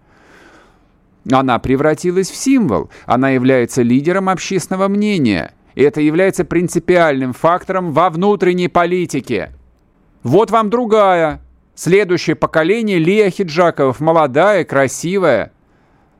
Она 1.31 1.59
превратилась 1.59 2.29
в 2.29 2.35
символ. 2.35 2.89
Она 3.05 3.29
является 3.29 3.81
лидером 3.81 4.29
общественного 4.29 4.87
мнения. 4.87 5.53
И 5.75 5.83
это 5.83 6.01
является 6.01 6.43
принципиальным 6.43 7.33
фактором 7.33 7.91
во 7.91 8.09
внутренней 8.09 8.67
политике. 8.67 9.51
Вот 10.23 10.51
вам 10.51 10.69
другая. 10.69 11.41
Следующее 11.75 12.35
поколение 12.35 12.97
Лия 12.97 13.29
Хиджаковых. 13.29 13.99
Молодая, 13.99 14.63
красивая, 14.63 15.53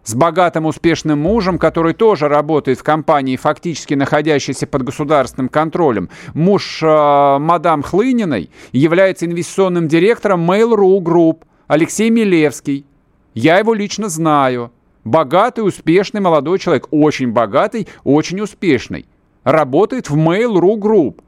с 0.10 0.16
богатым 0.16 0.66
успешным 0.66 1.20
мужем, 1.20 1.60
который 1.60 1.94
тоже 1.94 2.28
работает 2.28 2.80
в 2.80 2.84
компании, 2.84 3.38
фактически 3.38 3.94
находящейся 3.94 4.66
под 4.66 4.84
государственным 4.84 5.50
контролем. 5.50 6.10
Муж 6.34 6.82
э, 6.82 7.38
мадам 7.40 7.84
Хлыниной 7.84 8.50
является 8.72 9.28
инвестиционным 9.28 9.88
директором 9.88 10.50
Mail.ru 10.50 10.98
Group 11.00 11.44
Алексей 11.68 12.10
Милевский. 12.10 12.86
Я 13.36 13.60
его 13.60 13.76
лично 13.76 14.10
знаю. 14.10 14.72
Богатый, 15.04 15.62
успешный 15.62 16.22
молодой 16.22 16.58
человек. 16.58 16.88
Очень 16.90 17.32
богатый, 17.32 17.88
очень 18.04 18.42
успешный. 18.42 19.06
Работает 19.44 20.10
в 20.10 20.18
Mail.ru 20.18 20.76
Group. 20.80 21.22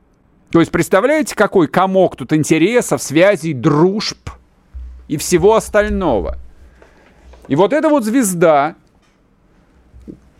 То 0.51 0.59
есть, 0.59 0.71
представляете, 0.71 1.36
какой 1.36 1.67
комок 1.67 2.15
тут 2.15 2.34
интересов, 2.34 3.03
связей, 3.03 3.53
дружб 3.53 4.32
и 5.07 5.17
всего 5.17 5.55
остального. 5.55 6.38
И 7.51 7.55
вот 7.57 7.73
эта 7.73 7.89
вот 7.89 8.05
звезда 8.05 8.75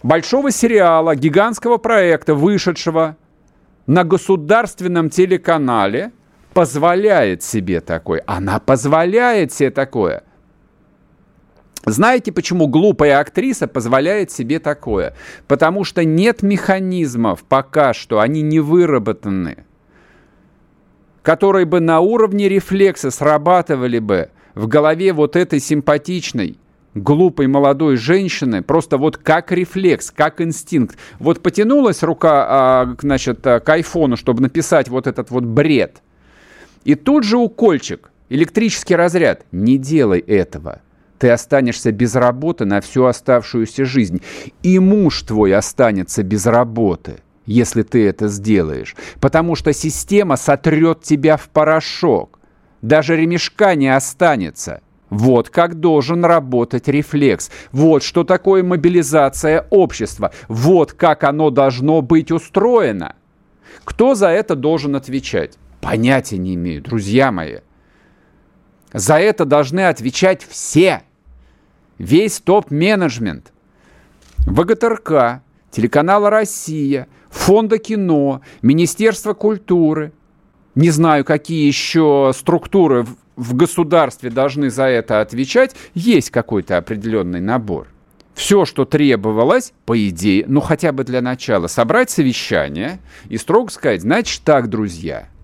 большого 0.01 0.49
сериала, 0.49 1.14
гигантского 1.14 1.76
проекта, 1.76 2.34
вышедшего 2.34 3.18
на 3.86 4.05
государственном 4.05 5.09
телеканале, 5.09 6.14
позволяет 6.53 7.43
себе 7.43 7.82
такое. 7.82 8.24
Она 8.28 8.62
позволяет 8.62 9.51
себе 9.51 9.72
такое– 9.72 10.24
знаете, 11.86 12.32
почему 12.32 12.68
глупая 12.68 13.20
актриса 13.20 13.68
позволяет 13.68 14.32
себе 14.32 14.59
такое? 14.59 15.14
Потому 15.47 15.84
что 15.84 16.05
нет 16.05 16.43
механизмов 16.43 17.43
пока 17.43 17.93
что, 17.93 18.22
они 18.22 18.41
не 18.41 18.62
выработаны, 18.62 19.66
которые 21.24 21.66
бы 21.66 21.82
на 21.82 21.99
уровне 21.99 22.47
рефлекса 22.47 23.12
срабатывали 23.12 23.99
бы 23.99 24.30
в 24.53 24.68
голове 24.68 25.12
вот 25.12 25.36
этой 25.36 25.59
симпатичной, 25.59 26.59
глупой 26.94 27.48
молодой 27.48 27.98
женщины, 27.98 28.62
просто 28.62 28.98
вот 28.98 29.18
как 29.18 29.52
рефлекс, 29.52 30.12
как 30.12 30.42
инстинкт. 30.42 30.98
Вот 31.20 31.42
потянулась 31.42 32.04
рука, 32.04 32.46
а, 32.48 32.96
значит, 33.02 33.42
к 33.42 33.64
айфону, 33.68 34.18
чтобы 34.18 34.42
написать 34.42 34.89
вот 34.89 35.08
этот 35.08 35.32
вот 35.32 35.44
бред. 35.44 36.02
И 36.84 36.96
тут 36.96 37.24
же 37.24 37.38
укольчик, 37.38 38.12
электрический 38.30 38.96
разряд. 38.96 39.46
Не 39.52 39.78
делай 39.78 40.20
этого 40.20 40.82
ты 41.22 41.30
останешься 41.30 41.92
без 41.92 42.16
работы 42.16 42.66
на 42.66 42.82
всю 42.82 43.06
оставшуюся 43.06 43.86
жизнь. 43.86 44.24
И 44.64 44.80
муж 44.80 45.22
твой 45.22 45.54
останется 45.54 46.24
без 46.24 46.48
работы, 46.48 47.18
если 47.46 47.84
ты 47.84 48.08
это 48.08 48.28
сделаешь. 48.28 48.96
Потому 49.20 49.54
что 49.56 49.72
система 49.72 50.36
сотрет 50.36 51.04
тебя 51.04 51.38
в 51.38 51.48
порошок. 51.50 52.39
Даже 52.82 53.16
ремешка 53.16 53.76
не 53.76 53.96
останется. 53.96 54.82
Вот 55.12 55.49
как 55.49 55.76
должен 55.76 56.24
работать 56.26 56.88
рефлекс. 56.88 57.51
Вот 57.74 58.01
что 58.01 58.24
такое 58.24 58.64
мобилизация 58.64 59.68
общества. 59.70 60.32
Вот 60.47 60.93
как 60.93 61.26
оно 61.26 61.49
должно 61.49 62.01
быть 62.01 62.32
устроено. 62.32 63.16
Кто 63.84 64.16
за 64.16 64.30
это 64.30 64.55
должен 64.55 64.95
отвечать? 64.95 65.57
Понятия 65.82 66.38
не 66.38 66.55
имею, 66.55 66.82
друзья 66.82 67.32
мои. 67.32 67.57
За 68.93 69.20
это 69.20 69.43
должны 69.43 69.82
отвечать 69.82 70.45
все 70.47 71.03
весь 71.97 72.39
топ-менеджмент 72.39 73.51
ВГТРК, 74.47 75.41
телеканала 75.72 76.30
«Россия», 76.30 77.07
Фонда 77.30 77.78
кино, 77.78 78.41
Министерства 78.62 79.34
культуры. 79.34 80.14
Не 80.76 80.89
знаю, 80.89 81.24
какие 81.26 81.68
еще 81.68 82.32
структуры 82.36 83.05
в 83.42 83.56
государстве 83.56 84.30
должны 84.30 84.70
за 84.70 84.84
это 84.84 85.20
отвечать. 85.20 85.76
Есть 85.96 86.30
какой-то 86.30 86.78
определенный 86.78 87.42
набор. 87.42 87.88
Все, 88.36 88.66
что 88.66 88.86
требовалось, 88.86 89.74
по 89.86 89.98
идее, 90.08 90.46
ну 90.48 90.62
хотя 90.62 90.92
бы 90.92 91.04
для 91.04 91.22
начала, 91.22 91.68
собрать 91.68 92.10
совещание 92.10 93.00
и 93.30 93.38
строго 93.38 93.70
сказать, 93.72 94.02
значит 94.02 94.44
так, 94.44 94.70
друзья– 94.70 95.28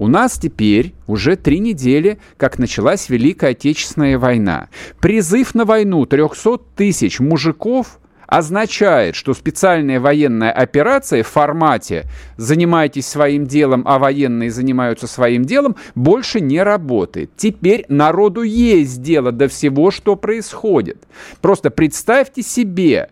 у 0.00 0.08
нас 0.08 0.38
теперь 0.38 0.94
уже 1.06 1.36
три 1.36 1.58
недели, 1.58 2.18
как 2.38 2.58
началась 2.58 3.10
Великая 3.10 3.50
Отечественная 3.50 4.18
война. 4.18 4.70
Призыв 4.98 5.54
на 5.54 5.66
войну 5.66 6.06
300 6.06 6.56
тысяч 6.74 7.20
мужиков 7.20 7.98
означает, 8.30 9.16
что 9.16 9.34
специальная 9.34 9.98
военная 9.98 10.52
операция 10.52 11.24
в 11.24 11.26
формате 11.26 12.04
«занимайтесь 12.36 13.06
своим 13.06 13.44
делом, 13.44 13.82
а 13.86 13.98
военные 13.98 14.50
занимаются 14.50 15.08
своим 15.08 15.44
делом» 15.44 15.76
больше 15.96 16.40
не 16.40 16.62
работает. 16.62 17.32
Теперь 17.36 17.84
народу 17.88 18.42
есть 18.42 19.02
дело 19.02 19.32
до 19.32 19.48
всего, 19.48 19.90
что 19.90 20.14
происходит. 20.14 21.02
Просто 21.40 21.70
представьте 21.70 22.42
себе, 22.42 23.10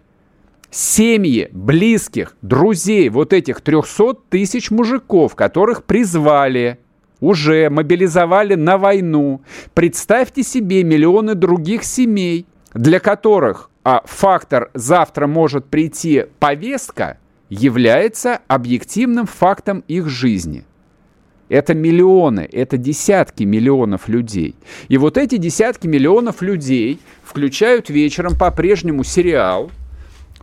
семьи 0.70 1.48
близких, 1.50 2.36
друзей 2.40 3.08
вот 3.08 3.32
этих 3.32 3.60
300 3.60 4.14
тысяч 4.30 4.70
мужиков, 4.70 5.34
которых 5.34 5.82
призвали 5.82 6.78
уже 7.20 7.68
мобилизовали 7.70 8.54
на 8.54 8.78
войну. 8.78 9.42
Представьте 9.74 10.44
себе 10.44 10.84
миллионы 10.84 11.34
других 11.34 11.82
семей, 11.82 12.46
для 12.74 13.00
которых 13.00 13.70
а, 13.88 14.02
фактор 14.04 14.70
«завтра 14.74 15.26
может 15.26 15.64
прийти 15.64 16.26
повестка» 16.38 17.16
является 17.48 18.42
объективным 18.46 19.24
фактом 19.24 19.82
их 19.88 20.10
жизни. 20.10 20.64
Это 21.48 21.72
миллионы, 21.72 22.46
это 22.52 22.76
десятки 22.76 23.44
миллионов 23.44 24.06
людей. 24.06 24.56
И 24.88 24.98
вот 24.98 25.16
эти 25.16 25.38
десятки 25.38 25.86
миллионов 25.86 26.42
людей 26.42 27.00
включают 27.24 27.88
вечером 27.88 28.36
по-прежнему 28.36 29.04
сериал, 29.04 29.70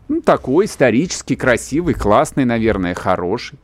ну, 0.07 0.21
такой 0.21 0.65
исторический, 0.65 1.35
красивый, 1.35 1.93
классный, 1.93 2.45
наверное, 2.45 2.95
хороший. 2.95 3.59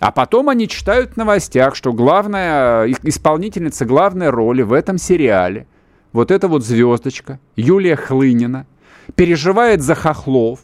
А 0.00 0.10
потом 0.10 0.48
они 0.48 0.66
читают 0.66 1.12
в 1.12 1.16
новостях, 1.16 1.76
что 1.76 1.92
главная 1.92 2.92
исполнительница 3.04 3.84
главной 3.84 4.30
роли 4.30 4.62
в 4.62 4.72
этом 4.72 4.98
сериале, 4.98 5.68
вот 6.12 6.32
эта 6.32 6.48
вот 6.48 6.64
звездочка, 6.64 7.38
Юлия 7.54 7.94
Хлынина, 7.94 8.66
переживает 9.14 9.82
за 9.82 9.94
хохлов, 9.94 10.60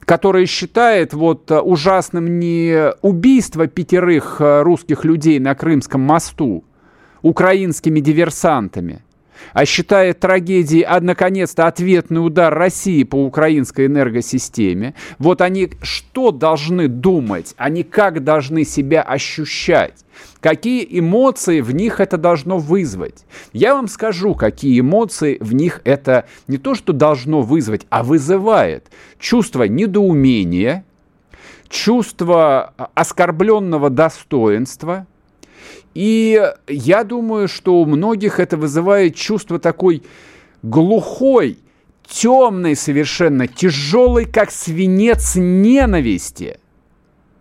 который 0.00 0.46
считает 0.46 1.12
вот 1.14 1.50
э, 1.50 1.60
ужасным 1.60 2.38
не 2.38 2.92
убийство 3.02 3.66
пятерых 3.66 4.40
э, 4.40 4.62
русских 4.62 5.04
людей 5.04 5.38
на 5.38 5.54
Крымском 5.54 6.00
мосту 6.00 6.64
украинскими 7.22 8.00
диверсантами– 8.00 9.02
а 9.52 9.64
считает 9.64 10.20
трагедией, 10.20 10.82
а, 10.82 11.00
наконец-то, 11.00 11.66
ответный 11.66 12.24
удар 12.24 12.54
России 12.54 13.02
по 13.04 13.16
украинской 13.16 13.86
энергосистеме, 13.86 14.94
вот 15.18 15.40
они 15.40 15.70
что 15.82 16.30
должны 16.30 16.88
думать, 16.88 17.54
они 17.56 17.82
как 17.82 18.24
должны 18.24 18.64
себя 18.64 19.02
ощущать, 19.02 20.04
какие 20.40 20.86
эмоции 20.98 21.60
в 21.60 21.74
них 21.74 22.00
это 22.00 22.16
должно 22.16 22.58
вызвать. 22.58 23.24
Я 23.52 23.74
вам 23.74 23.88
скажу, 23.88 24.34
какие 24.34 24.80
эмоции 24.80 25.38
в 25.40 25.54
них 25.54 25.80
это 25.84 26.26
не 26.46 26.58
то, 26.58 26.74
что 26.74 26.92
должно 26.92 27.42
вызвать, 27.42 27.86
а 27.90 28.02
вызывает. 28.02 28.86
Чувство 29.18 29.64
недоумения, 29.64 30.84
чувство 31.68 32.74
оскорбленного 32.94 33.90
достоинства– 33.90 35.06
и 35.94 36.52
я 36.68 37.04
думаю, 37.04 37.48
что 37.48 37.80
у 37.80 37.86
многих 37.86 38.38
это 38.38 38.56
вызывает 38.56 39.14
чувство 39.14 39.58
такой 39.58 40.02
глухой, 40.62 41.58
темной 42.08 42.76
совершенно, 42.76 43.46
тяжелой, 43.46 44.24
как 44.26 44.50
свинец 44.50 45.34
ненависти. 45.36 46.58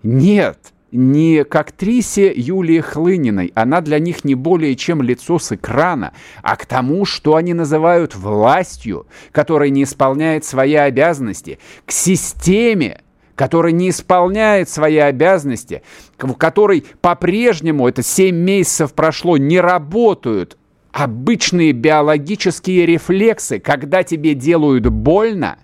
Нет, 0.03 0.57
не 0.91 1.43
к 1.43 1.55
актрисе 1.55 2.33
Юлии 2.35 2.79
Хлыниной, 2.79 3.51
она 3.53 3.81
для 3.81 3.99
них 3.99 4.23
не 4.23 4.35
более 4.35 4.75
чем 4.75 5.01
лицо 5.01 5.37
с 5.37 5.51
экрана, 5.51 6.13
а 6.41 6.55
к 6.55 6.65
тому, 6.65 7.05
что 7.05 7.35
они 7.35 7.53
называют 7.53 8.15
властью, 8.15 9.07
которая 9.31 9.69
не 9.69 9.83
исполняет 9.83 10.45
свои 10.45 10.75
обязанности, 10.75 11.59
к 11.85 11.91
системе, 11.91 13.01
который 13.39 13.71
не 13.71 13.91
исполняет 13.91 14.67
свои 14.67 14.97
обязанности, 14.97 15.81
в 16.17 16.33
которой 16.33 16.83
по-прежнему, 16.99 17.87
это 17.87 18.03
7 18.03 18.35
месяцев 18.35 18.93
прошло, 18.93 19.37
не 19.37 19.61
работают 19.61 20.57
обычные 20.91 21.71
биологические 21.71 22.85
рефлексы, 22.85 23.59
когда 23.59 24.03
тебе 24.03 24.33
делают 24.33 24.87
больно, 24.87 25.57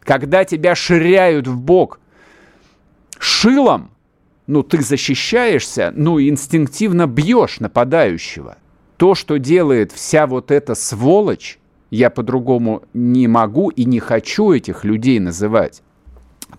когда 0.00 0.44
тебя 0.44 0.74
ширяют 0.74 1.48
в 1.48 1.58
бок 1.58 1.98
шилом, 3.18 3.90
ну, 4.46 4.62
ты 4.62 4.82
защищаешься, 4.82 5.94
ну, 5.96 6.20
инстинктивно 6.20 7.06
бьешь 7.06 7.58
нападающего. 7.58 8.58
То, 8.98 9.14
что 9.14 9.38
делает 9.38 9.92
вся 9.92 10.26
вот 10.26 10.50
эта 10.50 10.74
сволочь, 10.74 11.58
я 11.90 12.10
по-другому 12.10 12.82
не 12.92 13.28
могу 13.28 13.70
и 13.70 13.86
не 13.86 13.98
хочу 13.98 14.52
этих 14.52 14.84
людей 14.84 15.20
называть. 15.20 15.80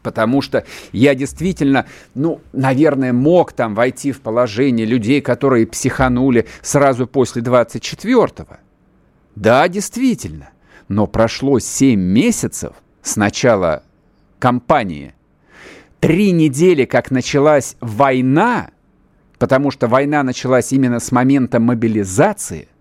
Потому 0.02 0.42
что 0.42 0.66
я 0.92 1.16
действительно, 1.16 1.86
ну, 2.14 2.42
наверное, 2.54 3.14
мог 3.14 3.54
там 3.54 3.76
войти 3.76 4.12
в 4.12 4.22
положение 4.22 4.86
людей, 4.86 5.22
которые 5.22 5.68
психанули 5.68 6.48
сразу 6.62 7.08
после 7.08 7.42
24-го. 7.42 8.58
Да, 9.36 9.68
действительно. 9.68 10.50
Но 10.88 11.08
прошло 11.08 11.60
7 11.60 12.00
месяцев 12.00 12.74
с 13.02 13.16
начала 13.16 13.84
кампании. 14.40 15.14
Три 16.00 16.32
недели, 16.32 16.86
как 16.86 17.10
началась 17.10 17.76
война, 17.82 18.70
потому 19.40 19.72
что 19.72 19.88
война 19.88 20.24
началась 20.24 20.72
именно 20.72 21.00
с 21.00 21.12
момента 21.12 21.60
мобилизации– 21.60 22.68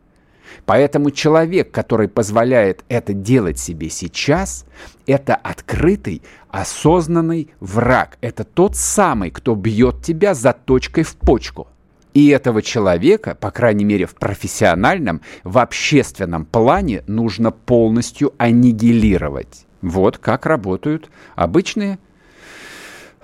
Поэтому 0.66 1.11
человек, 1.11 1.70
который 1.70 2.09
позволяет 2.09 2.84
это 2.88 3.12
делать 3.12 3.59
себе 3.59 3.90
сейчас, 3.90 4.64
это 5.07 5.34
открытый, 5.34 6.22
осознанный 6.48 7.50
враг. 7.61 8.18
Это 8.20 8.44
тот 8.44 8.76
самый, 8.76 9.30
кто 9.30 9.55
бьет 9.55 10.02
тебя 10.02 10.34
за 10.34 10.52
точкой 10.52 11.02
в 11.02 11.16
почку. 11.16 11.68
И 12.14 12.28
этого 12.28 12.62
человека, 12.62 13.34
по 13.34 13.50
крайней 13.50 13.84
мере 13.84 14.07
в 14.07 14.14
профессиональном, 14.14 15.20
в 15.42 15.59
общественном 15.59 16.44
плане, 16.44 17.02
нужно 17.09 17.50
полностью 17.50 18.32
аннигилировать. 18.38 19.66
Вот 19.82 20.18
как 20.18 20.46
работают 20.46 21.11
обычные 21.34 21.98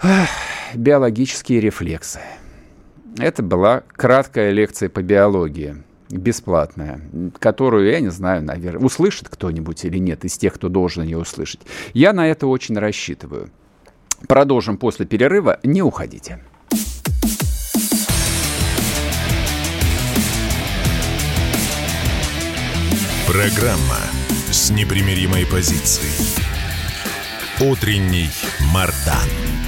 эх, 0.02 0.28
биологические 0.74 1.60
рефлексы. 1.60 2.20
Это 3.18 3.42
была 3.42 3.82
краткая 3.92 4.50
лекция 4.50 4.88
по 4.88 5.02
биологии 5.02 5.82
бесплатная, 6.10 7.00
которую, 7.38 7.90
я 7.90 8.00
не 8.00 8.10
знаю, 8.10 8.42
наверное, 8.42 8.84
услышит 8.84 9.28
кто-нибудь 9.28 9.84
или 9.84 9.98
нет 9.98 10.24
из 10.24 10.36
тех, 10.36 10.54
кто 10.54 10.68
должен 10.68 11.04
ее 11.04 11.18
услышать. 11.18 11.60
Я 11.94 12.12
на 12.12 12.28
это 12.28 12.46
очень 12.46 12.78
рассчитываю. 12.78 13.50
Продолжим 14.28 14.76
после 14.76 15.06
перерыва. 15.06 15.58
Не 15.62 15.82
уходите. 15.82 16.40
Программа 23.26 23.98
с 24.50 24.70
непримиримой 24.70 25.46
позицией. 25.46 26.10
Утренний 27.60 28.28
Мардан. 28.72 29.59